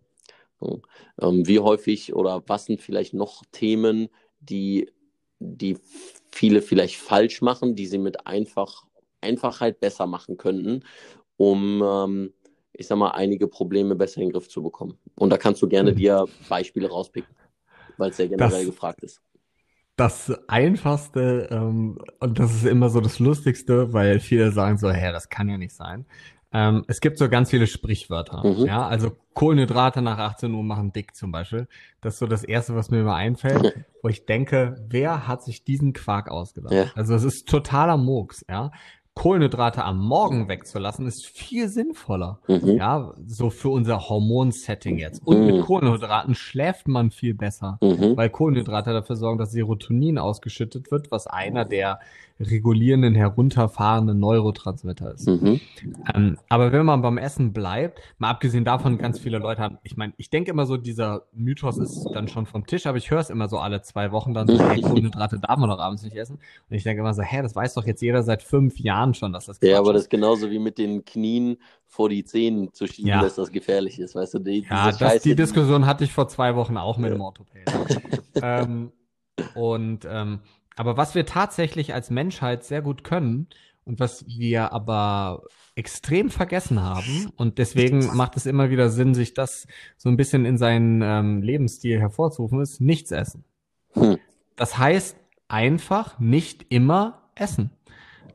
Ähm, 0.61 1.46
wie 1.46 1.59
häufig 1.59 2.14
oder 2.14 2.42
was 2.49 2.66
sind 2.66 2.83
vielleicht 2.83 3.14
noch 3.14 3.44
Themen, 3.51 4.11
die, 4.40 4.90
die 5.38 5.79
viele 6.31 6.61
vielleicht 6.61 6.96
falsch 6.96 7.40
machen, 7.40 7.77
die 7.77 7.87
sie 7.87 7.96
mit 7.96 8.27
einfach, 8.27 8.85
Einfachheit 9.23 9.81
besser 9.81 10.07
machen 10.07 10.37
könnten, 10.37 10.85
um, 11.38 11.83
ähm, 11.83 12.35
ich 12.75 12.88
sag 12.88 12.99
mal, 12.99 13.12
einige 13.12 13.49
Probleme 13.49 13.96
besser 13.96 14.20
in 14.20 14.29
den 14.29 14.33
Griff 14.33 14.51
zu 14.51 14.62
bekommen? 14.62 14.99
Und 15.14 15.31
da 15.31 15.38
kannst 15.38 15.62
du 15.62 15.66
gerne 15.66 15.92
mhm. 15.92 15.96
dir 15.96 16.27
Beispiele 16.51 16.90
rauspicken, 16.90 17.35
weil 17.96 18.11
es 18.11 18.18
sehr 18.18 18.29
generell 18.29 18.51
das, 18.51 18.66
gefragt 18.66 19.03
ist 19.03 19.23
das 20.01 20.33
Einfachste, 20.49 21.49
ähm, 21.51 21.99
und 22.21 22.39
das 22.39 22.55
ist 22.55 22.65
immer 22.65 22.89
so 22.89 23.01
das 23.01 23.19
Lustigste, 23.19 23.93
weil 23.93 24.19
viele 24.19 24.51
sagen 24.51 24.79
so, 24.79 24.91
hä, 24.91 25.13
das 25.13 25.29
kann 25.29 25.49
ja 25.51 25.59
nicht 25.59 25.75
sein. 25.75 26.07
Ähm, 26.53 26.85
es 26.89 27.01
gibt 27.01 27.19
so 27.19 27.29
ganz 27.29 27.51
viele 27.51 27.67
Sprichwörter. 27.67 28.45
Mhm. 28.45 28.65
Ja, 28.65 28.89
also 28.89 29.13
Kohlenhydrate 29.35 30.01
nach 30.01 30.19
18 30.19 30.53
Uhr 30.53 30.65
machen 30.65 30.93
dick 30.93 31.15
zum 31.15 31.31
Beispiel. 31.31 31.69
Das 32.01 32.15
ist 32.15 32.19
so 32.21 32.27
das 32.27 32.43
Erste, 32.43 32.75
was 32.75 32.91
mir 32.91 33.01
immer 33.01 33.15
einfällt, 33.15 33.85
wo 34.03 34.09
ich 34.09 34.25
denke, 34.25 34.75
wer 34.89 35.29
hat 35.29 35.45
sich 35.45 35.65
diesen 35.65 35.93
Quark 35.93 36.31
ausgedacht? 36.31 36.73
Ja. 36.73 36.87
Also 36.95 37.15
es 37.15 37.23
ist 37.23 37.49
totaler 37.49 37.99
Murks, 37.99 38.45
ja. 38.49 38.73
Kohlenhydrate 39.14 39.85
am 39.85 39.99
Morgen 39.99 40.49
wegzulassen, 40.49 41.07
ist 41.07 41.27
viel 41.27 41.68
sinnvoller. 41.68 42.38
Mhm. 42.49 42.77
Ja, 42.77 43.12
so 43.27 43.51
für 43.51 43.68
unser 43.68 44.09
Hormonsetting 44.09 44.99
jetzt. 44.99 45.27
Und 45.27 45.40
mhm. 45.40 45.46
mit 45.46 45.61
Kohlenhydraten 45.62 46.35
schläft 46.35 46.88
man 46.88 47.11
viel 47.11 47.35
besser, 47.35 47.79
mhm. 47.83 48.16
weil 48.16 48.31
Kohlenhydrate 48.31 48.92
dafür 48.92 49.16
sorgen, 49.16 49.38
dass 49.38 49.53
Serotonin 49.53 50.18
ausgeschüttet 50.18 50.90
wird, 50.90 51.11
was 51.11 51.27
einer 51.27 51.64
der 51.64 51.99
regulierenden, 52.40 53.14
herunterfahrenden 53.14 54.18
Neurotransmitter 54.18 55.14
ist. 55.14 55.29
Mhm. 55.29 55.61
Ähm, 56.14 56.38
aber 56.49 56.73
wenn 56.73 56.87
man 56.87 57.03
beim 57.03 57.18
Essen 57.18 57.53
bleibt, 57.53 58.01
mal 58.18 58.31
abgesehen 58.31 58.64
davon, 58.64 58.96
ganz 58.96 59.18
viele 59.18 59.38
Leute 59.38 59.61
haben, 59.61 59.79
ich 59.83 59.96
meine, 59.96 60.14
ich 60.16 60.31
denke 60.31 60.51
immer 60.51 60.64
so, 60.64 60.77
dieser 60.77 61.25
Mythos 61.33 61.77
ist 61.77 62.09
dann 62.14 62.29
schon 62.29 62.46
vom 62.46 62.66
Tisch, 62.66 62.87
aber 62.87 62.96
ich 62.96 63.11
höre 63.11 63.20
es 63.20 63.31
immer 63.31 63.49
so 63.49 63.59
alle 63.59 63.83
zwei 63.83 64.11
Wochen 64.11 64.33
dann, 64.33 64.46
so, 64.46 64.59
hey, 64.59 64.81
Kohlenhydrate 64.83 65.38
darf 65.38 65.59
man 65.59 65.68
doch 65.68 65.79
abends 65.79 66.03
nicht 66.03 66.16
essen. 66.16 66.37
Und 66.70 66.77
ich 66.77 66.83
denke 66.83 67.01
immer 67.01 67.12
so, 67.12 67.23
hä, 67.23 67.42
das 67.42 67.55
weiß 67.55 67.75
doch 67.75 67.85
jetzt 67.85 68.01
jeder 68.01 68.23
seit 68.23 68.42
fünf 68.42 68.79
Jahren 68.79 69.10
schon, 69.14 69.33
dass 69.33 69.46
das 69.46 69.59
Quatsch 69.59 69.68
Ja, 69.68 69.79
aber 69.79 69.92
das 69.92 70.03
ist 70.03 70.11
genauso 70.11 70.51
wie 70.51 70.59
mit 70.59 70.79
den 70.79 71.05
Knien 71.05 71.59
vor 71.87 72.09
die 72.09 72.25
Zähne 72.25 72.70
zu 72.73 72.87
schieben, 72.87 73.09
ja. 73.09 73.23
dass 73.23 73.35
das 73.35 73.51
gefährlich 73.51 73.99
ist, 73.99 74.14
weißt 74.14 74.35
du? 74.35 74.38
Die, 74.38 74.66
ja, 74.68 74.92
das, 74.92 75.23
die 75.23 75.35
Diskussion 75.35 75.87
hatte 75.87 76.05
ich 76.05 76.12
vor 76.12 76.29
zwei 76.29 76.55
Wochen 76.57 76.77
auch 76.77 76.99
mit 76.99 77.11
ja. 77.11 77.16
dem 77.16 77.20
Orthopäden. 77.20 77.73
ähm, 78.42 78.92
und 79.55 80.07
ähm, 80.09 80.40
aber 80.77 80.96
was 80.96 81.14
wir 81.14 81.27
tatsächlich 81.27 81.94
als 81.94 82.11
Menschheit 82.11 82.64
sehr 82.64 82.83
gut 82.83 83.05
können 83.05 83.49
und 83.85 84.01
was 84.01 84.27
wir 84.27 84.73
aber 84.73 85.42
extrem 85.75 86.31
vergessen 86.31 86.83
haben 86.83 87.31
und 87.37 87.59
deswegen 87.59 88.16
macht 88.16 88.37
es 88.37 88.46
immer 88.46 88.70
wieder 88.70 88.90
Sinn, 88.90 89.14
sich 89.14 89.35
das 89.35 89.66
so 89.96 90.09
ein 90.09 90.16
bisschen 90.16 90.44
in 90.44 90.59
seinen 90.59 91.03
ähm, 91.03 91.42
Lebensstil 91.42 91.99
hervorzurufen, 91.99 92.61
ist 92.61 92.81
nichts 92.81 93.11
essen. 93.11 93.44
Hm. 93.92 94.18
Das 94.57 94.79
heißt 94.79 95.16
einfach 95.49 96.18
nicht 96.18 96.66
immer 96.68 97.31
essen. 97.35 97.70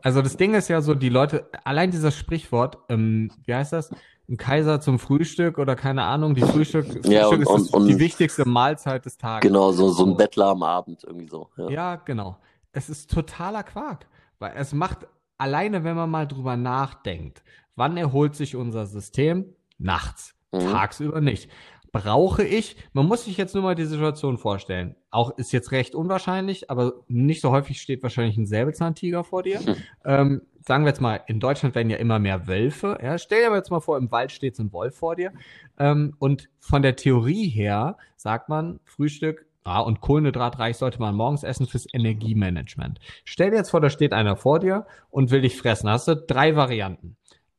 Also 0.02 0.22
das 0.22 0.38
Ding 0.38 0.54
ist 0.54 0.68
ja 0.68 0.82
so, 0.82 0.94
die 0.94 1.10
Leute, 1.10 1.50
allein 1.64 1.92
dieser 1.92 2.12
Sprichwort, 2.12 2.78
ähm, 2.90 3.32
wie 3.46 3.54
heißt 3.54 3.74
das? 3.74 3.92
Ein 4.28 4.38
Kaiser 4.38 4.82
zum 4.82 4.98
Frühstück 4.98 5.60
oder 5.60 5.76
keine 5.76 6.04
Ahnung, 6.04 6.34
die 6.34 6.42
Frühstück, 6.42 6.86
Frühstück 6.86 7.06
ja, 7.06 7.28
und, 7.28 7.42
ist 7.42 7.74
und, 7.74 7.88
die 7.88 8.00
wichtigste 8.00 8.48
Mahlzeit 8.48 9.06
des 9.06 9.18
Tages. 9.18 9.48
Genau, 9.48 9.72
so, 9.72 9.90
so 9.90 10.06
ein 10.06 10.18
Bettler 10.18 10.48
am 10.48 10.64
Abend 10.64 11.04
irgendwie 11.04 11.28
so. 11.28 11.50
Ja. 11.58 11.70
ja, 11.70 11.96
genau. 11.98 12.38
Es 12.72 12.90
ist 12.90 13.12
totaler 13.12 13.62
Quark, 13.62 14.08
weil 14.40 14.54
es 14.56 14.74
macht 14.74 15.08
alleine, 15.38 15.84
wenn 15.84 15.96
man 15.96 16.10
mal 16.10 16.28
drüber 16.28 16.58
nachdenkt, 16.58 17.44
wann 17.76 17.98
erholt 17.98 18.36
sich 18.36 18.56
unser 18.56 18.88
System? 18.88 19.54
Nachts, 19.78 20.34
mhm. 20.52 20.72
tagsüber 20.72 21.22
nicht 21.22 21.50
brauche 21.96 22.44
ich, 22.44 22.76
man 22.92 23.06
muss 23.06 23.24
sich 23.24 23.38
jetzt 23.38 23.56
nur 23.56 23.64
mal 23.64 23.74
die 23.74 23.86
Situation 23.86 24.38
vorstellen. 24.38 24.98
Auch 25.12 25.38
ist 25.38 25.54
jetzt 25.54 25.72
recht 25.72 25.96
unwahrscheinlich, 25.96 26.70
aber 26.70 26.92
nicht 27.08 27.40
so 27.40 27.52
häufig 27.52 27.80
steht 27.80 28.04
wahrscheinlich 28.04 28.36
ein 28.36 28.46
Säbelzahntiger 28.46 29.24
vor 29.24 29.44
dir. 29.44 29.62
Hm. 29.62 29.76
Ähm, 30.04 30.42
sagen 30.60 30.84
wir 30.84 30.90
jetzt 30.90 31.00
mal, 31.00 31.22
in 31.28 31.40
Deutschland 31.40 31.74
werden 31.74 31.90
ja 31.90 31.96
immer 31.96 32.20
mehr 32.20 32.48
Wölfe. 32.48 32.98
Ja, 33.02 33.18
stell 33.18 33.48
dir 33.48 33.56
jetzt 33.56 33.72
mal 33.72 33.80
vor, 33.80 33.98
im 33.98 34.12
Wald 34.12 34.34
steht 34.34 34.58
so 34.58 34.64
ein 34.64 34.74
Wolf 34.74 34.98
vor 34.98 35.16
dir. 35.16 35.32
Ähm, 35.80 36.18
und 36.20 36.50
von 36.60 36.82
der 36.82 36.98
Theorie 36.98 37.48
her 37.48 37.98
sagt 38.18 38.50
man, 38.50 38.82
Frühstück 38.84 39.46
ja, 39.66 39.80
und 39.80 40.02
kohlenhydratreich 40.02 40.76
sollte 40.76 41.00
man 41.00 41.16
morgens 41.16 41.44
essen 41.44 41.66
fürs 41.66 41.88
Energiemanagement. 41.94 43.00
Stell 43.24 43.52
dir 43.52 43.58
jetzt 43.58 43.70
vor, 43.70 43.80
da 43.80 43.90
steht 43.90 44.12
einer 44.12 44.36
vor 44.36 44.60
dir 44.60 44.86
und 45.12 45.32
will 45.32 45.42
dich 45.42 45.58
fressen. 45.58 45.90
hast 45.90 46.10
du 46.10 46.18
drei 46.18 46.58
Varianten. 46.58 47.16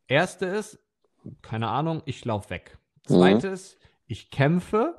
Erste 0.09 0.45
ist, 0.45 0.79
keine 1.41 1.69
Ahnung, 1.69 2.03
ich 2.05 2.23
lauf 2.27 2.51
weg. 2.51 2.77
Zweite 3.07 3.49
mhm. 3.49 3.55
ist, 3.55 3.79
ich 4.07 4.31
kämpfe 4.31 4.97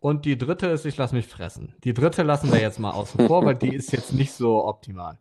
und 0.00 0.24
die 0.24 0.38
dritte 0.38 0.68
ist, 0.68 0.84
ich 0.84 0.96
lasse 0.96 1.14
mich 1.14 1.26
fressen. 1.26 1.74
Die 1.84 1.94
dritte 1.94 2.22
lassen 2.22 2.52
wir 2.52 2.60
jetzt 2.60 2.78
mal 2.78 2.92
außen 2.92 3.26
vor, 3.26 3.44
weil 3.44 3.56
die 3.56 3.74
ist 3.74 3.92
jetzt 3.92 4.12
nicht 4.12 4.32
so 4.32 4.64
optimal. 4.64 5.18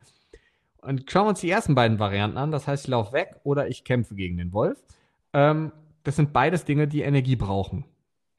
Und 0.81 1.09
schauen 1.11 1.25
wir 1.25 1.29
uns 1.29 1.41
die 1.41 1.49
ersten 1.49 1.75
beiden 1.75 1.99
Varianten 1.99 2.37
an. 2.37 2.51
Das 2.51 2.67
heißt, 2.67 2.85
ich 2.85 2.89
laufe 2.89 3.13
weg 3.13 3.35
oder 3.43 3.67
ich 3.67 3.83
kämpfe 3.83 4.15
gegen 4.15 4.37
den 4.37 4.53
Wolf. 4.53 4.77
Ähm, 5.33 5.71
das 6.03 6.15
sind 6.15 6.31
beides 6.31 6.63
Dinge, 6.63 6.87
die 6.87 7.01
Energie 7.01 7.35
brauchen. 7.35 7.85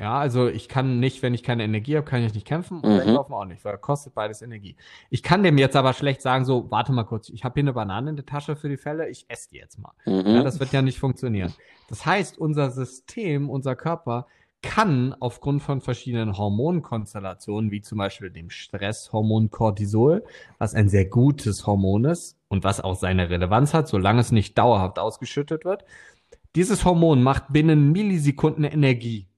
Ja, 0.01 0.17
also 0.17 0.47
ich 0.47 0.69
kann 0.69 1.01
nicht, 1.01 1.23
wenn 1.23 1.35
ich 1.35 1.43
keine 1.43 1.65
Energie 1.65 1.97
habe, 1.97 2.07
kann 2.07 2.23
ich 2.23 2.33
nicht 2.33 2.47
kämpfen 2.47 2.81
und 2.81 2.95
mhm. 2.95 3.01
weglaufen 3.01 3.35
auch 3.35 3.45
nicht, 3.45 3.65
weil 3.65 3.77
kostet 3.79 4.15
beides 4.15 4.43
Energie. 4.43 4.77
Ich 5.11 5.25
kann 5.25 5.43
dem 5.43 5.59
jetzt 5.59 5.75
aber 5.75 5.93
schlecht 5.93 6.23
sagen, 6.23 6.45
so, 6.45 6.71
warte 6.71 6.93
mal 6.93 7.03
kurz, 7.03 7.29
ich 7.31 7.43
habe 7.43 7.55
hier 7.55 7.65
eine 7.65 7.73
Banane 7.73 8.11
in 8.11 8.17
der 8.17 8.25
Tasche 8.25 8.55
für 8.55 8.69
die 8.69 8.77
Fälle, 8.77 9.09
ich 9.09 9.27
esse 9.29 9.51
die 9.51 9.57
jetzt 9.57 9.77
mal. 9.77 9.93
Mhm. 10.07 10.37
Ja, 10.37 10.45
das 10.45 10.61
wird 10.61 10.73
ja 10.73 10.83
nicht 10.83 11.01
funktionieren. 11.01 11.53
Das 11.89 12.07
heißt, 12.07 12.39
unser 12.39 12.71
System, 12.71 13.51
unser 13.51 13.75
Körper 13.75 14.29
kann 14.63 15.15
aufgrund 15.21 15.63
von 15.63 15.81
verschiedenen 15.81 16.37
Hormonkonstellationen, 16.37 17.71
wie 17.71 17.81
zum 17.81 17.99
Beispiel 17.99 18.31
dem 18.31 18.51
Stresshormon 18.51 19.51
Cortisol, 19.51 20.25
was 20.59 20.75
ein 20.75 20.89
sehr 20.89 21.05
gutes 21.05 21.67
Hormon 21.67 22.05
ist 22.05 22.37
und 22.49 22.65
was 22.65 22.81
auch 22.81 22.97
seine 22.97 23.31
Relevanz 23.31 23.73
hat, 23.73 23.89
solange 23.89 24.21
es 24.21 24.33
nicht 24.33 24.59
dauerhaft 24.59 24.99
ausgeschüttet 24.99 25.65
wird. 25.65 25.85
Dieses 26.57 26.85
Hormon 26.85 27.23
macht 27.23 27.53
binnen 27.53 27.93
Millisekunden 27.93 28.65
Energie. 28.65 29.29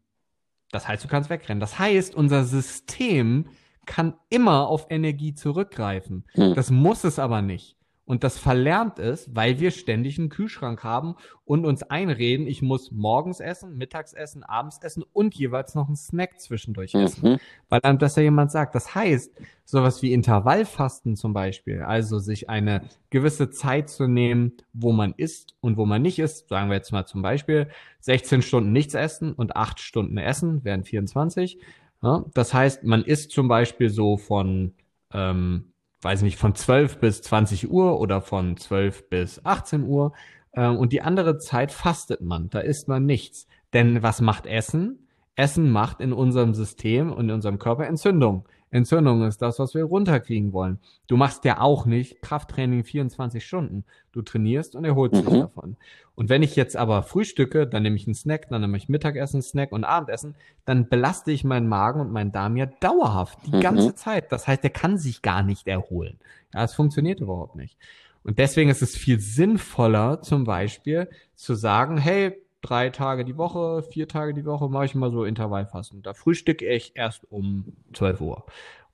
Das 0.70 0.88
heißt, 0.88 1.04
du 1.04 1.08
kannst 1.08 1.28
wegrennen. 1.28 1.60
Das 1.60 1.78
heißt, 1.78 2.14
unser 2.14 2.44
System 2.44 3.46
kann 3.84 4.14
immer 4.30 4.68
auf 4.68 4.86
Energie 4.88 5.34
zurückgreifen. 5.34 6.24
Hm. 6.32 6.54
Das 6.54 6.70
muss 6.70 7.04
es 7.04 7.18
aber 7.18 7.42
nicht 7.42 7.76
und 8.10 8.24
das 8.24 8.38
verlernt 8.38 8.98
ist, 8.98 9.36
weil 9.36 9.60
wir 9.60 9.70
ständig 9.70 10.18
einen 10.18 10.30
Kühlschrank 10.30 10.82
haben 10.82 11.14
und 11.44 11.64
uns 11.64 11.84
einreden, 11.84 12.48
ich 12.48 12.60
muss 12.60 12.90
morgens 12.90 13.38
essen, 13.38 13.78
mittags 13.78 14.14
essen, 14.14 14.42
abends 14.42 14.80
essen 14.82 15.04
und 15.12 15.36
jeweils 15.36 15.76
noch 15.76 15.86
einen 15.86 15.94
Snack 15.94 16.40
zwischendurch 16.40 16.92
essen. 16.96 17.34
Mhm. 17.34 17.38
Weil 17.68 17.78
dann 17.80 18.00
das 18.00 18.16
ja 18.16 18.24
jemand 18.24 18.50
sagt. 18.50 18.74
Das 18.74 18.96
heißt, 18.96 19.30
sowas 19.64 20.02
wie 20.02 20.12
Intervallfasten 20.12 21.14
zum 21.14 21.32
Beispiel, 21.32 21.82
also 21.82 22.18
sich 22.18 22.50
eine 22.50 22.82
gewisse 23.10 23.50
Zeit 23.50 23.88
zu 23.88 24.08
nehmen, 24.08 24.54
wo 24.72 24.90
man 24.90 25.14
isst 25.16 25.54
und 25.60 25.76
wo 25.76 25.86
man 25.86 26.02
nicht 26.02 26.18
isst, 26.18 26.48
sagen 26.48 26.68
wir 26.68 26.78
jetzt 26.78 26.90
mal 26.90 27.06
zum 27.06 27.22
Beispiel 27.22 27.68
16 28.00 28.42
Stunden 28.42 28.72
nichts 28.72 28.94
essen 28.94 29.34
und 29.34 29.54
8 29.54 29.78
Stunden 29.78 30.18
essen, 30.18 30.64
wären 30.64 30.82
24. 30.82 31.60
Ja, 32.02 32.24
das 32.34 32.52
heißt, 32.52 32.82
man 32.82 33.04
isst 33.04 33.30
zum 33.30 33.46
Beispiel 33.46 33.88
so 33.88 34.16
von 34.16 34.74
ähm, 35.12 35.70
weiß 36.02 36.22
nicht, 36.22 36.38
von 36.38 36.54
12 36.54 36.98
bis 36.98 37.22
20 37.22 37.70
Uhr 37.70 38.00
oder 38.00 38.20
von 38.20 38.56
12 38.56 39.08
bis 39.08 39.44
18 39.44 39.84
Uhr. 39.84 40.12
Ähm, 40.54 40.76
und 40.76 40.92
die 40.92 41.02
andere 41.02 41.38
Zeit 41.38 41.72
fastet 41.72 42.20
man, 42.20 42.50
da 42.50 42.60
isst 42.60 42.88
man 42.88 43.06
nichts. 43.06 43.46
Denn 43.72 44.02
was 44.02 44.20
macht 44.20 44.46
Essen? 44.46 45.06
Essen 45.36 45.70
macht 45.70 46.00
in 46.00 46.12
unserem 46.12 46.54
System 46.54 47.12
und 47.12 47.28
in 47.28 47.34
unserem 47.34 47.58
Körper 47.58 47.86
Entzündung. 47.86 48.46
Entzündung 48.72 49.22
ist 49.26 49.42
das, 49.42 49.58
was 49.58 49.74
wir 49.74 49.84
runterkriegen 49.84 50.52
wollen. 50.52 50.78
Du 51.08 51.16
machst 51.16 51.44
ja 51.44 51.60
auch 51.60 51.86
nicht 51.86 52.22
Krafttraining 52.22 52.84
24 52.84 53.44
Stunden. 53.44 53.84
Du 54.12 54.22
trainierst 54.22 54.76
und 54.76 54.84
erholst 54.84 55.22
dich 55.22 55.30
Mhm. 55.32 55.40
davon. 55.40 55.76
Und 56.14 56.28
wenn 56.28 56.42
ich 56.42 56.54
jetzt 56.54 56.76
aber 56.76 57.02
frühstücke, 57.02 57.66
dann 57.66 57.82
nehme 57.82 57.96
ich 57.96 58.06
einen 58.06 58.14
Snack, 58.14 58.48
dann 58.48 58.60
nehme 58.60 58.76
ich 58.76 58.88
Mittagessen, 58.88 59.42
Snack 59.42 59.72
und 59.72 59.84
Abendessen, 59.84 60.34
dann 60.64 60.88
belaste 60.88 61.32
ich 61.32 61.42
meinen 61.44 61.66
Magen 61.68 62.00
und 62.00 62.12
meinen 62.12 62.30
Darm 62.32 62.56
ja 62.56 62.66
dauerhaft, 62.66 63.38
die 63.46 63.52
Mhm. 63.56 63.60
ganze 63.60 63.94
Zeit. 63.94 64.30
Das 64.30 64.46
heißt, 64.46 64.62
der 64.62 64.70
kann 64.70 64.98
sich 64.98 65.22
gar 65.22 65.42
nicht 65.42 65.66
erholen. 65.66 66.18
Ja, 66.54 66.62
es 66.64 66.74
funktioniert 66.74 67.20
überhaupt 67.20 67.56
nicht. 67.56 67.76
Und 68.22 68.38
deswegen 68.38 68.70
ist 68.70 68.82
es 68.82 68.96
viel 68.96 69.18
sinnvoller, 69.18 70.20
zum 70.22 70.44
Beispiel 70.44 71.08
zu 71.34 71.54
sagen, 71.54 71.96
hey, 71.96 72.36
drei 72.62 72.90
Tage 72.90 73.24
die 73.24 73.36
Woche, 73.36 73.82
vier 73.82 74.08
Tage 74.08 74.34
die 74.34 74.44
Woche 74.44 74.68
mache 74.68 74.84
ich 74.86 74.94
mal 74.94 75.10
so 75.10 75.24
Intervallfasten. 75.24 76.02
Da 76.02 76.14
frühstücke 76.14 76.66
ich 76.66 76.92
erst 76.94 77.30
um 77.30 77.76
12 77.92 78.20
Uhr 78.20 78.44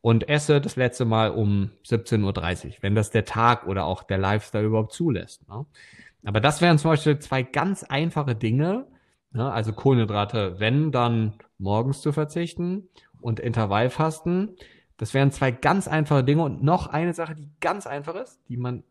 und 0.00 0.28
esse 0.28 0.60
das 0.60 0.76
letzte 0.76 1.04
Mal 1.04 1.30
um 1.30 1.70
17.30 1.84 2.66
Uhr, 2.66 2.72
wenn 2.80 2.94
das 2.94 3.10
der 3.10 3.24
Tag 3.24 3.66
oder 3.66 3.86
auch 3.86 4.02
der 4.04 4.18
Lifestyle 4.18 4.64
überhaupt 4.66 4.92
zulässt. 4.92 5.48
Ne? 5.48 5.66
Aber 6.24 6.40
das 6.40 6.60
wären 6.60 6.78
zum 6.78 6.92
Beispiel 6.92 7.18
zwei 7.18 7.42
ganz 7.42 7.82
einfache 7.82 8.34
Dinge, 8.34 8.86
ne? 9.32 9.50
also 9.50 9.72
Kohlenhydrate, 9.72 10.60
wenn 10.60 10.92
dann 10.92 11.34
morgens 11.58 12.02
zu 12.02 12.12
verzichten 12.12 12.88
und 13.20 13.40
Intervallfasten. 13.40 14.56
Das 14.96 15.12
wären 15.12 15.30
zwei 15.30 15.50
ganz 15.50 15.88
einfache 15.88 16.24
Dinge 16.24 16.44
und 16.44 16.62
noch 16.62 16.86
eine 16.86 17.12
Sache, 17.12 17.34
die 17.34 17.50
ganz 17.60 17.86
einfach 17.86 18.14
ist, 18.14 18.40
die 18.48 18.56
man 18.56 18.84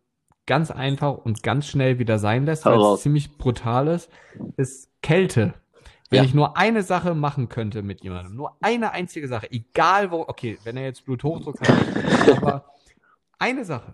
ganz 0.45 0.71
einfach 0.71 1.17
und 1.17 1.43
ganz 1.43 1.67
schnell 1.67 1.99
wieder 1.99 2.19
sein 2.19 2.45
lässt, 2.45 2.65
weil 2.65 2.79
es 2.79 3.01
ziemlich 3.01 3.37
brutal 3.37 3.87
ist, 3.87 4.09
ist 4.57 4.89
Kälte. 5.01 5.53
Wenn 6.09 6.17
Ja. 6.17 6.23
ich 6.23 6.33
nur 6.35 6.55
eine 6.55 6.83
Sache 6.83 7.15
machen 7.15 7.49
könnte 7.49 7.81
mit 7.81 8.03
jemandem, 8.03 8.35
nur 8.35 8.55
eine 8.61 8.91
einzige 8.91 9.27
Sache, 9.27 9.51
egal 9.51 10.11
wo, 10.11 10.21
okay, 10.27 10.57
wenn 10.63 10.77
er 10.77 10.83
jetzt 10.83 11.05
Bluthochdruck 11.05 11.59
hat, 11.61 12.37
aber 12.37 12.65
eine 13.39 13.65
Sache, 13.65 13.93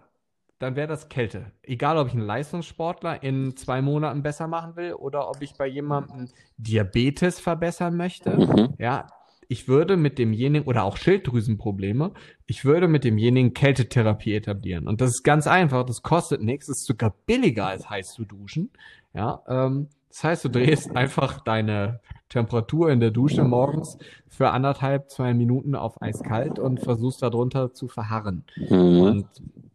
dann 0.60 0.76
wäre 0.76 0.88
das 0.88 1.10
Kälte. 1.10 1.52
Egal, 1.64 1.97
ob 1.97 2.08
ich 2.08 2.14
einen 2.14 2.26
Leistungssportler 2.26 3.24
in 3.24 3.56
zwei 3.56 3.82
Monaten 3.82 4.22
besser 4.22 4.47
machen 4.47 4.76
will 4.76 4.93
oder 4.93 5.30
ob 5.30 5.41
ich 5.41 5.54
bei 5.56 5.66
jemandem 5.68 6.28
Diabetes 6.58 7.39
verbessern 7.39 7.95
möchte. 7.97 8.38
Mhm. 8.38 8.76
Ja, 8.78 9.08
ich 9.52 9.68
würde 9.68 9.97
mit 9.97 10.18
demjenigen 10.18 10.66
oder 10.66 10.86
auch 10.86 10.95
Schilddrüsenprobleme, 10.95 12.14
ich 12.45 12.64
würde 12.64 12.88
mit 12.88 13.04
demjenigen 13.04 13.54
Kältetherapie 13.54 14.34
etablieren. 14.34 14.88
Und 14.88 15.02
das 15.02 15.10
ist 15.10 15.24
ganz 15.24 15.45
einfach, 15.45 15.86
das 15.86 16.04
kostet 16.04 16.41
nichts, 16.41 16.70
ist 16.70 16.86
sogar 16.86 17.14
billiger 17.26 17.68
als 17.68 17.89
heiß 17.89 18.14
zu 18.14 18.24
duschen. 18.24 18.70
Ja, 19.14 19.41
ähm, 19.49 19.89
das 20.08 20.24
heißt, 20.24 20.45
du 20.45 20.49
drehst 20.49 20.91
einfach 20.95 21.41
deine 21.41 21.99
Temperatur 22.30 22.91
in 22.91 23.02
der 23.02 23.12
Dusche 23.12 23.43
morgens 23.43 23.97
für 24.30 24.52
anderthalb, 24.52 25.10
zwei 25.10 25.34
Minuten 25.34 25.76
auf 25.76 26.02
eiskalt 26.02 26.58
und 26.58 26.80
versuchst 26.80 27.22
darunter 27.22 27.74
zu 27.74 27.89
verharren. 27.89 28.45
Mhm. 28.56 29.02
Und 29.02 29.26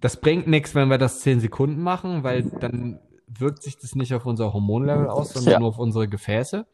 das 0.00 0.18
bringt 0.18 0.46
nichts, 0.46 0.74
wenn 0.74 0.88
wir 0.88 0.96
das 0.96 1.20
zehn 1.20 1.38
Sekunden 1.38 1.82
machen, 1.82 2.22
weil 2.22 2.44
dann 2.44 2.98
wirkt 3.26 3.62
sich 3.62 3.76
das 3.76 3.94
nicht 3.94 4.14
auf 4.14 4.24
unser 4.24 4.54
Hormonlevel 4.54 5.08
aus, 5.08 5.34
sondern 5.34 5.52
Ja. 5.52 5.58
nur 5.58 5.68
auf 5.68 5.78
unsere 5.78 6.08
Gefäße. 6.08 6.64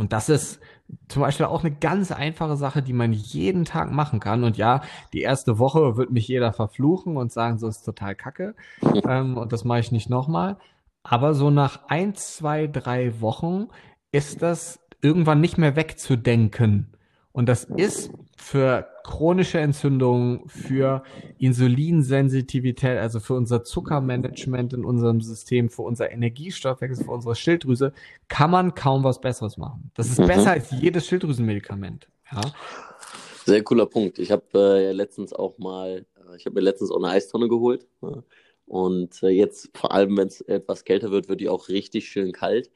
Und 0.00 0.14
das 0.14 0.30
ist 0.30 0.60
zum 1.08 1.20
Beispiel 1.20 1.44
auch 1.44 1.62
eine 1.62 1.74
ganz 1.74 2.10
einfache 2.10 2.56
Sache, 2.56 2.82
die 2.82 2.94
man 2.94 3.12
jeden 3.12 3.66
Tag 3.66 3.92
machen 3.92 4.18
kann. 4.18 4.44
Und 4.44 4.56
ja, 4.56 4.80
die 5.12 5.20
erste 5.20 5.58
Woche 5.58 5.98
wird 5.98 6.10
mich 6.10 6.26
jeder 6.26 6.54
verfluchen 6.54 7.18
und 7.18 7.30
sagen, 7.30 7.58
so 7.58 7.68
ist 7.68 7.82
total 7.82 8.14
kacke. 8.14 8.54
Ähm, 9.06 9.36
und 9.36 9.52
das 9.52 9.64
mache 9.64 9.80
ich 9.80 9.92
nicht 9.92 10.08
nochmal. 10.08 10.56
Aber 11.02 11.34
so 11.34 11.50
nach 11.50 11.88
ein, 11.88 12.14
zwei, 12.14 12.66
drei 12.66 13.20
Wochen 13.20 13.68
ist 14.10 14.40
das 14.40 14.80
irgendwann 15.02 15.40
nicht 15.40 15.58
mehr 15.58 15.76
wegzudenken. 15.76 16.96
Und 17.32 17.48
das 17.48 17.64
ist 17.64 18.10
für 18.36 18.88
chronische 19.04 19.60
Entzündungen, 19.60 20.48
für 20.48 21.04
Insulinsensitivität, 21.38 22.98
also 22.98 23.20
für 23.20 23.34
unser 23.34 23.62
Zuckermanagement 23.62 24.72
in 24.72 24.84
unserem 24.84 25.20
System, 25.20 25.68
für 25.70 25.82
unser 25.82 26.10
Energiestoffwechsel, 26.10 27.04
für 27.04 27.12
unsere 27.12 27.34
Schilddrüse, 27.36 27.92
kann 28.28 28.50
man 28.50 28.74
kaum 28.74 29.04
was 29.04 29.20
Besseres 29.20 29.56
machen. 29.56 29.90
Das 29.94 30.08
ist 30.08 30.18
Mhm. 30.18 30.26
besser 30.26 30.50
als 30.52 30.70
jedes 30.72 31.06
Schilddrüsenmedikament. 31.06 32.08
Ja? 32.32 32.40
Sehr 33.44 33.62
cooler 33.62 33.86
Punkt. 33.86 34.18
Ich 34.18 34.30
habe 34.30 34.44
äh, 34.54 34.84
ja 34.86 34.92
letztens 34.92 35.32
auch 35.32 35.58
mal, 35.58 36.04
äh, 36.16 36.36
ich 36.36 36.46
habe 36.46 36.54
mir 36.54 36.60
letztens 36.62 36.90
auch 36.90 36.98
eine 37.02 37.08
Eistonne 37.08 37.48
geholt. 37.48 37.86
Ne? 38.00 38.22
Und 38.66 39.22
äh, 39.22 39.28
jetzt, 39.28 39.70
vor 39.76 39.92
allem 39.92 40.16
wenn 40.16 40.28
es 40.28 40.40
etwas 40.42 40.84
kälter 40.84 41.10
wird, 41.10 41.28
wird 41.28 41.40
die 41.40 41.48
auch 41.48 41.68
richtig 41.68 42.08
schön 42.08 42.32
kalt. 42.32 42.70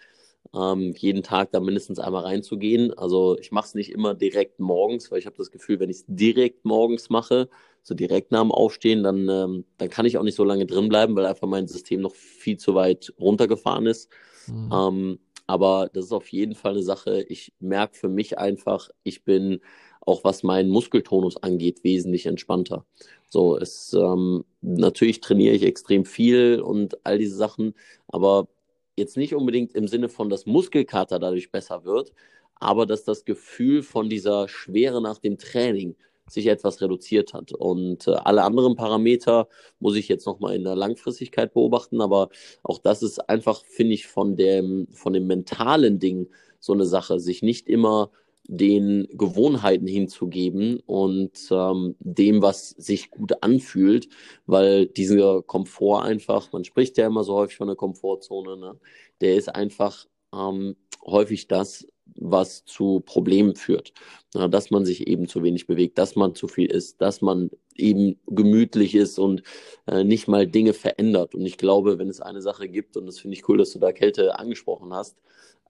Ähm, 0.53 0.93
jeden 0.97 1.23
Tag 1.23 1.51
da 1.53 1.61
mindestens 1.61 1.99
einmal 1.99 2.25
reinzugehen. 2.25 2.93
Also 2.97 3.39
ich 3.39 3.51
mache 3.51 3.67
es 3.67 3.75
nicht 3.75 3.91
immer 3.91 4.15
direkt 4.15 4.61
morgens, 4.61 5.11
weil 5.11 5.19
ich 5.19 5.27
habe 5.27 5.37
das 5.37 5.51
Gefühl, 5.51 5.81
wenn 5.81 5.91
ich 5.91 5.99
es 5.99 6.05
direkt 6.07 6.65
morgens 6.65 7.11
mache, 7.11 7.49
so 7.83 7.95
direkt 7.95 8.33
nach 8.33 8.43
dem 8.43 8.53
Aufstehen, 8.53 9.03
dann, 9.03 9.29
ähm, 9.29 9.65
dann 9.79 9.91
kann 9.91 10.07
ich 10.07 10.17
auch 10.17 10.23
nicht 10.23 10.37
so 10.37 10.45
lange 10.45 10.67
drin 10.67 10.89
bleiben, 10.89 11.17
weil 11.17 11.27
einfach 11.27 11.49
mein 11.49 11.67
System 11.67 12.01
noch 12.01 12.15
viel 12.15 12.57
zu 12.57 12.75
weit 12.75 13.13
runtergefahren 13.19 13.87
ist. 13.87 14.11
Mhm. 14.47 14.71
Ähm, 14.73 15.19
aber 15.47 15.91
das 15.93 16.07
ist 16.07 16.13
auf 16.13 16.29
jeden 16.29 16.55
Fall 16.55 16.73
eine 16.73 16.83
Sache. 16.83 17.23
Ich 17.29 17.53
merke 17.61 17.97
für 17.97 18.09
mich 18.09 18.39
einfach, 18.39 18.89
ich 19.03 19.25
bin 19.25 19.61
auch 20.01 20.25
was 20.25 20.43
meinen 20.43 20.71
Muskeltonus 20.71 21.37
angeht, 21.37 21.83
wesentlich 21.83 22.27
entspannter. 22.27 22.85
So, 23.29 23.57
es 23.57 23.93
ähm, 23.95 24.45
natürlich 24.61 25.21
trainiere 25.21 25.55
ich 25.55 25.63
extrem 25.63 26.05
viel 26.05 26.61
und 26.61 27.05
all 27.05 27.19
diese 27.19 27.37
Sachen, 27.37 27.75
aber 28.09 28.49
jetzt 28.97 29.17
nicht 29.17 29.35
unbedingt 29.35 29.75
im 29.75 29.89
Sinne 29.89 30.09
von, 30.09 30.29
dass 30.29 30.47
Muskelkater 30.47 31.19
dadurch 31.19 31.51
besser 31.51 31.85
wird, 31.85 32.13
aber 32.57 32.87
dass 32.87 33.05
das 33.05 33.25
Gefühl 33.25 33.83
von 33.83 34.09
dieser 34.09 34.49
Schwere 34.49 35.03
nach 35.03 35.19
dem 35.19 35.39
Training 35.39 35.97
sich 36.27 36.47
etwas 36.47 36.81
reduziert 36.81 37.35
hat. 37.35 37.53
Und 37.53 38.09
äh, 38.09 38.13
alle 38.13 38.45
anderen 38.45 38.77
Parameter 38.77 39.49
muss 39.79 39.97
ich 39.97 40.09
jetzt 40.09 40.27
nochmal 40.27 40.55
in 40.55 40.65
der 40.65 40.77
Langfristigkeit 40.77 41.53
beobachten, 41.53 42.01
aber 42.01 42.31
auch 42.63 42.79
das 42.79 43.03
ist 43.03 43.29
einfach, 43.29 43.63
finde 43.65 43.95
ich, 43.95 44.07
von 44.07 44.37
dem, 44.37 44.89
von 44.93 45.13
dem 45.13 45.27
mentalen 45.27 45.99
Ding 45.99 46.29
so 46.61 46.73
eine 46.73 46.87
Sache, 46.87 47.21
sich 47.21 47.43
nicht 47.43 47.69
immer 47.69 48.11
den 48.47 49.09
Gewohnheiten 49.13 49.87
hinzugeben 49.87 50.81
und 50.87 51.49
ähm, 51.51 51.97
dem, 51.99 52.43
was 52.43 52.71
sich 52.71 53.11
gut 53.11 53.43
anfühlt, 53.43 54.09
weil 54.47 54.87
dieser 54.87 55.43
Komfort 55.43 56.03
einfach, 56.03 56.53
man 56.53 56.65
spricht 56.65 56.99
ja 56.99 57.07
immer 57.07 57.25
so 57.25 57.35
häufig 57.35 57.57
von 57.57 57.69
der 57.69 57.77
Komfortzone, 57.77 58.57
ne? 58.57 58.79
der 59.21 59.37
ist 59.37 59.55
einfach 59.55 60.07
ähm, 60.35 60.77
häufig 61.05 61.49
das, 61.49 61.87
was 62.17 62.65
zu 62.65 63.01
Problemen 63.01 63.57
führt. 63.57 63.93
Ja, 64.35 64.49
dass 64.49 64.71
man 64.71 64.85
sich 64.85 65.07
eben 65.07 65.29
zu 65.29 65.43
wenig 65.43 65.67
bewegt, 65.67 65.99
dass 65.99 66.17
man 66.17 66.35
zu 66.35 66.49
viel 66.49 66.71
isst, 66.71 67.01
dass 67.01 67.21
man 67.21 67.51
eben 67.77 68.19
gemütlich 68.27 68.95
ist 68.95 69.19
und 69.19 69.43
äh, 69.87 70.05
nicht 70.05 70.29
mal 70.29 70.47
Dinge 70.47 70.73
verändert. 70.73 71.35
Und 71.35 71.47
ich 71.47 71.59
glaube, 71.59 71.99
wenn 71.99 72.09
es 72.09 72.21
eine 72.21 72.43
Sache 72.43 72.69
gibt, 72.69 72.97
und 72.97 73.07
das 73.07 73.19
finde 73.19 73.37
ich 73.37 73.49
cool, 73.49 73.59
dass 73.59 73.73
du 73.73 73.79
da 73.79 73.93
Kälte 73.93 74.39
angesprochen 74.39 74.93
hast, 74.93 75.17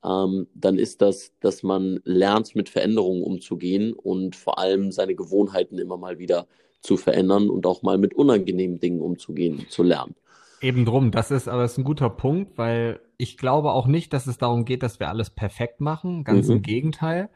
ähm, 0.05 0.47
dann 0.55 0.79
ist 0.79 1.03
das, 1.03 1.33
dass 1.41 1.63
man 1.63 2.01
lernt, 2.05 2.55
mit 2.55 2.69
Veränderungen 2.69 3.23
umzugehen 3.23 3.93
und 3.93 4.37
vor 4.37 4.59
allem 4.59 4.93
seine 4.93 5.15
Gewohnheiten 5.15 5.79
immer 5.79 5.97
mal 5.97 6.19
wieder 6.19 6.47
zu 6.83 6.97
verändern 6.97 7.49
und 7.49 7.67
auch 7.67 7.83
mal 7.83 7.97
mit 7.99 8.15
unangenehmen 8.15 8.79
Dingen 8.79 9.01
umzugehen, 9.01 9.67
zu 9.71 9.83
lernen. 9.83 10.15
Eben 10.61 10.85
drum, 10.85 11.11
das 11.11 11.31
ist 11.31 11.49
aber 11.49 11.63
das 11.63 11.73
ist 11.73 11.79
ein 11.79 11.85
guter 11.85 12.11
Punkt, 12.11 12.57
weil 12.59 13.01
ich 13.17 13.37
glaube 13.37 13.73
auch 13.73 13.87
nicht, 13.87 14.13
dass 14.13 14.27
es 14.27 14.39
darum 14.39 14.65
geht, 14.65 14.83
dass 14.83 15.01
wir 15.01 15.09
alles 15.09 15.31
perfekt 15.31 15.81
machen. 15.81 16.25
Ganz 16.25 16.49
Mhm. 16.49 16.57
im 16.57 16.63
Gegenteil. 16.63 17.29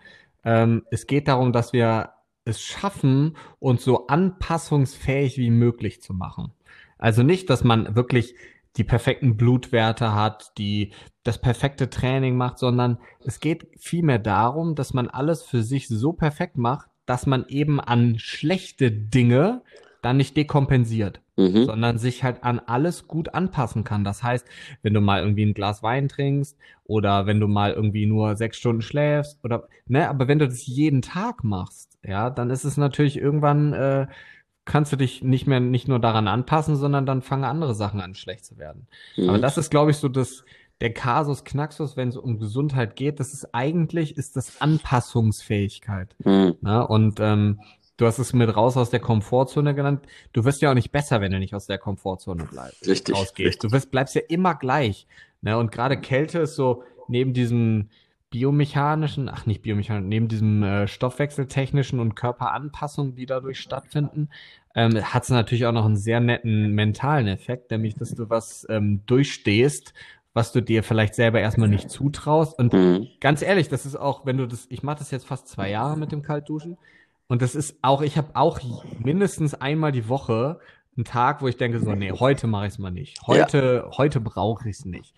Ähm, 0.44 0.84
es 0.90 1.06
geht 1.06 1.28
darum, 1.28 1.52
dass 1.52 1.72
wir 1.72 2.10
es 2.44 2.62
schaffen, 2.62 3.36
uns 3.58 3.84
so 3.84 4.06
anpassungsfähig 4.06 5.36
wie 5.36 5.50
möglich 5.50 6.00
zu 6.02 6.14
machen. 6.14 6.52
Also 6.96 7.22
nicht, 7.22 7.50
dass 7.50 7.62
man 7.64 7.94
wirklich 7.94 8.34
die 8.76 8.84
perfekten 8.84 9.36
Blutwerte 9.36 10.14
hat, 10.14 10.52
die 10.58 10.92
das 11.24 11.38
perfekte 11.40 11.90
Training 11.90 12.36
macht, 12.36 12.58
sondern 12.58 12.98
es 13.24 13.40
geht 13.40 13.66
vielmehr 13.76 14.18
darum, 14.18 14.74
dass 14.74 14.94
man 14.94 15.08
alles 15.08 15.42
für 15.42 15.62
sich 15.62 15.88
so 15.88 16.12
perfekt 16.12 16.56
macht, 16.56 16.88
dass 17.06 17.26
man 17.26 17.44
eben 17.48 17.80
an 17.80 18.18
schlechte 18.18 18.90
Dinge 18.90 19.62
dann 20.02 20.16
nicht 20.16 20.36
dekompensiert 20.36 21.20
Mhm. 21.38 21.66
sondern 21.66 21.98
sich 21.98 22.24
halt 22.24 22.42
an 22.42 22.58
alles 22.58 23.06
gut 23.06 23.32
anpassen 23.32 23.84
kann. 23.84 24.02
Das 24.02 24.24
heißt, 24.24 24.44
wenn 24.82 24.92
du 24.92 25.00
mal 25.00 25.20
irgendwie 25.20 25.46
ein 25.46 25.54
Glas 25.54 25.84
Wein 25.84 26.08
trinkst 26.08 26.58
oder 26.84 27.26
wenn 27.26 27.38
du 27.38 27.46
mal 27.46 27.72
irgendwie 27.72 28.06
nur 28.06 28.34
sechs 28.34 28.56
Stunden 28.56 28.82
schläfst 28.82 29.38
oder 29.44 29.68
ne, 29.86 30.08
aber 30.08 30.26
wenn 30.26 30.40
du 30.40 30.48
das 30.48 30.66
jeden 30.66 31.00
Tag 31.00 31.44
machst, 31.44 31.96
ja, 32.04 32.28
dann 32.28 32.50
ist 32.50 32.64
es 32.64 32.76
natürlich 32.76 33.16
irgendwann 33.16 33.72
äh, 33.72 34.06
kannst 34.64 34.92
du 34.92 34.96
dich 34.96 35.22
nicht 35.22 35.46
mehr 35.46 35.60
nicht 35.60 35.86
nur 35.86 36.00
daran 36.00 36.26
anpassen, 36.26 36.74
sondern 36.74 37.06
dann 37.06 37.22
fangen 37.22 37.44
andere 37.44 37.74
Sachen 37.74 38.00
an 38.00 38.16
schlecht 38.16 38.44
zu 38.44 38.58
werden. 38.58 38.88
Mhm. 39.16 39.28
Aber 39.28 39.38
das 39.38 39.58
ist, 39.58 39.70
glaube 39.70 39.92
ich, 39.92 39.98
so 39.98 40.08
das 40.08 40.44
der 40.80 40.92
Kasus 40.92 41.44
Knaxus, 41.44 41.96
wenn 41.96 42.08
es 42.08 42.16
um 42.16 42.38
Gesundheit 42.38 42.94
geht, 42.96 43.20
das 43.20 43.32
ist 43.32 43.52
eigentlich 43.52 44.16
ist 44.16 44.36
das 44.36 44.60
Anpassungsfähigkeit. 44.60 46.14
Mhm. 46.24 46.56
Ne? 46.60 46.86
Und 46.86 47.20
ähm, 47.20 47.60
du 47.98 48.06
hast 48.06 48.18
es 48.18 48.32
mit 48.32 48.56
raus 48.56 48.78
aus 48.78 48.88
der 48.88 49.00
Komfortzone 49.00 49.74
genannt. 49.74 50.06
Du 50.32 50.44
wirst 50.46 50.62
ja 50.62 50.70
auch 50.70 50.74
nicht 50.74 50.90
besser, 50.90 51.20
wenn 51.20 51.32
du 51.32 51.38
nicht 51.38 51.54
aus 51.54 51.66
der 51.66 51.76
Komfortzone 51.78 52.44
bleibst. 52.44 52.86
Richtig, 52.86 53.14
richtig. 53.14 53.58
Du 53.58 53.70
wirst, 53.70 53.90
bleibst 53.90 54.14
ja 54.14 54.22
immer 54.28 54.54
gleich. 54.54 55.06
Ne? 55.42 55.58
Und 55.58 55.70
gerade 55.70 55.98
Kälte 56.00 56.38
ist 56.38 56.56
so 56.56 56.84
neben 57.08 57.34
diesem 57.34 57.90
biomechanischen, 58.30 59.28
ach 59.28 59.46
nicht 59.46 59.62
biomechanischen, 59.62 60.08
neben 60.08 60.28
diesem 60.28 60.62
äh, 60.62 60.86
stoffwechseltechnischen 60.86 61.98
und 61.98 62.14
Körperanpassungen, 62.14 63.14
die 63.14 63.26
dadurch 63.26 63.58
stattfinden, 63.58 64.28
ähm, 64.74 64.96
hat 65.02 65.24
es 65.24 65.30
natürlich 65.30 65.66
auch 65.66 65.72
noch 65.72 65.86
einen 65.86 65.96
sehr 65.96 66.20
netten 66.20 66.72
mentalen 66.72 67.26
Effekt, 67.26 67.70
nämlich 67.70 67.94
dass 67.94 68.14
du 68.14 68.28
was 68.30 68.66
ähm, 68.68 69.02
durchstehst, 69.06 69.94
was 70.34 70.52
du 70.52 70.60
dir 70.60 70.82
vielleicht 70.82 71.14
selber 71.14 71.40
erstmal 71.40 71.68
nicht 71.68 71.90
zutraust. 71.90 72.58
Und 72.58 72.72
Mhm. 72.74 73.08
ganz 73.18 73.42
ehrlich, 73.42 73.68
das 73.68 73.86
ist 73.86 73.96
auch, 73.96 74.24
wenn 74.26 74.36
du 74.36 74.46
das, 74.46 74.66
ich 74.68 74.82
mache 74.82 74.98
das 74.98 75.10
jetzt 75.10 75.26
fast 75.26 75.48
zwei 75.48 75.70
Jahre 75.70 75.96
mit 75.98 76.12
dem 76.12 76.22
Kaltduschen. 76.22 76.76
Und 77.28 77.42
das 77.42 77.54
ist 77.54 77.76
auch, 77.82 78.02
ich 78.02 78.16
habe 78.16 78.30
auch 78.34 78.60
mindestens 78.98 79.54
einmal 79.54 79.92
die 79.92 80.08
Woche 80.08 80.58
einen 80.96 81.04
Tag, 81.04 81.42
wo 81.42 81.48
ich 81.48 81.56
denke 81.56 81.78
so, 81.78 81.94
nee, 81.94 82.10
heute 82.10 82.46
mache 82.46 82.66
ich 82.66 82.72
es 82.72 82.78
mal 82.78 82.90
nicht. 82.90 83.20
Heute, 83.26 83.88
heute 83.96 84.20
brauche 84.20 84.68
ich 84.68 84.78
es 84.78 84.84
nicht. 84.84 85.14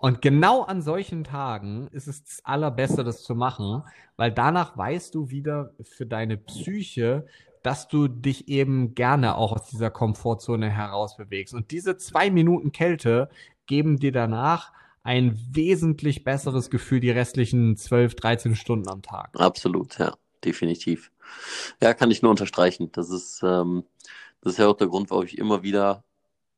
Und 0.00 0.22
genau 0.22 0.62
an 0.62 0.82
solchen 0.82 1.24
Tagen 1.24 1.88
ist 1.88 2.06
es 2.06 2.24
das 2.24 2.44
Allerbeste, 2.44 3.04
das 3.04 3.22
zu 3.22 3.34
machen, 3.34 3.82
weil 4.16 4.30
danach 4.30 4.76
weißt 4.76 5.14
du 5.14 5.30
wieder 5.30 5.72
für 5.82 6.06
deine 6.06 6.36
Psyche, 6.36 7.26
dass 7.62 7.88
du 7.88 8.08
dich 8.08 8.48
eben 8.48 8.94
gerne 8.94 9.36
auch 9.36 9.52
aus 9.52 9.68
dieser 9.68 9.90
Komfortzone 9.90 10.70
heraus 10.70 11.16
bewegst. 11.16 11.54
Und 11.54 11.70
diese 11.70 11.96
zwei 11.96 12.30
Minuten 12.30 12.72
Kälte 12.72 13.30
geben 13.66 13.98
dir 13.98 14.12
danach 14.12 14.72
ein 15.02 15.38
wesentlich 15.50 16.24
besseres 16.24 16.70
Gefühl 16.70 17.00
die 17.00 17.10
restlichen 17.10 17.76
12, 17.76 18.16
13 18.16 18.56
Stunden 18.56 18.88
am 18.88 19.02
Tag. 19.02 19.30
Absolut, 19.38 19.98
ja, 19.98 20.14
definitiv. 20.44 21.10
Ja, 21.82 21.94
kann 21.94 22.10
ich 22.10 22.22
nur 22.22 22.30
unterstreichen. 22.30 22.90
Das 22.92 23.10
ist, 23.10 23.42
ähm, 23.42 23.84
das 24.42 24.54
ist 24.54 24.58
ja 24.58 24.68
auch 24.68 24.76
der 24.76 24.88
Grund, 24.88 25.10
warum 25.10 25.24
ich 25.24 25.38
immer 25.38 25.62
wieder 25.62 26.04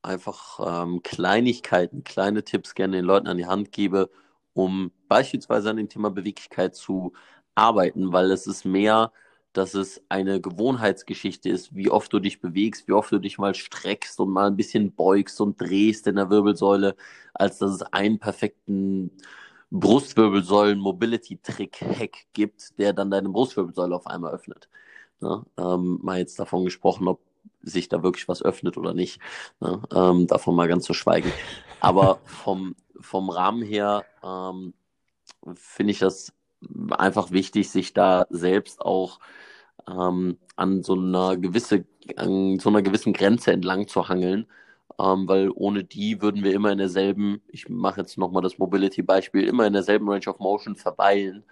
einfach 0.03 0.84
ähm, 0.84 1.03
Kleinigkeiten, 1.03 2.05
kleine 2.05 2.45
Tipps 2.45 2.74
gerne 2.74 2.97
den 2.99 3.05
Leuten 3.05 3.28
an 3.28 3.39
die 3.39 3.47
Hand 3.47 3.72
gebe, 3.72 4.11
um 4.55 4.93
beispielsweise 5.09 5.70
an 5.70 5.76
dem 5.76 5.89
Thema 5.89 6.11
Beweglichkeit 6.11 6.76
zu 6.76 7.12
arbeiten, 7.55 8.12
weil 8.12 8.30
es 8.32 8.47
ist 8.47 8.64
mehr, 8.64 9.12
dass 9.53 9.74
es 9.74 10.03
eine 10.09 10.41
Gewohnheitsgeschichte 10.41 11.49
ist, 11.49 11.74
wie 11.74 11.91
oft 11.91 12.12
du 12.12 12.20
dich 12.20 12.41
bewegst, 12.41 12.89
wie 12.89 12.93
oft 12.93 13.11
du 13.12 13.18
dich 13.18 13.39
mal 13.39 13.55
streckst 13.55 14.20
und 14.20 14.30
mal 14.30 14.49
ein 14.49 14.57
bisschen 14.57 14.95
beugst 14.95 15.41
und 15.41 15.61
drehst 15.61 16.07
in 16.07 16.16
der 16.16 16.30
Wirbelsäule, 16.30 16.95
als 17.34 17.59
dass 17.59 17.72
es 17.72 17.82
einen 17.82 18.18
perfekten 18.18 19.11
Brustwirbelsäulen-Mobility-Trick-Hack 19.70 22.26
gibt, 22.32 22.78
der 22.78 22.92
dann 22.92 23.10
deine 23.10 23.28
Brustwirbelsäule 23.28 23.94
auf 23.94 24.06
einmal 24.06 24.32
öffnet. 24.32 24.68
Ne? 25.20 25.44
Ähm, 25.56 25.98
mal 26.02 26.18
jetzt 26.18 26.38
davon 26.38 26.64
gesprochen, 26.64 27.08
ob 27.08 27.20
sich 27.62 27.88
da 27.88 28.02
wirklich 28.02 28.28
was 28.28 28.42
öffnet 28.42 28.76
oder 28.76 28.94
nicht. 28.94 29.20
Ne? 29.60 29.82
Ähm, 29.92 30.26
davon 30.26 30.54
mal 30.54 30.68
ganz 30.68 30.84
zu 30.84 30.94
schweigen. 30.94 31.32
Aber 31.80 32.20
vom, 32.24 32.76
vom 33.00 33.30
Rahmen 33.30 33.62
her 33.62 34.04
ähm, 34.22 34.74
finde 35.54 35.92
ich 35.92 35.98
das 35.98 36.32
einfach 36.90 37.30
wichtig, 37.30 37.70
sich 37.70 37.92
da 37.92 38.26
selbst 38.30 38.80
auch 38.80 39.18
ähm, 39.88 40.38
an 40.56 40.82
so 40.82 40.94
einer 40.94 41.36
gewisse, 41.36 41.84
an 42.16 42.58
so 42.58 42.70
einer 42.70 42.82
gewissen 42.82 43.12
Grenze 43.12 43.52
entlang 43.52 43.88
zu 43.88 44.08
hangeln, 44.08 44.46
ähm, 44.99 45.28
weil 45.28 45.51
ohne 45.55 45.84
die 45.84 46.22
würden 46.22 46.42
wir 46.42 46.55
immer 46.55 46.72
in 46.72 46.78
derselben, 46.78 47.40
ich 47.49 47.68
mache 47.68 48.01
jetzt 48.01 48.18
nochmal 48.18 48.42
das 48.42 48.59
Mobility-Beispiel, 48.59 49.44
immer 49.44 49.66
in 49.66 49.72
derselben 49.72 50.09
Range 50.09 50.26
of 50.26 50.38
Motion 50.38 50.76
verweilen 50.76 51.44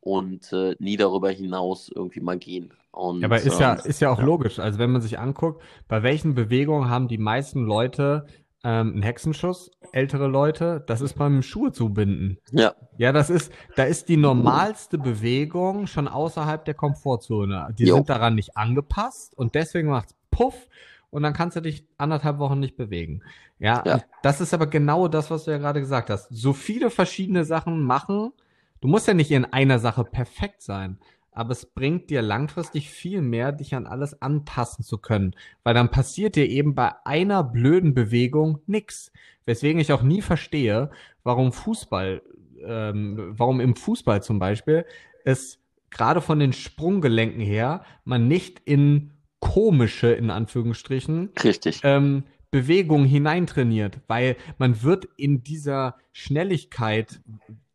und 0.00 0.52
äh, 0.52 0.76
nie 0.78 0.96
darüber 0.96 1.30
hinaus 1.30 1.90
irgendwie 1.94 2.20
mal 2.20 2.38
gehen. 2.38 2.72
Und, 2.92 3.20
Ja, 3.20 3.26
aber 3.26 3.40
ist 3.40 3.60
ja, 3.60 3.74
ähm, 3.74 3.80
ist 3.84 4.00
ja 4.00 4.10
auch 4.10 4.18
ja. 4.18 4.24
logisch. 4.24 4.58
Also 4.58 4.78
wenn 4.78 4.90
man 4.90 5.00
sich 5.00 5.18
anguckt, 5.18 5.62
bei 5.88 6.02
welchen 6.02 6.34
Bewegungen 6.34 6.90
haben 6.90 7.08
die 7.08 7.18
meisten 7.18 7.64
Leute 7.64 8.26
ähm, 8.62 8.92
einen 8.92 9.02
Hexenschuss, 9.02 9.70
ältere 9.92 10.26
Leute, 10.26 10.84
das 10.86 11.00
ist 11.00 11.14
beim 11.14 11.42
Schuhe 11.42 11.72
zubinden. 11.72 12.38
Ja, 12.52 12.74
Ja, 12.98 13.12
das 13.12 13.30
ist, 13.30 13.52
da 13.76 13.84
ist 13.84 14.08
die 14.08 14.18
normalste 14.18 14.98
Bewegung 14.98 15.86
schon 15.86 16.08
außerhalb 16.08 16.64
der 16.64 16.74
Komfortzone. 16.74 17.74
Die 17.78 17.86
Jo. 17.86 17.94
sind 17.96 18.10
daran 18.10 18.34
nicht 18.34 18.56
angepasst 18.56 19.36
und 19.36 19.54
deswegen 19.54 19.88
macht's 19.88 20.14
Puff 20.30 20.68
und 21.10 21.22
dann 21.22 21.32
kannst 21.32 21.56
du 21.56 21.60
dich 21.60 21.84
anderthalb 21.98 22.38
Wochen 22.38 22.60
nicht 22.60 22.76
bewegen. 22.76 23.22
Ja, 23.58 23.82
Ja. 23.84 24.02
das 24.22 24.40
ist 24.40 24.54
aber 24.54 24.66
genau 24.66 25.08
das, 25.08 25.30
was 25.30 25.44
du 25.44 25.50
ja 25.50 25.58
gerade 25.58 25.80
gesagt 25.80 26.10
hast. 26.10 26.28
So 26.30 26.52
viele 26.52 26.90
verschiedene 26.90 27.44
Sachen 27.44 27.82
machen. 27.82 28.32
Du 28.80 28.88
musst 28.88 29.06
ja 29.08 29.14
nicht 29.14 29.30
in 29.30 29.44
einer 29.44 29.78
Sache 29.78 30.04
perfekt 30.04 30.62
sein, 30.62 30.98
aber 31.32 31.50
es 31.52 31.66
bringt 31.66 32.10
dir 32.10 32.22
langfristig 32.22 32.90
viel 32.90 33.20
mehr, 33.22 33.52
dich 33.52 33.74
an 33.74 33.86
alles 33.86 34.20
anpassen 34.22 34.84
zu 34.84 34.98
können, 34.98 35.34
weil 35.62 35.74
dann 35.74 35.90
passiert 35.90 36.36
dir 36.36 36.48
eben 36.48 36.74
bei 36.74 36.92
einer 37.04 37.44
blöden 37.44 37.92
Bewegung 37.94 38.60
nix. 38.66 39.12
Weswegen 39.44 39.80
ich 39.80 39.92
auch 39.92 40.02
nie 40.02 40.22
verstehe, 40.22 40.90
warum 41.22 41.52
Fußball, 41.52 42.22
ähm, 42.64 43.32
warum 43.36 43.60
im 43.60 43.74
Fußball 43.76 44.22
zum 44.22 44.38
Beispiel 44.38 44.84
es 45.24 45.58
gerade 45.90 46.20
von 46.20 46.38
den 46.38 46.52
Sprunggelenken 46.52 47.40
her 47.40 47.84
man 48.04 48.28
nicht 48.28 48.60
in 48.64 49.12
komische, 49.40 50.12
in 50.12 50.30
Anführungsstrichen, 50.30 51.30
richtig. 51.42 51.80
ähm, 51.82 52.24
Bewegung 52.50 53.04
hineintrainiert, 53.04 53.98
weil 54.08 54.36
man 54.58 54.82
wird 54.82 55.08
in 55.16 55.42
dieser 55.42 55.96
Schnelligkeit, 56.12 57.20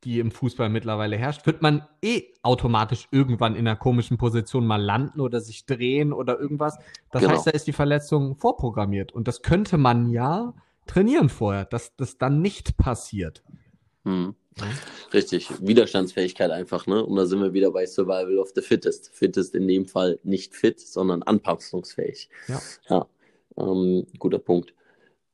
die 0.03 0.19
im 0.19 0.31
Fußball 0.31 0.69
mittlerweile 0.69 1.17
herrscht, 1.17 1.45
wird 1.47 1.61
man 1.61 1.87
eh 2.03 2.23
automatisch 2.43 3.07
irgendwann 3.11 3.55
in 3.55 3.67
einer 3.67 3.75
komischen 3.77 4.17
Position 4.17 4.67
mal 4.67 4.81
landen 4.81 5.19
oder 5.21 5.39
sich 5.39 5.65
drehen 5.65 6.13
oder 6.13 6.39
irgendwas. 6.39 6.77
Das 7.11 7.21
Genau. 7.21 7.33
heißt, 7.33 7.47
da 7.47 7.51
ist 7.51 7.67
die 7.67 7.73
Verletzung 7.73 8.35
vorprogrammiert 8.35 9.11
und 9.13 9.27
das 9.27 9.41
könnte 9.41 9.77
man 9.77 10.09
ja 10.09 10.53
trainieren 10.85 11.29
vorher, 11.29 11.65
dass 11.65 11.95
das 11.95 12.17
dann 12.17 12.41
nicht 12.41 12.77
passiert. 12.77 13.43
Hm. 14.05 14.35
Richtig, 15.13 15.49
Widerstandsfähigkeit 15.59 16.49
einfach, 16.51 16.87
ne? 16.87 17.05
Und 17.05 17.17
da 17.17 17.25
sind 17.25 17.41
wir 17.41 17.53
wieder 17.53 17.71
bei 17.71 17.85
Survival 17.85 18.37
of 18.37 18.51
the 18.55 18.61
Fittest. 18.61 19.09
Fittest 19.13 19.53
in 19.53 19.67
dem 19.67 19.85
Fall 19.85 20.19
nicht 20.23 20.55
fit, 20.55 20.79
sondern 20.79 21.23
anpassungsfähig. 21.23 22.29
Ja. 22.47 22.61
Ja, 22.89 23.07
ähm, 23.57 24.07
guter 24.17 24.39
Punkt. 24.39 24.73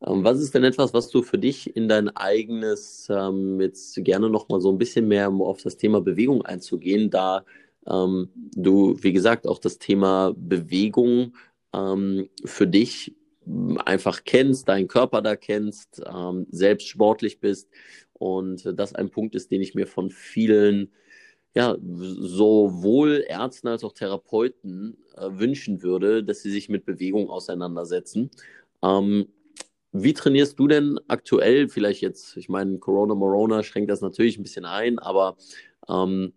Ähm, 0.05 0.23
was 0.23 0.39
ist 0.39 0.55
denn 0.55 0.63
etwas, 0.63 0.93
was 0.93 1.09
du 1.09 1.21
für 1.21 1.37
dich 1.37 1.75
in 1.75 1.87
dein 1.87 2.09
eigenes, 2.15 3.07
ähm, 3.11 3.61
jetzt 3.61 4.03
gerne 4.03 4.29
nochmal 4.29 4.59
so 4.59 4.71
ein 4.71 4.79
bisschen 4.79 5.07
mehr 5.07 5.29
um 5.29 5.41
auf 5.43 5.61
das 5.61 5.77
Thema 5.77 6.01
Bewegung 6.01 6.43
einzugehen, 6.43 7.11
da 7.11 7.45
ähm, 7.87 8.29
du, 8.55 8.95
wie 9.01 9.13
gesagt, 9.13 9.47
auch 9.47 9.59
das 9.59 9.77
Thema 9.77 10.33
Bewegung 10.35 11.35
ähm, 11.73 12.27
für 12.43 12.67
dich 12.67 13.15
m, 13.45 13.77
einfach 13.85 14.23
kennst, 14.23 14.67
deinen 14.67 14.87
Körper 14.87 15.21
da 15.21 15.35
kennst, 15.35 16.01
ähm, 16.05 16.47
selbst 16.49 16.87
sportlich 16.87 17.39
bist 17.39 17.67
und 18.21 18.67
äh, 18.67 18.73
das 18.75 18.93
ein 18.93 19.09
Punkt 19.09 19.33
ist, 19.33 19.49
den 19.49 19.61
ich 19.61 19.73
mir 19.73 19.87
von 19.87 20.11
vielen, 20.11 20.91
ja, 21.55 21.75
sowohl 21.81 23.25
Ärzten 23.27 23.67
als 23.67 23.83
auch 23.83 23.93
Therapeuten 23.93 24.97
äh, 25.17 25.27
wünschen 25.31 25.81
würde, 25.81 26.23
dass 26.23 26.43
sie 26.43 26.51
sich 26.51 26.69
mit 26.69 26.85
Bewegung 26.85 27.29
auseinandersetzen. 27.31 28.29
Ähm, 28.83 29.27
wie 29.91 30.13
trainierst 30.13 30.59
du 30.59 30.67
denn 30.67 30.99
aktuell, 31.07 31.67
vielleicht 31.67 32.01
jetzt, 32.01 32.37
ich 32.37 32.47
meine, 32.47 32.77
Corona 32.77 33.15
Morona 33.15 33.63
schränkt 33.63 33.89
das 33.89 34.01
natürlich 34.01 34.37
ein 34.37 34.43
bisschen 34.43 34.65
ein, 34.65 34.99
aber 34.99 35.35
ähm, 35.89 36.33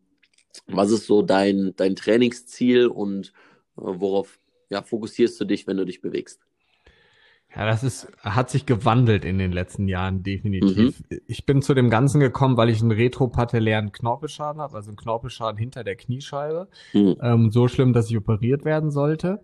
was 0.66 0.90
ist 0.90 1.06
so 1.06 1.20
dein, 1.20 1.74
dein 1.76 1.96
Trainingsziel 1.96 2.86
und 2.86 3.28
äh, 3.76 3.82
worauf 3.82 4.40
ja, 4.70 4.82
fokussierst 4.82 5.38
du 5.38 5.44
dich, 5.44 5.66
wenn 5.66 5.76
du 5.76 5.84
dich 5.84 6.00
bewegst? 6.00 6.40
Ja, 7.56 7.66
das 7.66 7.84
ist, 7.84 8.08
hat 8.20 8.50
sich 8.50 8.66
gewandelt 8.66 9.24
in 9.24 9.38
den 9.38 9.52
letzten 9.52 9.86
Jahren, 9.88 10.22
definitiv. 10.22 11.02
Ich 11.26 11.46
bin 11.46 11.62
zu 11.62 11.74
dem 11.74 11.88
Ganzen 11.90 12.18
gekommen, 12.20 12.56
weil 12.56 12.68
ich 12.68 12.80
einen 12.82 12.90
retropatellären 12.90 13.92
Knorpelschaden 13.92 14.60
habe, 14.60 14.74
also 14.76 14.90
einen 14.90 14.96
Knorpelschaden 14.96 15.56
hinter 15.58 15.84
der 15.84 15.96
Kniescheibe. 15.96 16.68
Hm. 16.92 17.16
Ähm, 17.22 17.50
so 17.50 17.68
schlimm, 17.68 17.92
dass 17.92 18.10
ich 18.10 18.16
operiert 18.16 18.64
werden 18.64 18.90
sollte. 18.90 19.40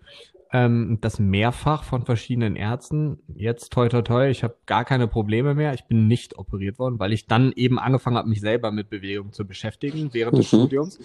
Ähm, 0.52 0.98
das 1.00 1.20
mehrfach 1.20 1.84
von 1.84 2.02
verschiedenen 2.04 2.56
Ärzten. 2.56 3.20
Jetzt 3.36 3.72
toi 3.72 3.88
toi 3.88 4.02
toi, 4.02 4.28
ich 4.28 4.42
habe 4.42 4.56
gar 4.66 4.84
keine 4.84 5.06
Probleme 5.06 5.54
mehr. 5.54 5.74
Ich 5.74 5.84
bin 5.84 6.08
nicht 6.08 6.36
operiert 6.36 6.80
worden, 6.80 6.98
weil 6.98 7.12
ich 7.12 7.28
dann 7.28 7.52
eben 7.52 7.78
angefangen 7.78 8.16
habe, 8.16 8.28
mich 8.28 8.40
selber 8.40 8.72
mit 8.72 8.90
Bewegung 8.90 9.32
zu 9.32 9.46
beschäftigen 9.46 10.10
während 10.12 10.36
des 10.38 10.52
Mhm. 10.52 10.56
Studiums 10.56 10.98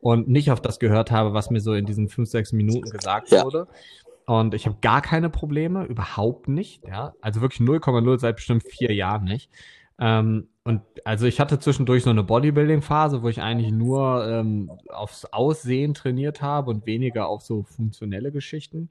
und 0.00 0.28
nicht 0.28 0.50
auf 0.50 0.62
das 0.62 0.78
gehört 0.78 1.10
habe, 1.10 1.34
was 1.34 1.50
mir 1.50 1.60
so 1.60 1.74
in 1.74 1.84
diesen 1.84 2.08
fünf, 2.08 2.30
sechs 2.30 2.52
Minuten 2.52 2.88
gesagt 2.88 3.30
Ja. 3.30 3.44
wurde. 3.44 3.66
Und 4.26 4.54
ich 4.54 4.66
habe 4.66 4.76
gar 4.82 5.02
keine 5.02 5.30
Probleme, 5.30 5.84
überhaupt 5.84 6.48
nicht. 6.48 6.86
Ja, 6.86 7.14
also 7.20 7.40
wirklich 7.40 7.60
0,0 7.66 8.18
seit 8.18 8.36
bestimmt 8.36 8.64
vier 8.64 8.92
Jahren 8.92 9.24
nicht. 9.24 9.50
Ähm, 9.98 10.48
und 10.64 10.82
also 11.04 11.26
ich 11.26 11.38
hatte 11.40 11.58
zwischendurch 11.60 12.02
so 12.02 12.10
eine 12.10 12.24
Bodybuilding-Phase, 12.24 13.22
wo 13.22 13.28
ich 13.28 13.40
eigentlich 13.40 13.70
nur 13.72 14.26
ähm, 14.28 14.70
aufs 14.88 15.24
Aussehen 15.26 15.94
trainiert 15.94 16.42
habe 16.42 16.70
und 16.70 16.86
weniger 16.86 17.28
auf 17.28 17.42
so 17.42 17.62
funktionelle 17.62 18.32
Geschichten. 18.32 18.90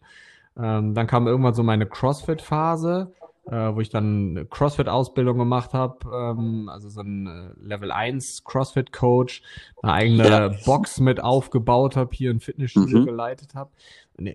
Ähm, 0.57 0.93
dann 0.95 1.05
kam 1.05 1.27
irgendwann 1.27 1.53
so 1.53 1.63
meine 1.63 1.85
CrossFit-Phase, 1.85 3.11
äh, 3.47 3.75
wo 3.75 3.81
ich 3.81 3.89
dann 3.89 4.29
eine 4.31 4.45
CrossFit-Ausbildung 4.45 5.37
gemacht 5.37 5.73
habe, 5.73 5.97
ähm, 6.11 6.69
also 6.69 6.87
so 6.89 7.01
ein 7.01 7.27
äh, 7.27 7.49
Level 7.61 7.91
1 7.91 8.45
CrossFit-Coach, 8.45 9.43
eine 9.83 9.93
eigene 9.93 10.27
Ja. 10.29 10.51
Box 10.65 11.01
mit 11.01 11.21
aufgebaut 11.21 11.97
habe, 11.97 12.15
hier 12.15 12.31
ein 12.31 12.39
Fitnessstudio 12.39 12.99
Mhm. 13.01 13.05
geleitet 13.05 13.53
habe. 13.53 13.69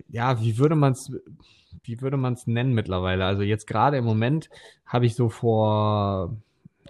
Ja, 0.09 0.41
wie 0.41 0.57
würde 0.57 0.75
man 0.75 0.93
es 0.93 1.11
wie 1.83 2.01
würde 2.01 2.17
man 2.17 2.33
es 2.33 2.47
nennen 2.47 2.73
mittlerweile? 2.73 3.25
Also 3.25 3.41
jetzt 3.43 3.65
gerade 3.67 3.97
im 3.97 4.05
Moment 4.05 4.49
habe 4.85 5.05
ich 5.05 5.15
so 5.15 5.29
vor 5.29 6.35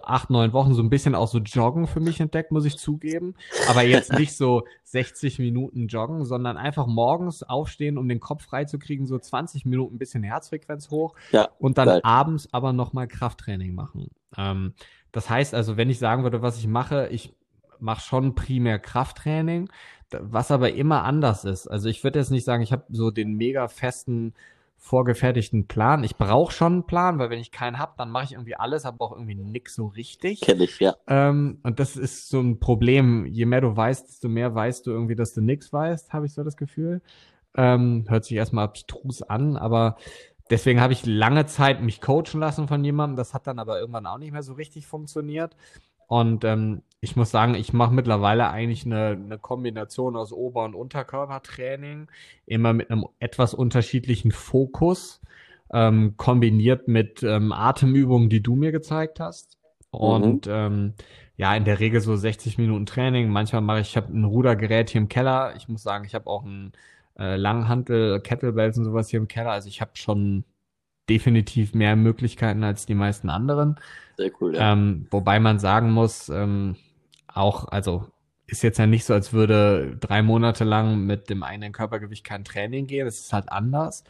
acht, 0.02 0.30
neun 0.30 0.52
Wochen 0.52 0.74
so 0.74 0.82
ein 0.82 0.90
bisschen 0.90 1.14
auch 1.14 1.28
so 1.28 1.38
Joggen 1.38 1.86
für 1.86 2.00
mich 2.00 2.20
entdeckt, 2.20 2.50
muss 2.50 2.64
ich 2.64 2.76
zugeben. 2.76 3.34
Aber 3.68 3.82
jetzt 3.82 4.12
nicht 4.18 4.36
so 4.36 4.64
60 4.84 5.38
Minuten 5.38 5.86
Joggen, 5.86 6.24
sondern 6.24 6.56
einfach 6.56 6.86
morgens 6.86 7.42
aufstehen, 7.42 7.98
um 7.98 8.08
den 8.08 8.20
Kopf 8.20 8.44
freizukriegen, 8.44 9.06
so 9.06 9.18
20 9.18 9.64
Minuten 9.64 9.94
ein 9.96 9.98
bisschen 9.98 10.22
Herzfrequenz 10.22 10.90
hoch 10.90 11.14
Ja, 11.30 11.48
und 11.58 11.78
dann 11.78 11.86
geil. 11.86 12.00
abends 12.02 12.48
aber 12.52 12.72
nochmal 12.72 13.06
Krafttraining 13.06 13.74
machen. 13.74 14.08
Ähm, 14.36 14.74
das 15.12 15.30
heißt 15.30 15.54
also, 15.54 15.76
wenn 15.76 15.90
ich 15.90 15.98
sagen 15.98 16.22
würde, 16.24 16.42
was 16.42 16.58
ich 16.58 16.66
mache, 16.66 17.08
ich 17.08 17.34
mache 17.78 18.00
schon 18.00 18.34
primär 18.34 18.78
Krafttraining, 18.78 19.68
was 20.20 20.50
aber 20.50 20.72
immer 20.72 21.04
anders 21.04 21.44
ist. 21.44 21.66
Also 21.66 21.88
ich 21.88 22.04
würde 22.04 22.18
jetzt 22.18 22.30
nicht 22.30 22.44
sagen, 22.44 22.62
ich 22.62 22.72
habe 22.72 22.84
so 22.90 23.10
den 23.10 23.34
mega 23.34 23.68
festen 23.68 24.34
vorgefertigten 24.82 25.68
Plan. 25.68 26.02
Ich 26.02 26.16
brauche 26.16 26.52
schon 26.52 26.72
einen 26.72 26.86
Plan, 26.86 27.20
weil 27.20 27.30
wenn 27.30 27.38
ich 27.38 27.52
keinen 27.52 27.78
habe, 27.78 27.92
dann 27.96 28.10
mache 28.10 28.24
ich 28.24 28.32
irgendwie 28.32 28.56
alles, 28.56 28.84
aber 28.84 29.04
auch 29.04 29.12
irgendwie 29.12 29.36
nix 29.36 29.76
so 29.76 29.86
richtig. 29.86 30.40
Kenne 30.40 30.64
ich, 30.64 30.80
ja. 30.80 30.96
Ähm, 31.06 31.60
und 31.62 31.78
das 31.78 31.96
ist 31.96 32.28
so 32.28 32.40
ein 32.40 32.58
Problem. 32.58 33.24
Je 33.26 33.46
mehr 33.46 33.60
du 33.60 33.76
weißt, 33.76 34.08
desto 34.08 34.28
mehr 34.28 34.52
weißt 34.56 34.84
du 34.84 34.90
irgendwie, 34.90 35.14
dass 35.14 35.34
du 35.34 35.40
nichts 35.40 35.72
weißt, 35.72 36.12
habe 36.12 36.26
ich 36.26 36.34
so 36.34 36.42
das 36.42 36.56
Gefühl. 36.56 37.00
Ähm, 37.54 38.06
hört 38.08 38.24
sich 38.24 38.36
erstmal 38.36 38.64
abstrus 38.64 39.22
an, 39.22 39.56
aber 39.56 39.98
deswegen 40.50 40.80
habe 40.80 40.94
ich 40.94 41.06
lange 41.06 41.46
Zeit 41.46 41.80
mich 41.80 42.00
coachen 42.00 42.40
lassen 42.40 42.66
von 42.66 42.82
jemandem. 42.82 43.16
Das 43.16 43.34
hat 43.34 43.46
dann 43.46 43.60
aber 43.60 43.78
irgendwann 43.78 44.06
auch 44.06 44.18
nicht 44.18 44.32
mehr 44.32 44.42
so 44.42 44.54
richtig 44.54 44.88
funktioniert. 44.88 45.56
Und 46.08 46.44
ähm, 46.44 46.82
ich 47.04 47.16
muss 47.16 47.32
sagen, 47.32 47.56
ich 47.56 47.72
mache 47.72 47.92
mittlerweile 47.92 48.48
eigentlich 48.50 48.86
eine, 48.86 49.08
eine 49.08 49.36
Kombination 49.36 50.14
aus 50.16 50.32
Ober- 50.32 50.64
und 50.64 50.76
Unterkörpertraining, 50.76 52.06
immer 52.46 52.72
mit 52.72 52.90
einem 52.90 53.06
etwas 53.18 53.54
unterschiedlichen 53.54 54.30
Fokus, 54.30 55.20
ähm, 55.72 56.14
kombiniert 56.16 56.86
mit 56.86 57.24
ähm, 57.24 57.50
Atemübungen, 57.50 58.28
die 58.28 58.40
du 58.40 58.54
mir 58.54 58.70
gezeigt 58.70 59.18
hast. 59.18 59.58
Und 59.90 60.46
ähm, 60.46 60.94
ja, 61.36 61.56
in 61.56 61.64
der 61.64 61.80
Regel 61.80 62.00
so 62.00 62.14
60 62.14 62.56
Minuten 62.56 62.86
Training. 62.86 63.30
Manchmal 63.30 63.62
mache 63.62 63.80
ich, 63.80 63.88
ich 63.88 63.96
habe 63.96 64.12
ein 64.12 64.24
Rudergerät 64.24 64.88
hier 64.90 65.00
im 65.00 65.08
Keller. 65.08 65.54
Ich 65.56 65.68
muss 65.68 65.82
sagen, 65.82 66.04
ich 66.04 66.14
habe 66.14 66.28
auch 66.28 66.44
ein 66.44 66.72
äh, 67.18 67.34
Langhantel, 67.34 68.20
Kettlebells 68.20 68.78
und 68.78 68.84
sowas 68.84 69.08
hier 69.08 69.18
im 69.18 69.26
Keller. 69.26 69.50
Also 69.50 69.68
ich 69.68 69.80
habe 69.80 69.90
schon 69.94 70.44
definitiv 71.08 71.74
mehr 71.74 71.96
Möglichkeiten 71.96 72.62
als 72.62 72.86
die 72.86 72.94
meisten 72.94 73.28
anderen. 73.28 73.80
Sehr 74.16 74.30
cool, 74.40 74.54
ja. 74.54 74.72
Ähm, 74.72 75.08
wobei 75.10 75.40
man 75.40 75.58
sagen 75.58 75.90
muss, 75.90 76.28
ähm, 76.28 76.76
auch, 77.34 77.68
also 77.68 78.06
ist 78.46 78.62
jetzt 78.62 78.78
ja 78.78 78.86
nicht 78.86 79.04
so, 79.04 79.14
als 79.14 79.32
würde 79.32 79.96
drei 79.98 80.22
Monate 80.22 80.64
lang 80.64 81.06
mit 81.06 81.30
dem 81.30 81.42
eigenen 81.42 81.72
Körpergewicht 81.72 82.24
kein 82.24 82.44
Training 82.44 82.86
gehen. 82.86 83.06
Es 83.06 83.20
ist 83.20 83.32
halt 83.32 83.50
anders. 83.50 84.04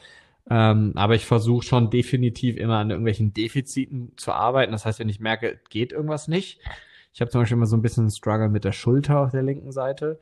Ähm, 0.51 0.93
aber 0.97 1.15
ich 1.15 1.27
versuche 1.27 1.65
schon 1.65 1.91
definitiv 1.91 2.57
immer 2.57 2.79
an 2.79 2.91
irgendwelchen 2.91 3.33
Defiziten 3.33 4.13
zu 4.17 4.33
arbeiten. 4.33 4.73
Das 4.73 4.85
heißt, 4.85 4.99
wenn 4.99 5.09
ich 5.09 5.21
merke, 5.21 5.61
geht 5.71 5.93
irgendwas 5.93 6.27
nicht. 6.27 6.61
Ich 7.15 7.21
habe 7.21 7.31
zum 7.31 7.41
Beispiel 7.41 7.57
immer 7.57 7.67
so 7.67 7.77
ein 7.77 7.83
bisschen 7.83 8.05
einen 8.05 8.11
Struggle 8.11 8.49
mit 8.49 8.65
der 8.65 8.73
Schulter 8.73 9.21
auf 9.21 9.31
der 9.31 9.43
linken 9.43 9.71
Seite. 9.71 10.19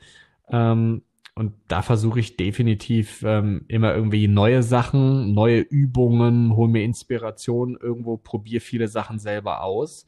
Ähm, 0.48 1.02
und 1.34 1.54
da 1.68 1.80
versuche 1.80 2.20
ich 2.20 2.36
definitiv 2.36 3.22
ähm, 3.22 3.64
immer 3.68 3.94
irgendwie 3.94 4.28
neue 4.28 4.62
Sachen, 4.62 5.32
neue 5.32 5.60
Übungen, 5.60 6.54
hole 6.54 6.70
mir 6.70 6.82
Inspiration 6.82 7.78
irgendwo, 7.80 8.18
probiere 8.18 8.60
viele 8.60 8.88
Sachen 8.88 9.18
selber 9.18 9.62
aus. 9.62 10.06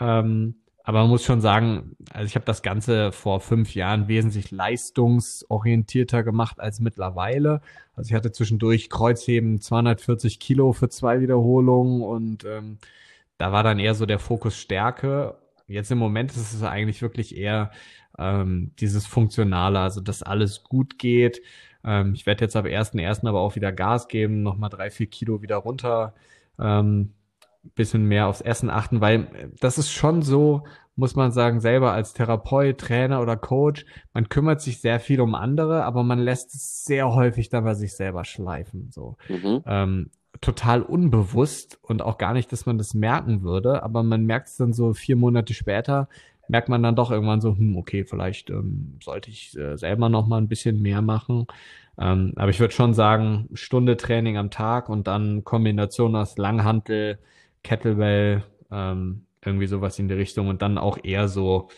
Ähm, 0.00 0.61
aber 0.84 1.00
man 1.00 1.10
muss 1.10 1.24
schon 1.24 1.40
sagen, 1.40 1.96
also 2.12 2.26
ich 2.26 2.34
habe 2.34 2.44
das 2.44 2.62
Ganze 2.62 3.12
vor 3.12 3.40
fünf 3.40 3.74
Jahren 3.74 4.08
wesentlich 4.08 4.50
leistungsorientierter 4.50 6.22
gemacht 6.24 6.58
als 6.60 6.80
mittlerweile. 6.80 7.60
Also 7.94 8.08
ich 8.08 8.14
hatte 8.14 8.32
zwischendurch 8.32 8.90
Kreuzheben 8.90 9.60
240 9.60 10.40
Kilo 10.40 10.72
für 10.72 10.88
zwei 10.88 11.20
Wiederholungen 11.20 12.02
und 12.02 12.44
ähm, 12.44 12.78
da 13.38 13.52
war 13.52 13.62
dann 13.62 13.78
eher 13.78 13.94
so 13.94 14.06
der 14.06 14.18
Fokus 14.18 14.56
Stärke. 14.56 15.36
Jetzt 15.68 15.90
im 15.90 15.98
Moment 15.98 16.32
ist 16.32 16.52
es 16.52 16.62
eigentlich 16.62 17.00
wirklich 17.02 17.36
eher 17.36 17.70
ähm, 18.18 18.72
dieses 18.80 19.06
Funktionale, 19.06 19.78
also 19.78 20.00
dass 20.00 20.22
alles 20.22 20.64
gut 20.64 20.98
geht. 20.98 21.42
Ähm, 21.84 22.14
ich 22.14 22.26
werde 22.26 22.44
jetzt 22.44 22.56
ab 22.56 22.66
1.1. 22.66 23.26
aber 23.26 23.40
auch 23.40 23.54
wieder 23.54 23.72
Gas 23.72 24.08
geben, 24.08 24.42
nochmal 24.42 24.70
drei, 24.70 24.90
vier 24.90 25.06
Kilo 25.06 25.42
wieder 25.42 25.56
runter, 25.56 26.14
ähm, 26.58 27.12
bisschen 27.74 28.06
mehr 28.06 28.26
aufs 28.26 28.40
Essen 28.40 28.70
achten, 28.70 29.00
weil 29.00 29.20
äh, 29.20 29.48
das 29.60 29.78
ist 29.78 29.90
schon 29.92 30.22
so, 30.22 30.64
muss 30.96 31.16
man 31.16 31.32
sagen, 31.32 31.60
selber 31.60 31.92
als 31.92 32.12
Therapeut, 32.12 32.78
Trainer 32.78 33.20
oder 33.22 33.36
Coach, 33.36 33.86
man 34.12 34.28
kümmert 34.28 34.60
sich 34.60 34.80
sehr 34.80 35.00
viel 35.00 35.20
um 35.20 35.34
andere, 35.34 35.84
aber 35.84 36.02
man 36.02 36.18
lässt 36.18 36.54
es 36.54 36.84
sehr 36.84 37.14
häufig 37.14 37.48
dann 37.48 37.64
bei 37.64 37.74
sich 37.74 37.94
selber 37.94 38.24
schleifen. 38.24 38.90
So 38.90 39.16
Mhm. 39.28 39.62
ähm, 39.66 40.10
total 40.40 40.82
unbewusst 40.82 41.78
und 41.82 42.02
auch 42.02 42.18
gar 42.18 42.32
nicht, 42.32 42.52
dass 42.52 42.66
man 42.66 42.78
das 42.78 42.94
merken 42.94 43.42
würde, 43.42 43.82
aber 43.82 44.02
man 44.02 44.24
merkt 44.26 44.48
es 44.48 44.56
dann 44.56 44.72
so 44.72 44.92
vier 44.92 45.16
Monate 45.16 45.54
später, 45.54 46.08
merkt 46.48 46.68
man 46.68 46.82
dann 46.82 46.96
doch 46.96 47.10
irgendwann 47.10 47.40
so, 47.40 47.56
hm, 47.56 47.76
okay, 47.76 48.04
vielleicht 48.04 48.50
ähm, 48.50 48.98
sollte 49.02 49.30
ich 49.30 49.56
äh, 49.56 49.76
selber 49.76 50.08
noch 50.08 50.26
mal 50.26 50.38
ein 50.38 50.48
bisschen 50.48 50.82
mehr 50.82 51.00
machen. 51.00 51.46
Ähm, 51.98 52.32
aber 52.36 52.50
ich 52.50 52.60
würde 52.60 52.74
schon 52.74 52.94
sagen, 52.94 53.48
Stunde 53.54 53.96
Training 53.96 54.36
am 54.36 54.50
Tag 54.50 54.88
und 54.88 55.06
dann 55.06 55.44
Kombination 55.44 56.16
aus 56.16 56.36
Langhantel, 56.38 57.18
Kettlebell, 57.62 58.44
ähm, 58.70 59.26
irgendwie 59.44 59.66
sowas 59.66 59.98
in 59.98 60.08
die 60.08 60.14
Richtung 60.14 60.48
und 60.48 60.62
dann 60.62 60.78
auch 60.78 60.98
eher 61.02 61.28
so 61.28 61.68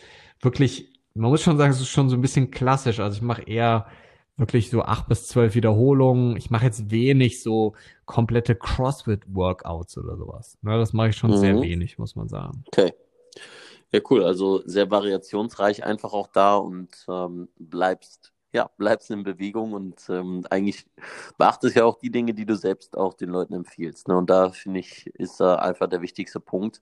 wirklich, 0.41 0.93
man 1.13 1.31
muss 1.31 1.41
schon 1.41 1.57
sagen, 1.57 1.71
es 1.71 1.81
ist 1.81 1.89
schon 1.89 2.09
so 2.09 2.15
ein 2.15 2.21
bisschen 2.21 2.51
klassisch. 2.51 2.99
Also 2.99 3.17
ich 3.17 3.21
mache 3.21 3.43
eher 3.43 3.87
wirklich 4.37 4.69
so 4.69 4.81
acht 4.83 5.07
bis 5.07 5.27
zwölf 5.27 5.55
Wiederholungen. 5.55 6.35
Ich 6.37 6.49
mache 6.51 6.65
jetzt 6.65 6.91
wenig 6.91 7.41
so 7.41 7.73
komplette 8.05 8.55
CrossFit-Workouts 8.55 9.97
oder 9.97 10.17
sowas. 10.17 10.57
Ne, 10.61 10.77
das 10.77 10.93
mache 10.93 11.09
ich 11.09 11.17
schon 11.17 11.35
sehr 11.35 11.55
Mhm. 11.55 11.61
wenig, 11.61 11.97
muss 11.97 12.15
man 12.15 12.27
sagen. 12.27 12.65
Okay. 12.67 12.93
Ja, 13.91 14.01
cool. 14.09 14.23
Also 14.23 14.61
sehr 14.65 14.91
variationsreich 14.91 15.83
einfach 15.85 16.13
auch 16.13 16.27
da 16.27 16.57
und 16.57 16.89
ähm, 17.07 17.47
bleibst, 17.57 18.33
ja, 18.55 18.69
bleibst 18.77 19.11
in 19.11 19.23
Bewegung 19.23 19.73
und 19.73 20.01
ähm, 20.09 20.45
eigentlich 20.49 20.85
beachtest 21.37 21.75
ja 21.75 21.83
auch 21.83 21.99
die 21.99 22.09
Dinge, 22.09 22.33
die 22.33 22.45
du 22.45 22.55
selbst 22.55 22.97
auch 22.97 23.13
den 23.13 23.29
Leuten 23.29 23.53
empfiehlst. 23.53 24.07
Ne? 24.07 24.17
Und 24.17 24.29
da 24.29 24.51
finde 24.51 24.79
ich, 24.79 25.07
ist 25.07 25.39
da 25.41 25.55
einfach 25.55 25.87
der 25.87 26.01
wichtigste 26.01 26.39
Punkt, 26.39 26.81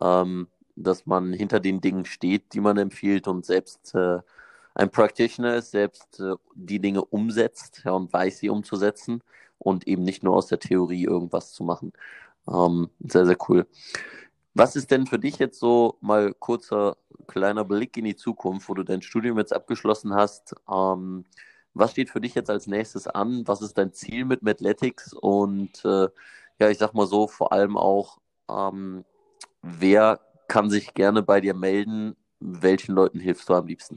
ähm, 0.00 0.48
dass 0.76 1.04
man 1.06 1.34
hinter 1.34 1.60
den 1.60 1.82
Dingen 1.82 2.06
steht, 2.06 2.54
die 2.54 2.60
man 2.60 2.78
empfiehlt 2.78 3.28
und 3.28 3.44
selbst 3.44 3.94
äh, 3.94 4.20
ein 4.74 4.90
Practitioner 4.90 5.56
ist, 5.56 5.72
selbst 5.72 6.20
äh, 6.20 6.36
die 6.54 6.80
Dinge 6.80 7.04
umsetzt 7.04 7.82
ja, 7.84 7.92
und 7.92 8.12
weiß, 8.12 8.38
sie 8.38 8.48
umzusetzen 8.48 9.22
und 9.58 9.86
eben 9.86 10.04
nicht 10.04 10.22
nur 10.22 10.34
aus 10.34 10.46
der 10.46 10.58
Theorie 10.58 11.04
irgendwas 11.04 11.52
zu 11.52 11.64
machen. 11.64 11.92
Ähm, 12.48 12.88
sehr, 13.00 13.26
sehr 13.26 13.36
cool. 13.48 13.66
Was 14.60 14.76
ist 14.76 14.90
denn 14.90 15.06
für 15.06 15.18
dich 15.18 15.38
jetzt 15.38 15.58
so 15.58 15.96
mal 16.02 16.34
kurzer 16.34 16.98
kleiner 17.26 17.64
Blick 17.64 17.96
in 17.96 18.04
die 18.04 18.14
Zukunft, 18.14 18.68
wo 18.68 18.74
du 18.74 18.82
dein 18.82 19.00
Studium 19.00 19.38
jetzt 19.38 19.54
abgeschlossen 19.54 20.12
hast? 20.12 20.54
Ähm, 20.70 21.24
was 21.72 21.92
steht 21.92 22.10
für 22.10 22.20
dich 22.20 22.34
jetzt 22.34 22.50
als 22.50 22.66
nächstes 22.66 23.06
an? 23.06 23.48
Was 23.48 23.62
ist 23.62 23.78
dein 23.78 23.94
Ziel 23.94 24.26
mit 24.26 24.42
Mathletics? 24.42 25.14
Und 25.14 25.82
äh, 25.86 26.08
ja, 26.58 26.68
ich 26.68 26.76
sag 26.76 26.92
mal 26.92 27.06
so, 27.06 27.26
vor 27.26 27.54
allem 27.54 27.78
auch, 27.78 28.18
ähm, 28.50 29.06
wer 29.62 30.20
kann 30.46 30.68
sich 30.68 30.92
gerne 30.92 31.22
bei 31.22 31.40
dir 31.40 31.54
melden? 31.54 32.14
Welchen 32.40 32.94
Leuten 32.94 33.18
hilfst 33.18 33.48
du 33.48 33.54
am 33.54 33.66
liebsten? 33.66 33.96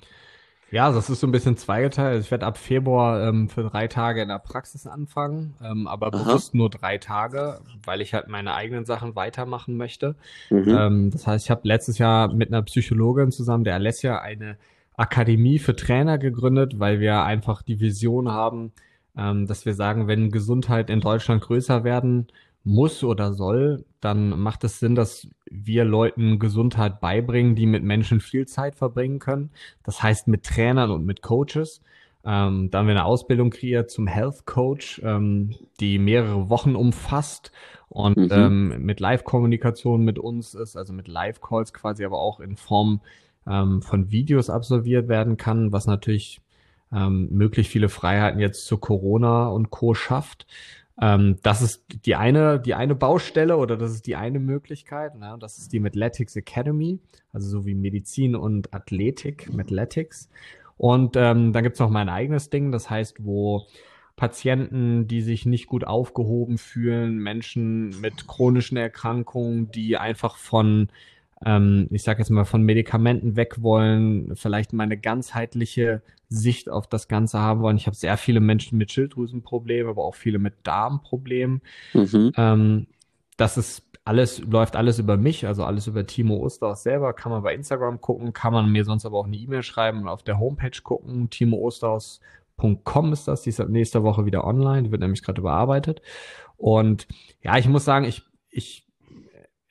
Ja, 0.73 0.91
das 0.91 1.07
ist 1.07 1.19
so 1.19 1.27
ein 1.27 1.31
bisschen 1.31 1.55
zweigeteilt. 1.55 2.15
Also 2.15 2.25
Ich 2.25 2.31
werde 2.31 2.47
ab 2.47 2.57
Februar 2.57 3.27
ähm, 3.27 3.47
für 3.47 3.61
drei 3.61 3.87
Tage 3.87 4.23
in 4.23 4.29
der 4.29 4.39
Praxis 4.39 4.87
anfangen, 4.87 5.53
ähm, 5.63 5.85
aber 5.85 6.07
Aha. 6.07 6.23
bewusst 6.23 6.55
nur 6.55 6.71
drei 6.71 6.97
Tage, 6.97 7.59
weil 7.85 8.01
ich 8.01 8.15
halt 8.15 8.27
meine 8.27 8.55
eigenen 8.55 8.83
Sachen 8.83 9.15
weitermachen 9.15 9.77
möchte. 9.77 10.15
Mhm. 10.49 10.65
Ähm, 10.67 11.11
das 11.11 11.27
heißt, 11.27 11.45
ich 11.45 11.51
habe 11.51 11.61
letztes 11.67 11.99
Jahr 11.99 12.33
mit 12.33 12.47
einer 12.47 12.63
Psychologin 12.63 13.31
zusammen, 13.31 13.65
der 13.65 13.75
Alessia, 13.75 14.17
eine 14.17 14.57
Akademie 14.97 15.59
für 15.59 15.75
Trainer 15.75 16.17
gegründet, 16.17 16.79
weil 16.79 16.99
wir 16.99 17.23
einfach 17.23 17.61
die 17.61 17.79
Vision 17.79 18.31
haben, 18.31 18.71
ähm, 19.15 19.45
dass 19.45 19.67
wir 19.67 19.75
sagen, 19.75 20.07
wenn 20.07 20.31
Gesundheit 20.31 20.89
in 20.89 21.01
Deutschland 21.01 21.43
größer 21.43 21.83
werden 21.83 22.29
muss 22.63 23.03
oder 23.03 23.33
soll, 23.33 23.85
dann 23.99 24.39
macht 24.39 24.63
es 24.63 24.79
Sinn, 24.79 24.95
dass 24.95 25.27
wir 25.49 25.85
Leuten 25.85 26.39
Gesundheit 26.39 26.99
beibringen, 27.01 27.55
die 27.55 27.65
mit 27.65 27.83
Menschen 27.83 28.21
viel 28.21 28.47
Zeit 28.47 28.75
verbringen 28.75 29.19
können. 29.19 29.51
Das 29.83 30.01
heißt 30.01 30.27
mit 30.27 30.43
Trainern 30.43 30.91
und 30.91 31.05
mit 31.05 31.21
Coaches. 31.21 31.81
Ähm, 32.25 32.69
da 32.71 32.79
haben 32.79 32.87
wir 32.87 32.91
eine 32.93 33.05
Ausbildung 33.05 33.49
kreiert 33.49 33.91
zum 33.91 34.07
Health 34.07 34.45
Coach, 34.45 35.01
ähm, 35.03 35.55
die 35.81 35.99
mehrere 35.99 36.49
Wochen 36.49 36.75
umfasst 36.75 37.51
und 37.89 38.17
Mhm. 38.17 38.29
ähm, 38.31 38.85
mit 38.85 38.99
Live-Kommunikation 39.01 40.03
mit 40.03 40.17
uns 40.19 40.53
ist, 40.53 40.77
also 40.77 40.93
mit 40.93 41.07
Live-Calls 41.07 41.73
quasi, 41.73 42.05
aber 42.05 42.19
auch 42.19 42.39
in 42.39 42.55
Form 42.55 43.01
ähm, 43.45 43.81
von 43.81 44.09
Videos 44.11 44.49
absolviert 44.49 45.09
werden 45.09 45.35
kann, 45.37 45.71
was 45.73 45.85
natürlich 45.85 46.41
ähm, 46.93 47.27
möglich 47.31 47.69
viele 47.69 47.89
Freiheiten 47.89 48.39
jetzt 48.39 48.65
zu 48.67 48.77
Corona 48.77 49.47
und 49.47 49.69
Co. 49.69 49.93
schafft. 49.93 50.45
Ähm, 51.01 51.37
das 51.41 51.61
ist 51.61 51.85
die 52.05 52.15
eine, 52.15 52.59
die 52.59 52.75
eine 52.75 52.95
Baustelle 52.95 53.57
oder 53.57 53.77
das 53.77 53.91
ist 53.91 54.07
die 54.07 54.15
eine 54.15 54.39
Möglichkeit. 54.39 55.15
Ne? 55.15 55.37
Das 55.39 55.57
ist 55.57 55.73
die 55.73 55.79
Mathletics 55.79 56.35
Academy, 56.35 56.99
also 57.31 57.49
so 57.49 57.65
wie 57.65 57.75
Medizin 57.75 58.35
und 58.35 58.73
Athletik, 58.73 59.51
Mathletics. 59.53 60.29
Und 60.77 61.15
ähm, 61.15 61.53
dann 61.53 61.63
gibt's 61.63 61.79
noch 61.79 61.89
mein 61.89 62.09
eigenes 62.09 62.49
Ding, 62.49 62.71
das 62.71 62.89
heißt, 62.89 63.25
wo 63.25 63.65
Patienten, 64.15 65.07
die 65.07 65.21
sich 65.21 65.45
nicht 65.45 65.67
gut 65.67 65.85
aufgehoben 65.85 66.57
fühlen, 66.57 67.17
Menschen 67.17 67.99
mit 67.99 68.27
chronischen 68.27 68.77
Erkrankungen, 68.77 69.71
die 69.71 69.97
einfach 69.97 70.37
von 70.37 70.89
ähm, 71.45 71.87
ich 71.91 72.03
sage 72.03 72.19
jetzt 72.19 72.29
mal, 72.29 72.45
von 72.45 72.63
Medikamenten 72.63 73.35
weg 73.35 73.61
wollen, 73.61 74.35
vielleicht 74.35 74.73
mal 74.73 74.83
eine 74.83 74.97
ganzheitliche 74.97 76.01
Sicht 76.29 76.69
auf 76.69 76.87
das 76.87 77.07
Ganze 77.07 77.39
haben 77.39 77.61
wollen. 77.61 77.77
Ich 77.77 77.85
habe 77.87 77.95
sehr 77.95 78.17
viele 78.17 78.39
Menschen 78.39 78.77
mit 78.77 78.91
Schilddrüsenproblemen, 78.91 79.89
aber 79.89 80.03
auch 80.03 80.15
viele 80.15 80.39
mit 80.39 80.55
Darmproblemen. 80.63 81.61
Mhm. 81.93 82.31
Ähm, 82.35 82.87
das 83.37 83.57
ist 83.57 83.83
alles, 84.05 84.39
läuft 84.39 84.75
alles 84.75 84.99
über 84.99 85.17
mich, 85.17 85.47
also 85.47 85.63
alles 85.63 85.87
über 85.87 86.05
Timo 86.05 86.37
Osterhaus 86.37 86.83
selber. 86.83 87.13
Kann 87.13 87.31
man 87.31 87.43
bei 87.43 87.53
Instagram 87.53 88.01
gucken, 88.01 88.33
kann 88.33 88.53
man 88.53 88.71
mir 88.71 88.83
sonst 88.83 89.05
aber 89.05 89.17
auch 89.17 89.27
eine 89.27 89.37
E-Mail 89.37 89.63
schreiben 89.63 90.01
und 90.01 90.07
auf 90.07 90.23
der 90.23 90.39
Homepage 90.39 90.81
gucken. 90.83 91.29
Timo 91.29 91.57
Osterhaus.com 91.57 93.13
ist 93.13 93.27
das, 93.27 93.43
die 93.43 93.49
ist 93.49 93.61
ab 93.61 93.69
nächster 93.69 94.03
Woche 94.03 94.25
wieder 94.25 94.43
online, 94.45 94.83
die 94.83 94.91
wird 94.91 95.01
nämlich 95.01 95.23
gerade 95.23 95.39
überarbeitet. 95.39 96.01
Und 96.57 97.07
ja, 97.41 97.57
ich 97.57 97.67
muss 97.67 97.85
sagen, 97.85 98.05
ich, 98.05 98.23
ich, 98.49 98.87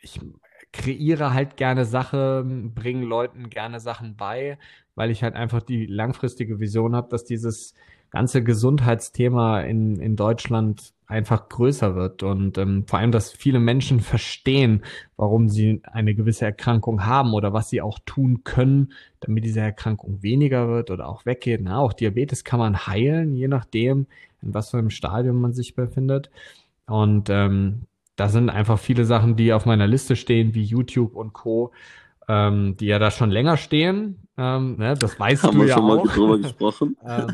ich 0.00 0.20
kreiere 0.72 1.34
halt 1.34 1.56
gerne 1.56 1.84
Sachen, 1.84 2.74
bringe 2.74 3.04
Leuten 3.04 3.50
gerne 3.50 3.80
Sachen 3.80 4.16
bei, 4.16 4.58
weil 4.94 5.10
ich 5.10 5.22
halt 5.22 5.34
einfach 5.34 5.62
die 5.62 5.86
langfristige 5.86 6.60
Vision 6.60 6.96
habe, 6.96 7.08
dass 7.08 7.24
dieses 7.24 7.74
ganze 8.10 8.42
Gesundheitsthema 8.42 9.60
in, 9.62 9.96
in 9.96 10.16
Deutschland 10.16 10.92
einfach 11.06 11.48
größer 11.48 11.94
wird 11.94 12.22
und 12.22 12.56
ähm, 12.58 12.86
vor 12.86 12.98
allem, 12.98 13.12
dass 13.12 13.32
viele 13.32 13.58
Menschen 13.58 14.00
verstehen, 14.00 14.82
warum 15.16 15.48
sie 15.48 15.82
eine 15.84 16.14
gewisse 16.14 16.44
Erkrankung 16.44 17.04
haben 17.04 17.34
oder 17.34 17.52
was 17.52 17.70
sie 17.70 17.80
auch 17.80 17.98
tun 18.04 18.44
können, 18.44 18.92
damit 19.20 19.44
diese 19.44 19.60
Erkrankung 19.60 20.22
weniger 20.22 20.68
wird 20.68 20.90
oder 20.90 21.08
auch 21.08 21.26
weggeht. 21.26 21.60
Na, 21.62 21.78
auch 21.78 21.92
Diabetes 21.92 22.44
kann 22.44 22.58
man 22.58 22.86
heilen, 22.86 23.34
je 23.34 23.48
nachdem, 23.48 24.06
in 24.42 24.54
was 24.54 24.70
für 24.70 24.78
einem 24.78 24.90
Stadium 24.90 25.40
man 25.40 25.52
sich 25.52 25.74
befindet. 25.74 26.30
Und 26.86 27.30
ähm, 27.30 27.82
da 28.22 28.28
sind 28.28 28.50
einfach 28.50 28.78
viele 28.78 29.04
Sachen, 29.04 29.34
die 29.34 29.52
auf 29.52 29.66
meiner 29.66 29.88
Liste 29.88 30.14
stehen, 30.14 30.54
wie 30.54 30.62
YouTube 30.62 31.16
und 31.16 31.32
Co., 31.32 31.72
ähm, 32.28 32.76
die 32.76 32.86
ja 32.86 33.00
da 33.00 33.10
schon 33.10 33.32
länger 33.32 33.56
stehen. 33.56 34.28
Ähm, 34.38 34.76
ne, 34.76 34.94
das 34.94 35.18
weißt 35.18 35.42
Haben 35.42 35.56
du 35.56 35.62
wir 35.62 35.70
ja 35.70 35.74
schon 35.74 35.90
auch. 35.90 36.04
mal 36.04 36.14
drüber 36.14 36.38
gesprochen. 36.42 36.96
ähm, 37.04 37.26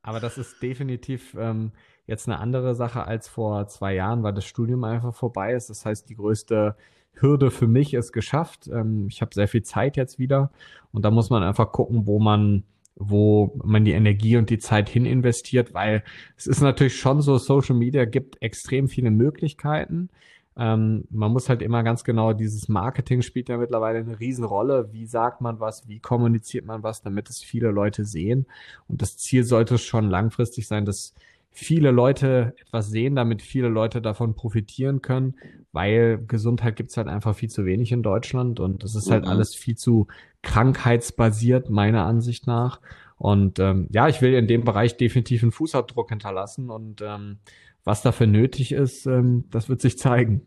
aber 0.00 0.18
das 0.18 0.38
ist 0.38 0.62
definitiv 0.62 1.36
ähm, 1.38 1.72
jetzt 2.06 2.26
eine 2.26 2.38
andere 2.38 2.74
Sache 2.74 3.04
als 3.06 3.28
vor 3.28 3.66
zwei 3.68 3.94
Jahren, 3.94 4.22
weil 4.22 4.32
das 4.32 4.46
Studium 4.46 4.82
einfach 4.84 5.14
vorbei 5.14 5.52
ist. 5.52 5.68
Das 5.68 5.84
heißt, 5.84 6.08
die 6.08 6.16
größte 6.16 6.74
Hürde 7.12 7.50
für 7.50 7.66
mich 7.66 7.92
ist 7.92 8.12
geschafft. 8.12 8.66
Ähm, 8.72 9.08
ich 9.10 9.20
habe 9.20 9.34
sehr 9.34 9.46
viel 9.46 9.62
Zeit 9.62 9.98
jetzt 9.98 10.18
wieder 10.18 10.50
und 10.90 11.04
da 11.04 11.10
muss 11.10 11.28
man 11.28 11.42
einfach 11.42 11.70
gucken, 11.70 12.06
wo 12.06 12.18
man 12.18 12.64
wo 12.96 13.58
man 13.64 13.84
die 13.84 13.92
Energie 13.92 14.36
und 14.36 14.50
die 14.50 14.58
Zeit 14.58 14.88
hin 14.88 15.06
investiert, 15.06 15.74
weil 15.74 16.02
es 16.36 16.46
ist 16.46 16.60
natürlich 16.60 16.98
schon 16.98 17.22
so, 17.22 17.38
Social 17.38 17.76
Media 17.76 18.04
gibt 18.04 18.40
extrem 18.42 18.88
viele 18.88 19.10
Möglichkeiten. 19.10 20.10
Ähm, 20.56 21.04
man 21.10 21.32
muss 21.32 21.48
halt 21.48 21.62
immer 21.62 21.82
ganz 21.82 22.04
genau, 22.04 22.32
dieses 22.32 22.68
Marketing 22.68 23.22
spielt 23.22 23.48
ja 23.48 23.56
mittlerweile 23.56 24.00
eine 24.00 24.20
Riesenrolle. 24.20 24.92
Wie 24.92 25.06
sagt 25.06 25.40
man 25.40 25.60
was, 25.60 25.88
wie 25.88 26.00
kommuniziert 26.00 26.66
man 26.66 26.82
was, 26.82 27.02
damit 27.02 27.30
es 27.30 27.42
viele 27.42 27.70
Leute 27.70 28.04
sehen. 28.04 28.46
Und 28.88 29.00
das 29.00 29.16
Ziel 29.16 29.44
sollte 29.44 29.78
schon 29.78 30.10
langfristig 30.10 30.66
sein, 30.66 30.84
dass 30.84 31.14
viele 31.50 31.90
Leute 31.90 32.54
etwas 32.60 32.88
sehen, 32.90 33.16
damit 33.16 33.42
viele 33.42 33.68
Leute 33.68 34.00
davon 34.00 34.34
profitieren 34.34 35.02
können, 35.02 35.34
weil 35.72 36.24
Gesundheit 36.26 36.76
gibt's 36.76 36.96
halt 36.96 37.08
einfach 37.08 37.34
viel 37.34 37.50
zu 37.50 37.64
wenig 37.64 37.92
in 37.92 38.02
Deutschland 38.02 38.60
und 38.60 38.84
es 38.84 38.94
ist 38.94 39.10
halt 39.10 39.24
mhm. 39.24 39.30
alles 39.30 39.54
viel 39.54 39.76
zu 39.76 40.06
krankheitsbasiert, 40.42 41.68
meiner 41.70 42.06
Ansicht 42.06 42.46
nach. 42.46 42.80
Und 43.16 43.58
ähm, 43.58 43.88
ja, 43.90 44.08
ich 44.08 44.22
will 44.22 44.32
in 44.34 44.46
dem 44.46 44.64
Bereich 44.64 44.96
definitiv 44.96 45.42
einen 45.42 45.52
Fußabdruck 45.52 46.08
hinterlassen 46.08 46.70
und 46.70 47.02
ähm, 47.02 47.38
was 47.84 48.02
dafür 48.02 48.26
nötig 48.26 48.72
ist, 48.72 49.06
ähm, 49.06 49.44
das 49.50 49.68
wird 49.68 49.80
sich 49.80 49.98
zeigen. 49.98 50.46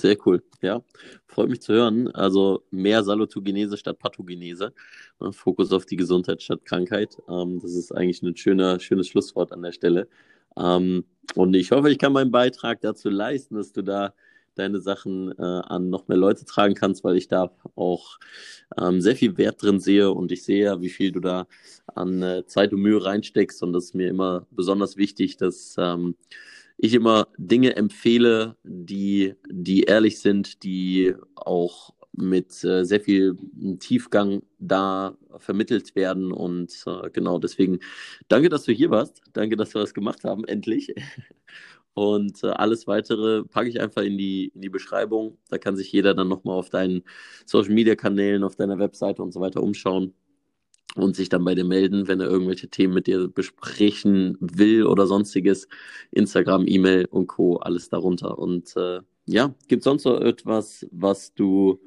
Sehr 0.00 0.16
cool, 0.26 0.44
ja. 0.62 0.80
Freut 1.26 1.48
mich 1.48 1.60
zu 1.60 1.72
hören. 1.72 2.06
Also 2.14 2.62
mehr 2.70 3.02
Salutogenese 3.02 3.76
statt 3.76 3.98
Pathogenese. 3.98 4.72
Ne, 5.18 5.32
Fokus 5.32 5.72
auf 5.72 5.86
die 5.86 5.96
Gesundheit 5.96 6.40
statt 6.40 6.64
Krankheit. 6.64 7.16
Ähm, 7.28 7.58
das 7.60 7.72
ist 7.72 7.90
eigentlich 7.90 8.22
ein 8.22 8.36
schöner, 8.36 8.78
schönes 8.78 9.08
Schlusswort 9.08 9.50
an 9.50 9.60
der 9.60 9.72
Stelle. 9.72 10.08
Ähm, 10.56 11.04
und 11.34 11.54
ich 11.54 11.72
hoffe, 11.72 11.90
ich 11.90 11.98
kann 11.98 12.12
meinen 12.12 12.30
Beitrag 12.30 12.80
dazu 12.80 13.10
leisten, 13.10 13.56
dass 13.56 13.72
du 13.72 13.82
da 13.82 14.14
deine 14.54 14.78
Sachen 14.80 15.32
äh, 15.36 15.42
an 15.42 15.90
noch 15.90 16.06
mehr 16.06 16.16
Leute 16.16 16.44
tragen 16.44 16.74
kannst, 16.74 17.02
weil 17.02 17.16
ich 17.16 17.26
da 17.26 17.50
auch 17.74 18.18
ähm, 18.80 19.00
sehr 19.00 19.16
viel 19.16 19.36
Wert 19.36 19.60
drin 19.60 19.80
sehe 19.80 20.12
und 20.12 20.30
ich 20.30 20.44
sehe 20.44 20.64
ja, 20.64 20.80
wie 20.80 20.90
viel 20.90 21.10
du 21.10 21.18
da 21.18 21.48
an 21.86 22.22
äh, 22.22 22.46
Zeit 22.46 22.72
und 22.72 22.82
Mühe 22.82 23.04
reinsteckst 23.04 23.64
und 23.64 23.72
das 23.72 23.86
ist 23.86 23.94
mir 23.96 24.08
immer 24.08 24.46
besonders 24.52 24.96
wichtig, 24.96 25.36
dass 25.38 25.74
ich 26.78 26.94
immer 26.94 27.28
Dinge 27.36 27.76
empfehle, 27.76 28.56
die, 28.62 29.34
die 29.50 29.82
ehrlich 29.82 30.20
sind, 30.20 30.62
die 30.62 31.14
auch 31.34 31.92
mit 32.12 32.64
äh, 32.64 32.84
sehr 32.84 33.00
viel 33.00 33.36
Tiefgang 33.80 34.42
da 34.58 35.16
vermittelt 35.38 35.94
werden. 35.96 36.32
Und 36.32 36.72
äh, 36.86 37.10
genau 37.10 37.38
deswegen 37.38 37.80
danke, 38.28 38.48
dass 38.48 38.64
du 38.64 38.72
hier 38.72 38.90
warst. 38.90 39.22
Danke, 39.32 39.56
dass 39.56 39.74
wir 39.74 39.80
das 39.80 39.92
gemacht 39.94 40.24
haben, 40.24 40.44
endlich. 40.44 40.94
Und 41.94 42.44
äh, 42.44 42.48
alles 42.48 42.86
weitere 42.86 43.42
packe 43.42 43.68
ich 43.68 43.80
einfach 43.80 44.02
in 44.02 44.16
die, 44.16 44.52
in 44.54 44.60
die 44.60 44.68
Beschreibung. 44.68 45.36
Da 45.48 45.58
kann 45.58 45.76
sich 45.76 45.90
jeder 45.90 46.14
dann 46.14 46.28
nochmal 46.28 46.56
auf 46.56 46.70
deinen 46.70 47.02
Social 47.44 47.74
Media 47.74 47.96
Kanälen, 47.96 48.44
auf 48.44 48.54
deiner 48.54 48.78
Webseite 48.78 49.22
und 49.22 49.32
so 49.32 49.40
weiter 49.40 49.62
umschauen 49.62 50.14
und 50.94 51.16
sich 51.16 51.28
dann 51.28 51.44
bei 51.44 51.54
dir 51.54 51.64
melden, 51.64 52.08
wenn 52.08 52.20
er 52.20 52.28
irgendwelche 52.28 52.68
Themen 52.68 52.94
mit 52.94 53.06
dir 53.06 53.28
besprechen 53.28 54.36
will 54.40 54.84
oder 54.86 55.06
sonstiges. 55.06 55.68
Instagram, 56.10 56.66
E-Mail 56.66 57.06
und 57.06 57.26
Co. 57.28 57.56
alles 57.56 57.88
darunter. 57.88 58.38
Und 58.38 58.76
äh, 58.76 59.00
ja, 59.26 59.54
gibt 59.68 59.80
es 59.80 59.84
sonst 59.84 60.04
noch 60.04 60.20
etwas, 60.20 60.86
was 60.90 61.34
du 61.34 61.80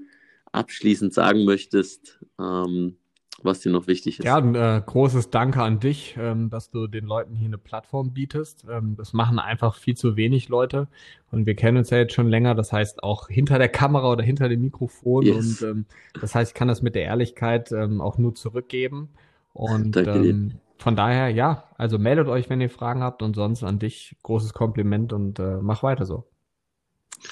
abschließend 0.52 1.14
sagen 1.14 1.46
möchtest? 1.46 2.20
Ähm, 2.40 2.98
was 3.44 3.60
dir 3.60 3.72
noch 3.72 3.88
wichtig 3.88 4.20
ist. 4.20 4.26
Ja, 4.26 4.38
ein 4.38 4.56
äh, 4.56 4.82
großes 4.86 5.30
Danke 5.30 5.62
an 5.62 5.80
dich, 5.80 6.16
ähm, 6.20 6.50
dass 6.50 6.70
du 6.70 6.88
den 6.88 7.06
Leuten 7.06 7.36
hier 7.36 7.48
eine 7.48 7.58
Plattform 7.58 8.14
bietest. 8.14 8.66
Ähm, 8.70 8.96
das 8.98 9.14
machen 9.14 9.40
einfach 9.40 9.76
viel 9.76 9.96
zu 9.96 10.16
wenig 10.16 10.50
Leute 10.50 10.88
und 11.32 11.46
wir 11.46 11.56
kennen 11.56 11.78
uns 11.78 11.90
ja 11.90 11.98
jetzt 11.98 12.14
schon 12.14 12.28
länger. 12.28 12.56
Das 12.56 12.72
heißt 12.72 13.04
auch 13.04 13.28
hinter 13.28 13.58
der 13.58 13.70
Kamera 13.70 14.12
oder 14.12 14.24
hinter 14.24 14.50
dem 14.50 14.62
Mikrofon 14.62 15.26
yes. 15.26 15.62
und 15.62 15.70
ähm, 15.70 15.86
das 16.20 16.36
heißt, 16.36 16.52
ich 16.52 16.56
kann 16.56 16.68
das 16.68 16.82
mit 16.82 16.96
der 16.96 17.04
Ehrlichkeit 17.04 17.72
ähm, 17.72 18.02
auch 18.02 18.18
nur 18.18 18.36
zurückgeben 18.36 19.10
und 19.54 19.98
ähm, 19.98 20.54
von 20.78 20.96
daher 20.96 21.30
ja, 21.30 21.66
also 21.78 22.00
meldet 22.00 22.28
euch, 22.28 22.50
wenn 22.50 22.62
ihr 22.62 22.70
Fragen 22.70 23.04
habt 23.04 23.22
und 23.22 23.36
sonst 23.36 23.64
an 23.64 23.80
dich 23.80 24.16
großes 24.24 24.54
Kompliment 24.54 25.14
und 25.14 25.40
äh, 25.40 25.58
mach 25.62 25.84
weiter 25.84 26.06
so. 26.06 26.26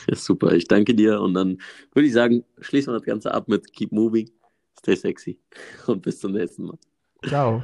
Ja, 0.07 0.15
super, 0.15 0.51
ich 0.53 0.67
danke 0.67 0.93
dir 0.93 1.19
und 1.21 1.33
dann 1.33 1.59
würde 1.93 2.07
ich 2.07 2.13
sagen, 2.13 2.43
schließen 2.59 2.93
wir 2.93 2.99
das 2.99 3.05
Ganze 3.05 3.33
ab 3.33 3.47
mit 3.47 3.73
Keep 3.73 3.91
Moving. 3.91 4.29
Stay 4.79 4.95
sexy 4.95 5.39
und 5.87 6.01
bis 6.01 6.19
zum 6.19 6.31
nächsten 6.31 6.65
Mal. 6.65 6.77
Ciao. 7.27 7.63